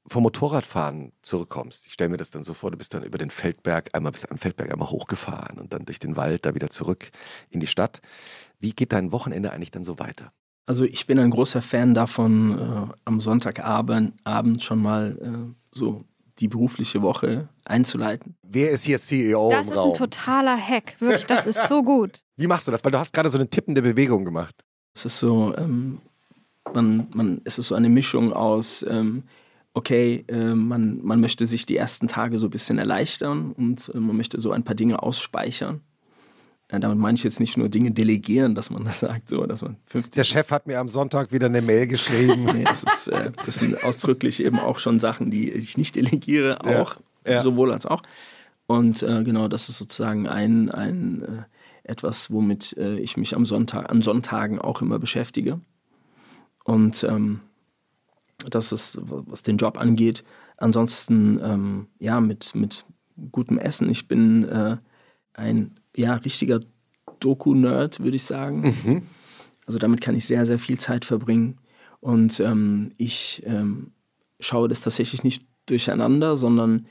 vom 0.08 0.22
Motorradfahren 0.22 1.12
zurückkommst, 1.22 1.86
ich 1.86 1.92
stelle 1.92 2.10
mir 2.10 2.16
das 2.16 2.30
dann 2.30 2.42
so 2.42 2.54
vor, 2.54 2.70
du 2.70 2.76
bist 2.76 2.94
dann 2.94 3.02
über 3.02 3.18
den 3.18 3.30
Feldberg, 3.30 3.90
einmal 3.92 4.12
bist 4.12 4.24
du 4.24 4.30
am 4.30 4.38
Feldberg 4.38 4.72
einmal 4.72 4.90
hochgefahren 4.90 5.58
und 5.58 5.72
dann 5.72 5.84
durch 5.84 5.98
den 5.98 6.16
Wald 6.16 6.46
da 6.46 6.54
wieder 6.54 6.70
zurück 6.70 7.10
in 7.50 7.60
die 7.60 7.66
Stadt. 7.66 8.00
Wie 8.58 8.72
geht 8.72 8.92
dein 8.92 9.12
Wochenende 9.12 9.52
eigentlich 9.52 9.72
dann 9.72 9.84
so 9.84 9.98
weiter? 9.98 10.32
Also 10.66 10.84
ich 10.84 11.06
bin 11.06 11.18
ein 11.18 11.30
großer 11.30 11.62
Fan 11.62 11.94
davon, 11.94 12.58
äh, 12.58 12.94
am 13.04 13.20
Sonntagabend 13.20 14.14
Abend 14.24 14.62
schon 14.62 14.80
mal 14.80 15.18
äh, 15.20 15.54
so 15.70 16.04
die 16.38 16.48
berufliche 16.48 17.02
Woche 17.02 17.48
einzuleiten. 17.64 18.36
Wer 18.42 18.70
ist 18.70 18.84
hier 18.84 18.98
CEO 18.98 19.50
Das 19.50 19.66
im 19.66 19.72
ist 19.72 19.78
Raum? 19.78 19.90
ein 19.90 19.94
totaler 19.96 20.56
Hack. 20.56 20.96
Wirklich, 21.00 21.26
das 21.26 21.46
ist 21.46 21.68
so 21.68 21.82
gut. 21.82 22.22
Wie 22.36 22.46
machst 22.46 22.66
du 22.68 22.72
das? 22.72 22.84
Weil 22.84 22.92
du 22.92 22.98
hast 22.98 23.12
gerade 23.12 23.30
so 23.30 23.38
eine 23.38 23.48
tippende 23.48 23.82
Bewegung 23.82 24.24
gemacht. 24.24 24.54
Es 24.94 25.04
ist 25.06 25.18
so, 25.18 25.54
ähm, 25.56 25.98
man, 26.72 27.08
man, 27.12 27.40
es 27.44 27.58
ist 27.58 27.68
so 27.68 27.74
eine 27.74 27.88
Mischung 27.88 28.32
aus, 28.32 28.84
ähm, 28.88 29.24
okay, 29.74 30.24
äh, 30.28 30.54
man, 30.54 31.00
man 31.02 31.20
möchte 31.20 31.46
sich 31.46 31.66
die 31.66 31.76
ersten 31.76 32.06
Tage 32.08 32.38
so 32.38 32.46
ein 32.46 32.50
bisschen 32.50 32.78
erleichtern 32.78 33.52
und 33.52 33.90
äh, 33.94 33.98
man 33.98 34.16
möchte 34.16 34.40
so 34.40 34.52
ein 34.52 34.64
paar 34.64 34.74
Dinge 34.74 35.02
ausspeichern. 35.02 35.80
Äh, 36.68 36.80
damit 36.80 36.98
meine 36.98 37.16
ich 37.16 37.24
jetzt 37.24 37.38
nicht 37.40 37.56
nur 37.56 37.68
Dinge 37.68 37.92
delegieren, 37.92 38.54
dass 38.54 38.70
man 38.70 38.84
das 38.84 39.00
sagt, 39.00 39.28
so, 39.28 39.42
dass 39.46 39.62
man 39.62 39.76
50 39.86 40.12
Der 40.14 40.24
Chef 40.24 40.50
hat 40.50 40.66
mir 40.66 40.80
am 40.80 40.88
Sonntag 40.88 41.30
wieder 41.32 41.46
eine 41.46 41.62
Mail 41.62 41.86
geschrieben. 41.86 42.44
Nee, 42.54 42.64
das, 42.64 42.82
ist, 42.82 43.08
äh, 43.08 43.30
das 43.44 43.56
sind 43.56 43.82
ausdrücklich 43.84 44.42
eben 44.42 44.58
auch 44.58 44.78
schon 44.78 44.98
Sachen, 44.98 45.30
die 45.30 45.50
ich 45.50 45.76
nicht 45.76 45.94
delegiere, 45.96 46.58
Ja, 46.64 46.82
auch, 46.82 46.96
ja. 47.26 47.42
sowohl 47.42 47.72
als 47.72 47.86
auch. 47.86 48.02
Und 48.66 49.02
äh, 49.02 49.22
genau, 49.22 49.46
das 49.48 49.68
ist 49.68 49.78
sozusagen 49.78 50.26
ein, 50.26 50.70
ein 50.70 51.22
äh, 51.22 51.90
etwas, 51.90 52.32
womit 52.32 52.76
äh, 52.76 52.98
ich 52.98 53.16
mich 53.16 53.36
am 53.36 53.44
Sonntag, 53.44 53.90
an 53.90 54.02
Sonntagen 54.02 54.58
auch 54.58 54.82
immer 54.82 54.98
beschäftige. 54.98 55.60
Und 56.64 57.04
ähm, 57.04 57.40
das 58.50 58.72
ist, 58.72 58.98
was 59.00 59.42
den 59.42 59.56
Job 59.56 59.78
angeht. 59.78 60.24
Ansonsten, 60.56 61.40
ähm, 61.42 61.86
ja, 62.00 62.20
mit, 62.20 62.54
mit 62.56 62.84
gutem 63.30 63.58
Essen. 63.58 63.88
Ich 63.88 64.08
bin 64.08 64.44
äh, 64.44 64.76
ein 65.34 65.75
ja, 65.96 66.14
richtiger 66.14 66.60
Doku-Nerd, 67.20 68.00
würde 68.00 68.16
ich 68.16 68.24
sagen. 68.24 68.74
Mhm. 68.84 69.02
Also 69.66 69.78
damit 69.78 70.00
kann 70.00 70.14
ich 70.14 70.26
sehr, 70.26 70.46
sehr 70.46 70.58
viel 70.58 70.78
Zeit 70.78 71.04
verbringen. 71.04 71.58
Und 72.00 72.38
ähm, 72.40 72.90
ich 72.98 73.42
ähm, 73.46 73.92
schaue 74.38 74.68
das 74.68 74.80
tatsächlich 74.80 75.24
nicht 75.24 75.44
durcheinander, 75.66 76.36
sondern 76.36 76.86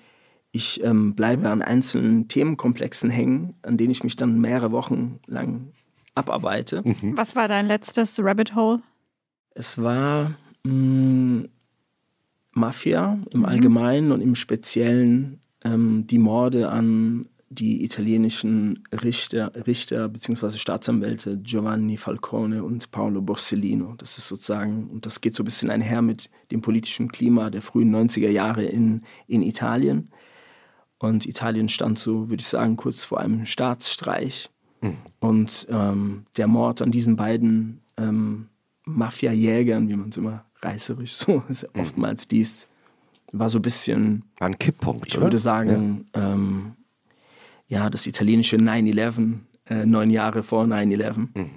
ich 0.52 0.84
ähm, 0.84 1.16
bleibe 1.16 1.50
an 1.50 1.62
einzelnen 1.62 2.28
Themenkomplexen 2.28 3.10
hängen, 3.10 3.56
an 3.62 3.78
denen 3.78 3.92
ich 3.92 4.04
mich 4.04 4.16
dann 4.16 4.40
mehrere 4.40 4.72
Wochen 4.72 5.20
lang 5.28 5.72
abarbeite. 6.16 6.82
Mhm. 6.84 7.18
Was 7.18 7.36
war 7.36 7.48
dein 7.48 7.68
letztes 7.68 8.20
Rabbit 8.20 8.56
Hole? 8.56 8.82
Es 9.52 9.82
war 9.82 10.36
mh, 10.64 11.48
Mafia 12.52 13.20
im 13.32 13.46
Allgemeinen 13.46 14.12
und 14.12 14.22
im 14.22 14.36
Speziellen 14.36 15.40
ähm, 15.64 16.08
die 16.08 16.18
Morde 16.18 16.70
an 16.70 17.28
die 17.56 17.84
italienischen 17.84 18.84
Richter, 19.04 19.52
Richter 19.66 20.10
bzw. 20.10 20.58
Staatsanwälte 20.58 21.38
Giovanni 21.38 21.98
Falcone 21.98 22.64
und 22.64 22.92
Paolo 22.92 23.22
Borsellino. 23.22 23.96
Das 23.98 24.18
ist 24.18 24.28
sozusagen, 24.28 24.90
und 24.90 25.06
das 25.06 25.22
geht 25.22 25.36
so 25.36 25.44
ein 25.44 25.46
bisschen 25.46 25.70
einher 25.72 26.02
mit 26.02 26.30
dem 26.52 26.62
politischen 26.62 27.12
Klima 27.12 27.50
der 27.50 27.62
frühen 27.62 27.96
90er 27.96 28.30
Jahre 28.30 28.64
in, 28.66 29.02
in 29.28 29.42
Italien. 29.42 30.12
Und 31.00 31.26
Italien 31.26 31.70
stand 31.70 32.00
so, 32.00 32.30
würde 32.30 32.42
ich 32.42 32.48
sagen, 32.48 32.78
kurz 32.78 33.04
vor 33.04 33.20
einem 33.20 33.46
Staatsstreich. 33.46 34.50
Und 35.20 35.68
ähm, 35.70 36.26
der 36.38 36.48
Mord 36.48 36.82
an 36.82 36.92
diesen 36.92 37.16
beiden 37.16 37.82
ähm, 37.98 38.50
Mafia-Jägern, 38.86 39.90
wie 39.90 39.96
man 39.96 40.10
es 40.10 40.18
immer 40.18 40.46
reißerisch 40.62 41.14
so 41.14 41.44
ist, 41.50 41.68
oftmals 41.76 42.28
dies, 42.28 42.68
war 43.32 43.50
so 43.50 43.60
ein 43.60 43.64
bisschen, 43.64 44.24
War 44.40 44.48
ein 44.48 44.60
Kipppunkt, 44.60 45.08
ich 45.08 45.16
oder? 45.18 45.26
würde 45.26 45.38
sagen, 45.38 46.08
ähm, 46.14 46.74
ja, 47.68 47.90
das 47.90 48.08
italienische 48.08 48.58
9-11 48.58 49.40
äh, 49.70 49.86
neun 49.86 50.10
Jahre 50.10 50.44
vor 50.44 50.64
9-11. 50.66 51.18
Mhm. 51.34 51.50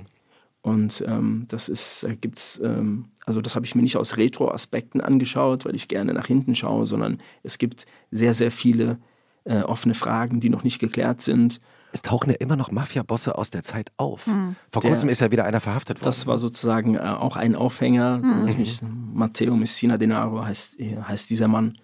Und 0.63 1.05
ähm, 1.07 1.47
das 1.49 1.69
ist, 1.69 2.05
äh, 2.05 2.17
gibt's, 2.17 2.61
ähm, 2.63 3.07
also 3.25 3.41
das 3.41 3.55
habe 3.55 3.67
ich 3.67 3.75
mir 3.75 3.83
nicht 3.83 3.97
aus 3.97 4.17
Retro-Aspekten 4.17 5.01
angeschaut, 5.01 5.65
weil 5.65 5.75
ich 5.75 5.89
gerne 5.89 6.13
nach 6.13 6.27
hinten 6.27 6.55
schaue, 6.55 6.87
sondern 6.87 7.19
es 7.43 7.59
gibt 7.59 7.87
sehr, 8.11 8.35
sehr 8.35 8.51
viele 8.51 8.99
äh, 9.45 9.61
offene 9.61 9.95
Fragen, 9.95 10.41
die 10.41 10.51
noch 10.51 10.65
nicht 10.65 10.79
geklärt 10.79 11.21
sind. 11.21 11.61
Es 11.93 12.03
tauchen 12.03 12.31
ja 12.31 12.37
immer 12.37 12.57
noch 12.57 12.71
Mafia-Bosse 12.71 13.39
aus 13.39 13.51
der 13.51 13.63
Zeit 13.63 13.93
auf. 13.97 14.27
Mhm. 14.27 14.57
Vor 14.71 14.83
kurzem 14.83 15.07
der, 15.07 15.13
ist 15.13 15.21
ja 15.21 15.31
wieder 15.31 15.45
einer 15.45 15.61
verhaftet 15.61 15.99
worden. 15.99 16.05
Das 16.05 16.27
war 16.27 16.37
sozusagen 16.37 16.97
äh, 16.97 16.99
auch 16.99 17.37
ein 17.37 17.55
Aufhänger. 17.55 18.19
Mhm. 18.19 19.11
Matteo 19.15 19.57
Messina 19.57 19.97
Denaro 19.97 20.45
heißt, 20.45 20.79
heißt 20.81 21.31
dieser 21.31 21.49
Mann. 21.49 21.79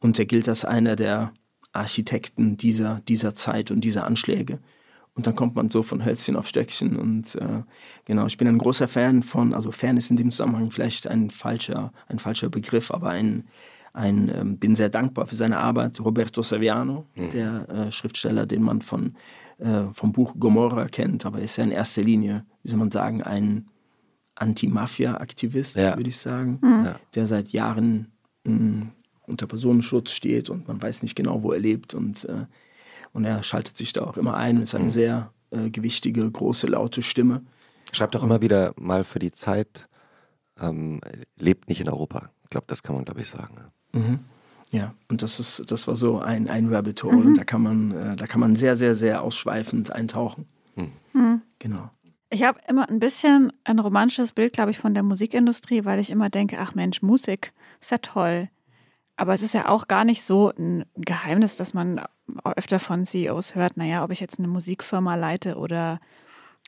Und 0.00 0.18
er 0.18 0.26
gilt 0.26 0.48
als 0.48 0.64
einer 0.64 0.94
der 0.94 1.32
Architekten 1.72 2.56
dieser, 2.56 3.00
dieser 3.08 3.34
Zeit 3.34 3.70
und 3.70 3.82
dieser 3.82 4.06
Anschläge. 4.06 4.58
Und 5.14 5.26
dann 5.26 5.34
kommt 5.34 5.56
man 5.56 5.68
so 5.68 5.82
von 5.82 6.04
Hölzchen 6.04 6.36
auf 6.36 6.46
Stöckchen. 6.46 6.96
Und 6.96 7.34
äh, 7.34 7.62
genau, 8.04 8.26
ich 8.26 8.36
bin 8.36 8.46
ein 8.46 8.58
großer 8.58 8.86
Fan 8.86 9.24
von, 9.24 9.52
also 9.52 9.72
Fan 9.72 9.96
ist 9.96 10.10
in 10.10 10.16
dem 10.16 10.30
Zusammenhang 10.30 10.70
vielleicht 10.70 11.08
ein 11.08 11.30
falscher, 11.30 11.92
ein 12.06 12.20
falscher 12.20 12.48
Begriff, 12.48 12.92
aber 12.92 13.10
ein, 13.10 13.44
ein 13.92 14.30
ähm, 14.32 14.58
bin 14.58 14.76
sehr 14.76 14.90
dankbar 14.90 15.26
für 15.26 15.34
seine 15.34 15.58
Arbeit. 15.58 15.98
Roberto 15.98 16.42
Saviano, 16.42 17.04
mhm. 17.16 17.30
der 17.30 17.68
äh, 17.68 17.90
Schriftsteller, 17.90 18.46
den 18.46 18.62
man 18.62 18.80
von, 18.80 19.16
äh, 19.58 19.86
vom 19.92 20.12
Buch 20.12 20.34
Gomorra 20.38 20.86
kennt, 20.86 21.26
aber 21.26 21.40
ist 21.40 21.56
ja 21.56 21.64
in 21.64 21.72
erster 21.72 22.02
Linie, 22.02 22.46
wie 22.62 22.70
soll 22.70 22.78
man 22.78 22.92
sagen, 22.92 23.20
ein 23.22 23.66
Anti-Mafia-Aktivist, 24.36 25.76
ja. 25.76 25.96
würde 25.96 26.10
ich 26.10 26.18
sagen, 26.18 26.60
mhm. 26.62 26.90
der 27.16 27.26
seit 27.26 27.48
Jahren 27.48 28.12
mh, 28.44 28.56
hm, 28.56 28.92
unter 29.28 29.46
Personenschutz 29.46 30.12
steht 30.12 30.50
und 30.50 30.68
man 30.68 30.80
weiß 30.80 31.02
nicht 31.02 31.14
genau, 31.14 31.42
wo 31.42 31.52
er 31.52 31.60
lebt 31.60 31.94
und 31.94 32.24
äh, 32.24 32.46
und 33.12 33.24
er 33.24 33.42
schaltet 33.42 33.76
sich 33.76 33.92
da 33.92 34.04
auch 34.04 34.16
immer 34.16 34.36
ein 34.36 34.56
und 34.56 34.62
ist 34.62 34.74
eine 34.74 34.84
mhm. 34.84 34.90
sehr 34.90 35.32
äh, 35.50 35.70
gewichtige, 35.70 36.30
große, 36.30 36.66
laute 36.66 37.02
Stimme. 37.02 37.42
Schreibt 37.92 38.14
auch 38.16 38.22
immer 38.22 38.42
wieder 38.42 38.74
mal 38.76 39.04
für 39.04 39.18
die 39.18 39.32
Zeit, 39.32 39.88
ähm, 40.60 41.00
lebt 41.38 41.68
nicht 41.68 41.80
in 41.80 41.88
Europa. 41.88 42.30
Ich 42.44 42.50
glaube, 42.50 42.66
das 42.68 42.82
kann 42.82 42.94
man, 42.94 43.04
glaube 43.04 43.20
ich, 43.20 43.28
sagen. 43.28 43.56
Mhm. 43.92 44.20
Ja, 44.70 44.94
und 45.08 45.22
das 45.22 45.40
ist, 45.40 45.70
das 45.70 45.88
war 45.88 45.96
so 45.96 46.18
ein, 46.18 46.48
ein 46.48 46.72
Rabbit 46.72 47.02
Hole. 47.02 47.16
Mhm. 47.16 47.26
Und 47.26 47.38
da 47.38 47.44
kann 47.44 47.62
man, 47.62 47.92
äh, 47.92 48.16
da 48.16 48.26
kann 48.26 48.40
man 48.40 48.56
sehr, 48.56 48.76
sehr, 48.76 48.94
sehr 48.94 49.22
ausschweifend 49.22 49.90
eintauchen. 49.90 50.46
Mhm. 50.76 50.92
mhm. 51.12 51.42
Genau. 51.58 51.90
Ich 52.30 52.42
habe 52.42 52.60
immer 52.68 52.86
ein 52.90 53.00
bisschen 53.00 53.54
ein 53.64 53.78
romantisches 53.78 54.34
Bild, 54.34 54.52
glaube 54.52 54.70
ich, 54.70 54.78
von 54.78 54.92
der 54.92 55.02
Musikindustrie, 55.02 55.86
weil 55.86 55.98
ich 55.98 56.10
immer 56.10 56.28
denke, 56.28 56.58
ach 56.60 56.74
Mensch, 56.74 57.00
Musik 57.00 57.54
ist 57.80 57.90
ja 57.90 57.98
toll. 57.98 58.50
Aber 59.18 59.34
es 59.34 59.42
ist 59.42 59.52
ja 59.52 59.68
auch 59.68 59.88
gar 59.88 60.04
nicht 60.04 60.22
so 60.22 60.52
ein 60.56 60.84
Geheimnis, 60.96 61.56
dass 61.56 61.74
man 61.74 62.00
öfter 62.44 62.78
von 62.78 63.04
CEOs 63.04 63.56
hört, 63.56 63.76
naja, 63.76 64.04
ob 64.04 64.12
ich 64.12 64.20
jetzt 64.20 64.38
eine 64.38 64.46
Musikfirma 64.46 65.16
leite 65.16 65.56
oder 65.56 66.00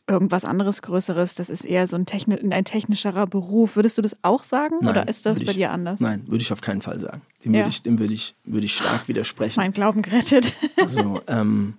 irgendwas 0.09 0.45
anderes 0.45 0.83
Größeres, 0.83 1.37
das 1.37 1.49
ist 1.49 1.65
eher 1.65 1.87
so 1.87 1.95
ein, 1.95 2.07
Techni 2.07 2.37
ein 2.53 2.65
technischerer 2.65 3.29
Beruf. 3.29 3.77
Würdest 3.77 3.99
du 3.99 4.03
das 4.03 4.17
auch 4.23 4.43
sagen 4.43 4.79
nein, 4.81 4.89
oder 4.89 5.09
ist 5.09 5.27
das 5.27 5.39
bei 5.39 5.53
ich, 5.53 5.59
dir 5.59 5.71
anders? 5.71 6.01
Nein, 6.01 6.25
würde 6.27 6.43
ich 6.43 6.53
auf 6.53 6.61
keinen 6.61 6.83
Fall 6.83 6.99
sagen. 6.99 7.23
Dem 7.45 7.55
ja. 7.55 7.61
würde 7.61 7.71
ich, 7.71 7.83
dem 7.83 8.01
würde 8.01 8.15
ich, 8.15 8.35
würde 8.43 8.67
ich 8.67 8.75
stark 8.75 9.07
widersprechen. 9.07 9.61
Mein 9.61 9.73
Glauben 9.73 10.03
gerettet. 10.03 10.57
Also 10.77 11.21
ähm, 11.29 11.75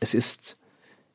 es 0.00 0.12
ist, 0.12 0.58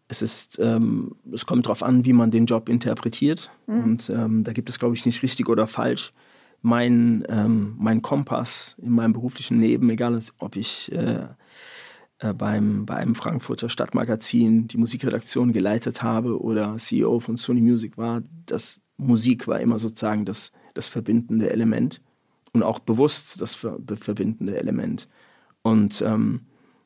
es 0.08 0.22
ist, 0.22 0.58
ähm, 0.60 1.16
es 1.34 1.46
kommt 1.46 1.66
darauf 1.66 1.84
an, 1.84 2.06
wie 2.06 2.14
man 2.14 2.32
den 2.32 2.46
Job 2.46 2.70
interpretiert. 2.70 3.52
Mhm. 3.68 3.84
Und 3.84 4.10
ähm, 4.10 4.46
da 4.46 4.54
gibt 4.54 4.70
es, 4.70 4.80
glaube 4.80 4.96
ich, 4.96 5.06
nicht 5.06 5.22
richtig 5.22 5.50
oder 5.50 5.68
falsch 5.68 6.14
mein, 6.62 7.24
ähm, 7.28 7.76
mein 7.78 8.02
Kompass 8.02 8.76
in 8.82 8.92
meinem 8.92 9.14
beruflichen 9.14 9.60
Leben, 9.60 9.90
egal 9.90 10.20
ob 10.40 10.56
ich 10.56 10.92
äh, 10.92 11.28
äh, 12.20 12.34
beim, 12.34 12.86
bei 12.86 12.96
einem 12.96 13.16
Frankfurter 13.16 13.68
Stadtmagazin 13.68 14.68
die 14.68 14.78
Musikredaktion 14.78 15.54
geleitet 15.54 16.04
habe 16.04 16.40
oder 16.40 16.78
CEO 16.78 17.20
von 17.20 17.38
Sony 17.38 17.62
Music 17.62 17.98
war, 17.98 18.22
das 18.46 18.80
Musik 18.98 19.48
war 19.48 19.60
immer 19.60 19.80
sozusagen 19.80 20.26
das, 20.26 20.52
das 20.76 20.88
verbindende 20.88 21.50
Element 21.50 22.02
und 22.54 22.62
auch 22.62 22.80
bewusst 22.80 23.42
das 23.42 23.56
ver 23.56 23.80
verbindende 24.00 24.60
Element. 24.60 25.10
Und 25.64 26.02
ähm, 26.02 26.42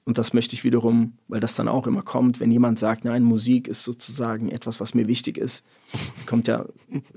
und 0.05 0.19
das 0.19 0.33
möchte 0.33 0.53
ich 0.53 0.63
wiederum, 0.63 1.13
weil 1.27 1.39
das 1.39 1.55
dann 1.55 1.67
auch 1.67 1.87
immer 1.87 2.03
kommt, 2.03 2.39
wenn 2.39 2.51
jemand 2.51 2.77
sagt, 2.77 3.05
nein, 3.05 3.23
Musik 3.23 3.67
ist 3.67 3.83
sozusagen 3.83 4.49
etwas, 4.49 4.79
was 4.79 4.93
mir 4.93 5.07
wichtig 5.07 5.39
ist, 5.39 5.65
kommt 6.27 6.47
ja, 6.47 6.65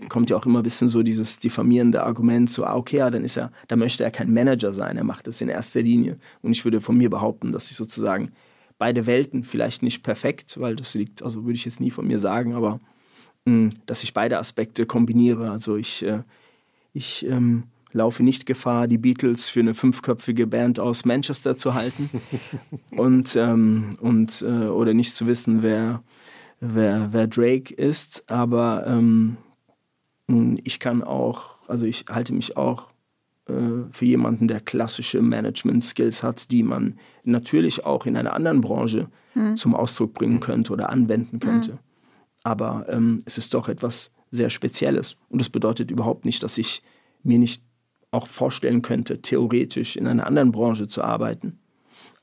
kommt 0.09 0.31
ja 0.31 0.39
auch 0.39 0.47
immer 0.47 0.61
ein 0.61 0.63
bisschen 0.63 0.89
so 0.89 1.03
dieses 1.03 1.39
diffamierende 1.39 2.03
Argument, 2.03 2.49
so, 2.49 2.65
ah, 2.65 2.77
okay, 2.77 2.97
ja, 2.97 3.11
dann 3.11 3.25
ist 3.25 3.37
er, 3.37 3.53
da 3.69 3.77
möchte 3.77 4.05
er 4.05 4.11
kein 4.11 4.33
Manager 4.33 4.73
sein, 4.73 4.97
er 4.97 5.05
macht 5.05 5.27
das 5.27 5.43
in 5.43 5.51
erster 5.51 5.83
Linie. 5.83 6.19
Und 6.41 6.53
ich 6.53 6.65
würde 6.65 6.81
von 6.81 6.97
mir 6.97 7.11
behaupten, 7.11 7.53
dass 7.53 7.71
ich 7.71 7.77
sozusagen 7.77 8.33
beide 8.79 9.07
Welten, 9.07 9.45
vielleicht 9.45 9.83
nicht 9.83 10.03
perfekt, 10.03 10.59
weil 10.59 10.75
das 10.75 10.95
liegt, 10.95 11.23
also 11.23 11.45
würde 11.45 11.57
ich 11.57 11.67
jetzt 11.67 11.81
nie 11.81 11.91
von 11.91 12.07
mir 12.07 12.19
sagen, 12.19 12.55
aber 12.55 12.81
mh, 13.45 13.53
hm, 13.53 13.71
dass 13.85 14.03
ich 14.03 14.15
beide 14.15 14.39
Aspekte 14.39 14.87
kombiniere. 14.87 15.51
Also 15.51 15.77
ich, 15.77 16.03
äh, 16.05 16.23
ich 16.95 17.27
ähm, 17.27 17.65
laufe 17.93 18.23
nicht 18.23 18.47
Gefahr, 18.47 18.87
die 18.87 18.99
Beatles 18.99 19.49
für 19.49 19.61
eine 19.61 19.75
fünfköpfige 19.75 20.47
Band 20.47 20.81
aus 20.81 21.05
Manchester 21.05 21.57
zu 21.57 21.75
halten 21.75 22.11
und, 22.91 23.37
ähm, 23.37 23.97
und 24.01 24.43
äh, 24.43 24.67
oder 24.67 24.95
nicht 24.95 25.15
zu 25.15 25.27
wissen, 25.27 25.63
wer, 25.63 26.03
wer, 26.61 27.13
wer 27.13 27.27
Drake 27.27 27.73
ist. 27.75 28.31
Aber 28.31 28.87
ähm, 28.87 29.37
ich 30.65 30.81
kann 30.81 31.03
auch, 31.03 31.69
also 31.69 31.87
ich 31.87 32.05
halte 32.09 32.35
mich 32.35 32.57
auch 32.57 32.89
äh, 33.49 33.53
für 33.91 34.05
jemanden, 34.05 34.49
der 34.49 34.61
klassische 34.61 35.23
Management-Skills 35.23 36.23
hat, 36.23 36.51
die 36.51 36.63
man 36.63 36.99
natürlich 37.25 37.85
auch 37.85 38.07
in 38.07 38.17
einer 38.17 38.35
anderen 38.35 38.61
Branche 38.61 39.09
mhm. 39.35 39.57
zum 39.57 39.75
Ausdruck 39.75 40.15
bringen 40.15 40.41
könnte 40.41 40.73
oder 40.73 40.91
anwenden 40.91 41.41
könnte. 41.41 41.73
Mhm. 41.73 41.79
Aber 42.45 42.87
ähm, 42.89 43.23
es 43.25 43.39
ist 43.39 43.55
doch 43.55 43.69
etwas 43.69 44.11
sehr 44.31 44.51
Spezielles. 44.51 45.17
Und 45.29 45.41
das 45.41 45.49
bedeutet 45.49 45.91
überhaupt 45.91 46.25
nicht, 46.25 46.43
dass 46.43 46.59
ich 46.59 46.83
mir 47.23 47.39
nicht 47.39 47.63
auch 48.11 48.27
vorstellen 48.27 48.83
könnte, 48.83 49.21
theoretisch 49.21 49.97
in 49.97 50.07
einer 50.07 50.27
anderen 50.27 50.53
Branche 50.53 50.89
zu 50.89 51.03
arbeiten. 51.03 51.59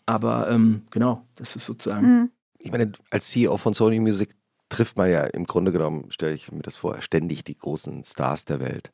Aber 0.06 0.50
ähm, 0.50 0.84
genau, 0.92 1.26
das 1.36 1.56
ist 1.56 1.66
sozusagen. 1.66 2.08
Mhm. 2.08 2.32
Ich 2.60 2.72
meine, 2.72 2.92
als 3.10 3.28
CEO 3.28 3.58
von 3.58 3.74
Sony 3.74 4.00
Music 4.00 4.36
trifft 4.70 4.98
man 4.98 5.10
ja 5.10 5.24
im 5.26 5.46
Grunde 5.46 5.72
genommen, 5.72 6.12
stelle 6.12 6.34
ich 6.34 6.52
mir 6.52 6.62
das 6.62 6.76
vor, 6.76 7.02
ständig 7.02 7.44
die 7.44 7.58
großen 7.58 8.04
Stars 8.04 8.46
der 8.46 8.60
Welt. 8.60 8.92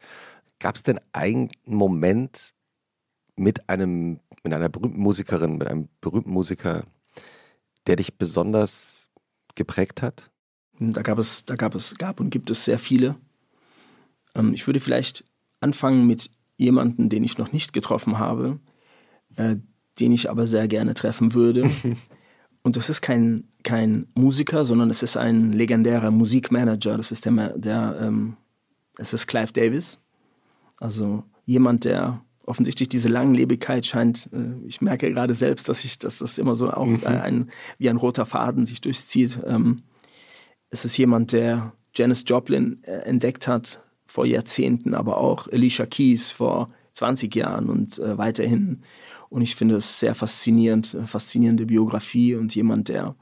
Gab 0.59 0.75
es 0.75 0.83
denn 0.83 0.99
einen 1.13 1.49
Moment 1.65 2.53
mit 3.35 3.69
einem, 3.69 4.19
mit 4.43 4.53
einer 4.53 4.69
berühmten 4.69 4.99
Musikerin, 4.99 5.57
mit 5.57 5.67
einem 5.67 5.87
berühmten 6.01 6.31
Musiker, 6.31 6.85
der 7.87 7.95
dich 7.95 8.17
besonders 8.17 9.09
geprägt 9.55 10.01
hat? 10.01 10.29
Da 10.79 11.01
gab 11.01 11.17
es, 11.17 11.45
da 11.45 11.55
gab 11.55 11.75
es, 11.75 11.95
gab 11.97 12.19
und 12.19 12.29
gibt 12.29 12.49
es 12.49 12.65
sehr 12.65 12.79
viele. 12.79 13.15
Ähm, 14.35 14.53
ich 14.53 14.67
würde 14.67 14.79
vielleicht 14.79 15.23
anfangen 15.59 16.07
mit 16.07 16.29
jemanden, 16.57 17.09
den 17.09 17.23
ich 17.23 17.37
noch 17.37 17.51
nicht 17.51 17.73
getroffen 17.73 18.19
habe, 18.19 18.59
äh, 19.35 19.57
den 19.99 20.11
ich 20.11 20.29
aber 20.29 20.47
sehr 20.47 20.67
gerne 20.67 20.93
treffen 20.93 21.33
würde. 21.33 21.69
Und 22.63 22.77
das 22.77 22.89
ist 22.89 23.01
kein, 23.01 23.45
kein 23.63 24.07
Musiker, 24.13 24.65
sondern 24.65 24.89
es 24.89 25.01
ist 25.01 25.17
ein 25.17 25.51
legendärer 25.51 26.11
Musikmanager. 26.11 26.95
Das 26.97 27.11
ist 27.11 27.25
der, 27.25 27.57
der 27.57 27.97
ähm, 27.99 28.37
es 28.97 29.13
ist 29.13 29.27
Clive 29.27 29.51
Davis. 29.51 29.99
Also 30.77 31.23
jemand, 31.45 31.85
der 31.85 32.23
offensichtlich 32.45 32.89
diese 32.89 33.09
Langlebigkeit 33.09 33.85
scheint, 33.85 34.29
äh, 34.31 34.65
ich 34.67 34.81
merke 34.81 35.11
gerade 35.11 35.33
selbst, 35.33 35.69
dass 35.69 35.83
ich, 35.83 35.99
dass 35.99 36.19
das 36.19 36.37
immer 36.37 36.55
so 36.55 36.71
auch 36.71 36.85
mhm. 36.85 37.05
ein, 37.05 37.51
wie 37.77 37.89
ein 37.89 37.97
roter 37.97 38.25
Faden 38.25 38.65
sich 38.65 38.81
durchzieht. 38.81 39.39
Ähm, 39.45 39.83
es 40.69 40.85
ist 40.85 40.97
jemand, 40.97 41.33
der 41.33 41.73
Janis 41.95 42.23
Joplin 42.25 42.83
äh, 42.83 42.91
entdeckt 42.99 43.47
hat 43.47 43.81
vor 44.11 44.25
Jahrzehnten, 44.25 44.93
aber 44.93 45.17
auch 45.17 45.47
Alicia 45.47 45.85
Keys 45.85 46.31
vor 46.31 46.69
20 46.93 47.33
Jahren 47.33 47.69
und 47.69 47.97
äh, 47.99 48.17
weiterhin. 48.17 48.81
Und 49.29 49.41
ich 49.41 49.55
finde 49.55 49.77
es 49.77 50.01
sehr 50.01 50.15
faszinierend, 50.15 50.93
äh, 50.93 51.07
faszinierende 51.07 51.65
Biografie 51.65 52.35
und 52.35 52.53
jemand, 52.53 52.89
der, 52.89 53.15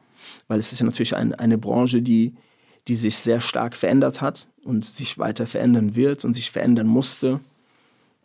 weil 0.48 0.58
es 0.58 0.72
ist 0.72 0.80
ja 0.80 0.88
natürlich 0.88 1.16
ein, 1.16 1.36
eine 1.36 1.60
Branche, 1.60 2.02
die, 2.02 2.34
die 2.88 2.96
sich 2.96 3.18
sehr 3.18 3.40
stark 3.40 3.76
verändert 3.76 4.20
hat 4.20 4.48
und 4.66 4.84
sich 4.84 5.20
weiter 5.20 5.46
verändern 5.46 5.96
wird 5.96 6.26
und 6.26 6.34
sich 6.34 6.50
verändern 6.50 6.88
musste. 6.88 7.40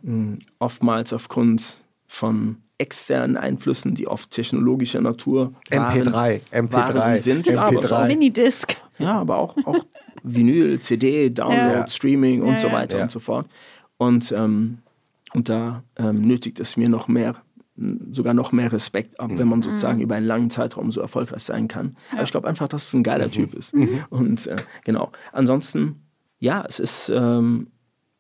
Hm, 0.03 0.39
oftmals 0.59 1.13
aufgrund 1.13 1.85
von 2.07 2.57
externen 2.79 3.37
Einflüssen, 3.37 3.95
die 3.95 4.09
oft 4.09 4.31
technologischer 4.31 5.03
Natur 5.03 5.53
waren, 5.71 6.03
MP3, 6.03 6.41
MP3 6.51 7.21
sind. 7.21 7.47
MP3. 7.47 7.53
Ja, 7.53 7.67
aber 7.67 8.07
Minidisc. 8.07 8.77
Ja, 8.99 9.21
aber 9.21 9.37
auch, 9.37 9.57
auch 9.67 9.85
Vinyl, 10.25 10.81
CD, 10.81 11.31
Download, 11.31 11.81
ja. 11.81 11.89
Streaming 11.89 12.43
und 12.43 12.53
ja, 12.53 12.59
so 12.59 12.73
weiter 12.73 13.03
und 13.03 13.11
so 13.11 13.21
fort. 13.21 13.47
Und, 13.99 14.33
ähm, 14.33 14.79
und 15.35 15.49
da 15.49 15.85
ähm, 15.97 16.23
nötigt 16.23 16.59
es 16.61 16.77
mir 16.77 16.89
noch 16.89 17.09
mehr, 17.09 17.35
sogar 18.11 18.35
noch 18.35 18.51
mehr 18.51 18.73
Respekt 18.73 19.21
ab, 19.21 19.31
mhm. 19.31 19.39
wenn 19.39 19.49
man 19.49 19.63
sozusagen 19.63 19.99
mhm. 19.99 20.05
über 20.05 20.15
einen 20.15 20.27
langen 20.27 20.51
Zeitraum 20.51 20.91
so 20.91 21.01
erfolgreich 21.01 21.43
sein 21.43 21.69
kann. 21.69 21.97
Aber 22.13 22.23
ich 22.23 22.31
glaube 22.31 22.49
einfach, 22.49 22.69
dass 22.69 22.89
es 22.89 22.95
ein 22.95 23.03
geiler 23.03 23.27
mhm. 23.27 23.33
Typ 23.33 23.55
ist. 23.55 23.75
Mhm. 23.75 24.05
Und 24.09 24.47
äh, 24.47 24.57
genau. 24.85 25.13
Ansonsten, 25.33 26.01
ja, 26.39 26.65
es 26.67 26.81
ist, 26.81 27.11
ähm, 27.15 27.69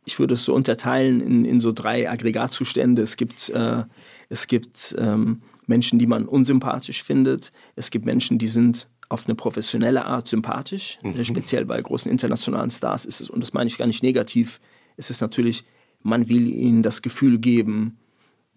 ich 0.04 0.18
würde 0.18 0.34
es 0.34 0.44
so 0.44 0.54
unterteilen 0.54 1.22
in, 1.22 1.44
in 1.46 1.60
so 1.60 1.72
drei 1.72 2.10
Aggregatzustände. 2.10 3.00
Es 3.00 3.16
gibt, 3.16 3.48
äh, 3.48 3.84
es 4.28 4.46
gibt 4.46 4.94
ähm, 4.98 5.40
Menschen, 5.66 5.98
die 5.98 6.06
man 6.06 6.26
unsympathisch 6.26 7.02
findet. 7.02 7.52
Es 7.76 7.90
gibt 7.90 8.04
Menschen, 8.04 8.38
die 8.38 8.48
sind 8.48 8.88
auf 9.14 9.26
eine 9.26 9.34
professionelle 9.34 10.04
Art 10.04 10.28
sympathisch. 10.28 10.98
Mhm. 11.02 11.24
Speziell 11.24 11.64
bei 11.64 11.80
großen 11.80 12.10
internationalen 12.10 12.70
Stars 12.70 13.06
ist 13.06 13.20
es, 13.20 13.30
und 13.30 13.40
das 13.40 13.54
meine 13.54 13.68
ich 13.68 13.78
gar 13.78 13.86
nicht 13.86 14.02
negativ, 14.02 14.60
ist 14.96 15.10
es 15.10 15.20
natürlich, 15.20 15.64
man 16.02 16.28
will 16.28 16.46
ihnen 16.48 16.82
das 16.82 17.00
Gefühl 17.00 17.38
geben, 17.38 17.96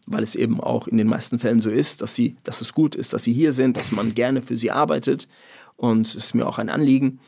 weil 0.08 0.24
es 0.24 0.36
eben 0.36 0.60
auch 0.60 0.88
in 0.88 0.97
den 0.97 1.08
meisten 1.08 1.39
Fällen 1.39 1.62
so 1.62 1.70
ist, 1.70 2.01
dass, 2.01 2.16
sie, 2.16 2.36
dass 2.43 2.62
es 2.62 2.74
gut 2.74 2.95
ist, 2.95 3.14
dass 3.14 3.24
sie 3.24 3.34
hier 3.34 3.53
sind, 3.53 3.78
dass 3.78 3.91
man 3.91 4.16
gerne 4.16 4.41
für 4.41 4.58
sie 4.58 4.72
arbeitet. 4.72 5.28
Und 5.76 6.08
es 6.08 6.16
ist 6.16 6.34
mir 6.34 6.47
auch 6.47 6.58
ein 6.58 6.70
Anliegen. 6.70 7.20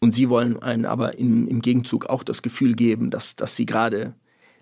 Und 0.00 0.12
sie 0.12 0.30
wollen 0.30 0.60
einen 0.62 0.86
aber 0.86 1.18
im, 1.18 1.46
im 1.48 1.60
Gegenzug 1.60 2.06
auch 2.06 2.22
das 2.22 2.42
Gefühl 2.42 2.74
geben, 2.74 3.10
dass, 3.10 3.36
dass 3.36 3.56
sie 3.56 3.66
gerade 3.66 4.14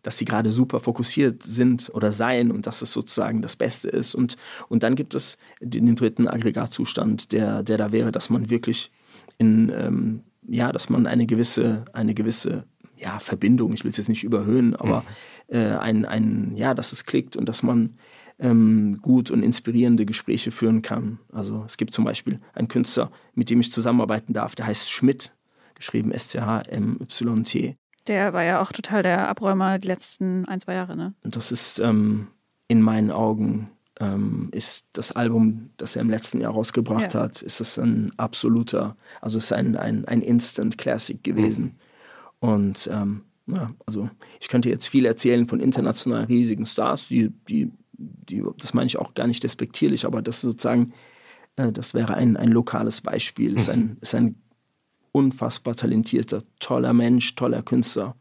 dass 0.03 0.19
sie 0.19 0.25
gerade 0.25 0.53
super 0.53 0.81
fokussiert 0.81 1.43
sind 1.43 1.91
oder 1.95 2.13
seien 2.13 2.51
und 2.51 2.67
dass 2.67 2.83
es 2.83 2.93
sozusagen 2.93 3.43
das 3.43 3.57
Beste 3.57 3.89
ist. 3.89 4.15
Und, 4.15 4.37
und 4.69 4.83
dann 4.83 4.95
gibt 4.95 5.15
es 5.15 5.39
den, 5.61 5.95
dritten 5.97 6.29
Aggregatzustand, 6.29 7.33
der, 7.33 7.63
der 7.63 7.79
da 7.79 7.93
wäre, 7.93 8.13
dass 8.13 8.31
man 8.31 8.51
wirklich 8.51 8.91
in, 9.39 9.73
ähm, 9.75 10.21
ja, 10.47 10.73
dass 10.73 10.91
man 10.91 11.07
eine 11.07 11.27
gewisse, 11.27 11.85
eine 11.93 12.15
gewisse 12.15 12.65
ja, 12.97 13.19
Verbindung, 13.19 13.73
ich 13.73 13.85
will 13.85 13.91
es 13.91 13.97
jetzt 13.99 14.09
nicht 14.09 14.25
überhöhen, 14.25 14.75
aber 14.77 15.05
äh, 15.49 15.59
ein, 15.59 16.05
ein, 16.05 16.53
ja, 16.57 16.75
dass 16.75 16.93
es 16.93 17.05
klickt 17.05 17.37
und 17.37 17.49
dass 17.49 17.63
man 17.63 17.99
ähm, 18.39 18.99
gut 19.03 19.31
und 19.31 19.43
inspirierende 19.43 20.07
Gespräche 20.07 20.51
führen 20.51 20.83
kann. 20.83 21.19
Also 21.33 21.65
es 21.67 21.77
gibt 21.77 21.95
zum 21.95 22.05
Beispiel 22.05 22.41
einen 22.55 22.69
Künstler, 22.69 23.11
mit 23.35 23.51
dem 23.51 23.61
ich 23.61 23.73
zusammenarbeiten 23.73 24.33
darf, 24.33 24.55
der 24.55 24.67
heißt 24.67 24.91
Schmidt, 24.91 25.33
geschrieben 25.75 26.13
S-C-H-M-Y-T. 26.13 27.77
Der 28.09 28.33
war 28.33 28.43
ja 28.43 28.61
auch 28.61 28.73
total 28.73 29.03
der 29.03 29.29
Abräumer 29.29 29.79
die 29.79 29.87
letzten 29.87 30.47
ein, 30.47 30.61
zwei 30.61 30.75
Jahre, 30.75 30.97
ne? 30.97 31.15
Das 31.23 31.51
ist 31.53 31.79
ähm, 31.79 32.29
in 32.69 32.83
meinen 32.83 33.11
Augen 33.11 33.71
ähm, 34.01 34.49
ist 34.53 34.89
das 34.93 35.13
Album, 35.13 35.71
das 35.77 35.97
er 35.97 36.03
im 36.03 36.11
letzten 36.11 36.41
Jahr 36.41 36.53
rausgebracht 36.53 37.15
ja. 37.15 37.21
hat, 37.21 37.43
ist 37.43 37.61
es 37.61 37.79
ein 37.79 38.13
absoluter, 38.17 38.97
also 39.21 39.39
es 39.39 39.45
ist 39.45 39.53
ein, 39.53 39.77
ein, 39.77 40.05
ein 40.07 40.21
Instant 40.21 40.77
Classic 40.77 41.23
gewesen. 41.23 41.79
Und 42.39 42.89
ähm, 42.93 43.23
ja, 43.47 43.71
also 43.87 44.11
ich 44.41 44.49
könnte 44.49 44.69
jetzt 44.69 44.89
viel 44.89 45.07
erzählen 45.07 45.47
von 45.47 45.61
international 45.61 46.25
riesigen 46.25 46.67
Stars, 46.67 47.09
die, 47.09 47.31
die, 47.49 47.71
die, 47.93 48.45
das 48.59 48.75
meine 48.75 48.87
ich 48.87 48.99
auch 48.99 49.15
gar 49.15 49.27
nicht 49.27 49.43
despektierlich, 49.43 50.05
aber 50.05 50.21
das 50.21 50.41
sozusagen, 50.41 50.93
äh, 51.57 51.73
das 51.73 51.95
wäre 51.95 52.15
ein, 52.15 52.37
ein 52.37 52.51
lokales 52.51 53.01
Beispiel, 53.01 53.55
ist 53.55 53.71
ein, 53.71 53.97
ist 54.01 54.15
ein 54.15 54.35
unfassbar 55.17 55.75
talentierter, 55.75 56.43
toller 56.61 56.93
Mensch, 56.93 57.35
toller 57.37 57.63
Künstler. 57.63 58.17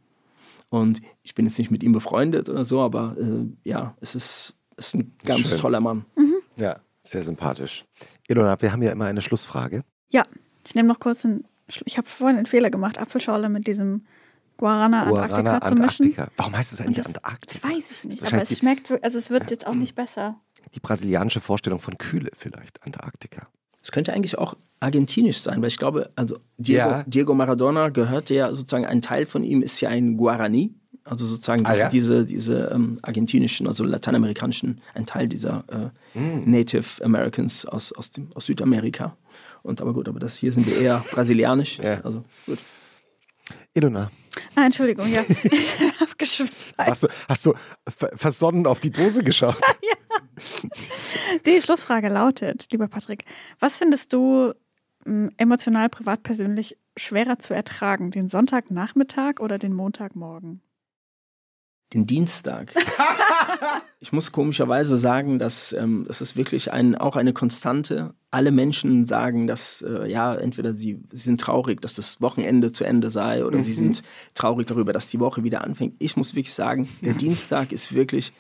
Und 0.70 1.02
ich 1.24 1.36
bin 1.36 1.46
jetzt 1.46 1.60
nicht 1.60 1.70
mit 1.70 1.84
ihm 1.84 1.91
befreundet 1.91 2.48
oder 2.48 2.64
so, 2.64 2.80
aber 2.80 3.18
äh, 3.20 3.70
ja, 3.70 3.98
es 4.00 4.16
ist, 4.16 4.56
ist 4.78 4.96
ein 4.96 5.14
ganz 5.26 5.50
Schön. 5.50 5.58
toller 5.58 5.82
Mann. 5.82 6.06
Mhm. 6.16 6.36
Ja, 6.58 6.80
sehr 7.02 7.24
sympathisch. 7.24 7.84
Ilona, 8.30 8.62
wir 8.62 8.72
haben 8.72 8.82
ja 8.82 8.93
immer 8.93 9.06
eine 9.08 9.22
Schlussfrage. 9.22 9.84
Ja, 10.10 10.26
ich 10.66 10.74
nehme 10.74 10.88
noch 10.88 11.02
kurz 11.02 11.26
einen. 11.26 11.43
Ich 11.84 11.98
habe 11.98 12.08
vorhin 12.08 12.38
einen 12.38 12.46
Fehler 12.46 12.70
gemacht, 12.70 12.98
Apfelschorle 12.98 13.50
mit 13.50 13.68
diesem 13.68 14.06
Guarana, 14.56 15.10
Guarana 15.10 15.56
Antarktika, 15.56 15.68
zu 15.68 15.76
mischen. 15.76 16.30
Warum 16.38 16.56
heißt 16.56 16.72
es 16.72 16.80
eigentlich 16.80 16.98
das, 16.98 17.08
Antarktika? 17.08 17.68
Das 17.68 17.78
weiß 17.78 17.91
ich 17.91 18.04
nicht, 18.06 18.24
aber 18.24 18.41
es 18.41 18.58
schmeckt, 18.58 19.04
also 19.04 19.18
es 19.18 19.30
wird 19.30 19.52
jetzt 19.52 19.68
auch 19.68 19.74
nicht 19.74 19.96
besser. 19.96 20.39
Die 20.74 20.80
brasilianische 20.80 21.41
Vorstellung 21.41 21.80
von 21.80 21.98
Kühle 21.98 22.32
vielleicht, 22.38 22.84
Antarktika. 22.84 23.50
Es 23.86 23.92
könnte 23.92 24.14
eigentlich 24.14 24.40
auch 24.40 24.56
argentinisch 24.80 25.42
sein, 25.42 25.62
weil 25.62 25.68
ich 25.68 25.78
glaube, 25.78 26.10
also 26.16 26.40
Diego, 26.58 26.80
ja. 26.80 27.04
Diego 27.06 27.36
Maradona 27.36 27.90
gehört 27.90 28.32
ja 28.32 28.52
sozusagen, 28.52 28.84
ein 28.84 29.04
Teil 29.04 29.28
von 29.28 29.44
ihm 29.44 29.62
ist 29.62 29.80
ja 29.80 29.90
ein 29.90 30.18
Guarani. 30.18 30.74
Also 31.04 31.28
sozusagen 31.28 31.68
ah, 31.68 31.76
ja? 31.76 31.88
diese, 31.88 32.26
diese 32.26 32.72
ähm, 32.74 32.98
argentinischen, 33.04 33.68
also 33.68 33.84
lateinamerikanischen, 33.84 34.82
ein 34.96 35.06
Teil 35.06 35.30
dieser 35.30 35.64
äh, 36.16 36.20
mm. 36.20 36.50
Native 36.50 37.06
Americans 37.06 37.68
aus, 37.68 37.92
aus, 37.92 38.10
dem, 38.10 38.32
aus 38.34 38.48
Südamerika. 38.48 39.16
Und 39.62 39.82
aber 39.82 39.94
gut, 39.94 40.10
aber 40.10 40.20
das 40.20 40.36
hier 40.36 40.52
sind 40.52 40.66
wir 40.66 40.78
eher 40.78 41.06
brasilianisch. 41.12 41.78
Ja. 41.78 42.02
Also 42.02 42.26
gut. 42.48 42.58
Ilona. 43.76 44.10
Ah, 44.56 44.66
Entschuldigung, 44.66 45.12
ja. 45.12 45.24
ich 45.44 45.80
habe 46.00 46.12
geschweißt. 46.18 46.52
Hast 46.80 47.04
du, 47.04 47.08
hast 47.30 47.46
du 47.46 47.54
versonnen 48.16 48.66
auf 48.66 48.80
die 48.80 48.90
Dose 48.90 49.24
geschaut? 49.24 49.58
ja. 49.84 49.95
Die 51.46 51.62
Schlussfrage 51.62 52.10
lautet, 52.10 52.68
lieber 52.72 52.88
Patrick, 52.88 53.26
was 53.60 53.76
findest 53.76 54.14
du 54.14 54.54
hm, 55.04 55.32
emotional, 55.38 55.90
privat, 55.90 56.24
persönlich 56.24 56.78
schwerer 56.98 57.40
zu 57.40 57.54
ertragen? 57.54 58.12
Den 58.12 58.28
Sonntagnachmittag 58.28 59.40
oder 59.40 59.58
den 59.58 59.74
Montagmorgen? 59.74 60.62
Den 61.94 62.08
Dienstag. 62.08 62.74
ich 64.00 64.12
muss 64.12 64.32
komischerweise 64.32 64.98
sagen, 64.98 65.38
dass 65.38 65.72
ähm, 65.72 66.04
das 66.08 66.20
ist 66.20 66.36
wirklich 66.36 66.74
ein, 66.74 66.96
auch 66.96 67.16
eine 67.16 67.32
Konstante. 67.32 68.16
Alle 68.32 68.52
Menschen 68.52 69.06
sagen, 69.06 69.46
dass 69.46 69.84
äh, 69.84 70.10
ja, 70.10 70.34
entweder 70.34 70.74
sie, 70.74 71.04
sie, 71.12 71.24
sind 71.24 71.40
traurig, 71.40 71.82
dass 71.82 71.94
das 71.94 72.20
Wochenende 72.22 72.72
zu 72.72 72.84
Ende 72.86 73.12
sei 73.12 73.46
oder 73.46 73.60
mhm. 73.60 73.62
sie 73.62 73.74
sind 73.74 74.02
traurig 74.34 74.66
darüber, 74.68 74.94
dass 74.94 75.10
die 75.10 75.20
Woche 75.20 75.44
wieder 75.44 75.64
anfängt. 75.64 75.96
Ich 76.00 76.18
muss 76.18 76.36
wirklich 76.36 76.56
sagen, 76.56 76.90
der 77.02 77.14
Dienstag 77.26 77.72
ist 77.72 77.94
wirklich 77.94 78.34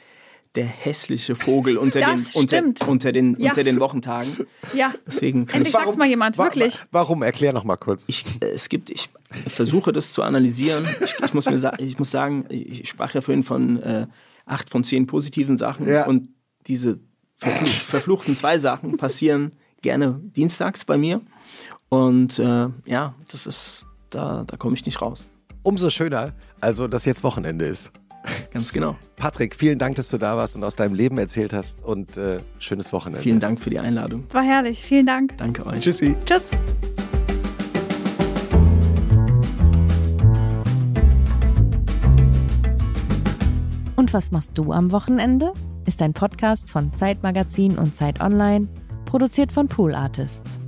der 0.55 0.65
hässliche 0.65 1.35
Vogel 1.35 1.77
unter 1.77 1.99
den, 1.99 2.25
unter, 2.33 2.63
unter, 2.87 3.11
den, 3.11 3.39
ja. 3.39 3.49
unter 3.49 3.63
den 3.63 3.79
Wochentagen. 3.79 4.47
Ja. 4.73 4.93
Deswegen 5.05 5.45
kann 5.45 5.57
Endlich 5.57 5.73
ich, 5.73 5.79
warum, 5.79 5.97
mal 5.97 6.07
jemand, 6.07 6.37
wirklich. 6.37 6.83
Warum? 6.91 7.23
Erklär 7.23 7.53
noch 7.53 7.63
mal 7.63 7.77
kurz. 7.77 8.05
Ich, 8.07 8.23
äh, 8.41 8.47
es 8.47 8.69
gibt, 8.69 8.89
ich 8.89 9.09
versuche 9.47 9.91
das 9.91 10.13
zu 10.13 10.23
analysieren. 10.23 10.87
Ich, 11.03 11.15
ich 11.23 11.33
muss, 11.33 11.45
mir 11.45 11.73
ich 11.79 11.99
muss 11.99 12.11
sagen, 12.11 12.45
ich 12.49 12.87
sprach 12.87 13.13
ja 13.13 13.21
vorhin 13.21 13.43
von 13.43 13.81
äh, 13.81 14.07
acht 14.45 14.69
von 14.69 14.83
zehn 14.83 15.07
positiven 15.07 15.57
Sachen 15.57 15.87
ja. 15.87 16.05
und 16.05 16.29
diese 16.67 16.99
verfluch, 17.37 17.67
verfluchten 17.67 18.35
zwei 18.35 18.59
Sachen 18.59 18.97
passieren 18.97 19.51
gerne 19.81 20.19
dienstags 20.23 20.85
bei 20.85 20.97
mir. 20.97 21.21
Und 21.89 22.39
äh, 22.39 22.67
ja, 22.85 23.15
das 23.31 23.45
ist, 23.45 23.87
da, 24.09 24.43
da 24.45 24.57
komme 24.57 24.75
ich 24.75 24.85
nicht 24.85 25.01
raus. 25.01 25.27
Umso 25.63 25.89
schöner, 25.89 26.33
also 26.61 26.87
dass 26.87 27.05
jetzt 27.05 27.23
Wochenende 27.23 27.65
ist. 27.65 27.91
Ganz 28.51 28.73
genau. 28.73 28.95
Patrick, 29.15 29.55
vielen 29.55 29.79
Dank, 29.79 29.95
dass 29.95 30.09
du 30.09 30.17
da 30.17 30.37
warst 30.37 30.55
und 30.55 30.63
aus 30.63 30.75
deinem 30.75 30.95
Leben 30.95 31.17
erzählt 31.17 31.53
hast 31.53 31.83
und 31.83 32.17
äh, 32.17 32.39
schönes 32.59 32.91
Wochenende. 32.93 33.21
Vielen 33.21 33.39
Dank 33.39 33.59
für 33.59 33.69
die 33.69 33.79
Einladung. 33.79 34.25
War 34.31 34.43
herrlich. 34.43 34.81
Vielen 34.81 35.05
Dank. 35.05 35.37
Danke 35.37 35.65
euch. 35.65 35.81
Tschüssi. 35.81 36.15
Tschüss. 36.25 36.43
Und 43.95 44.13
was 44.13 44.31
machst 44.31 44.51
du 44.55 44.71
am 44.71 44.91
Wochenende? 44.91 45.53
Ist 45.85 46.01
ein 46.01 46.13
Podcast 46.13 46.69
von 46.69 46.93
Zeitmagazin 46.93 47.77
und 47.77 47.95
Zeit 47.95 48.21
Online, 48.21 48.67
produziert 49.05 49.51
von 49.51 49.67
Pool 49.67 49.95
Artists. 49.95 50.61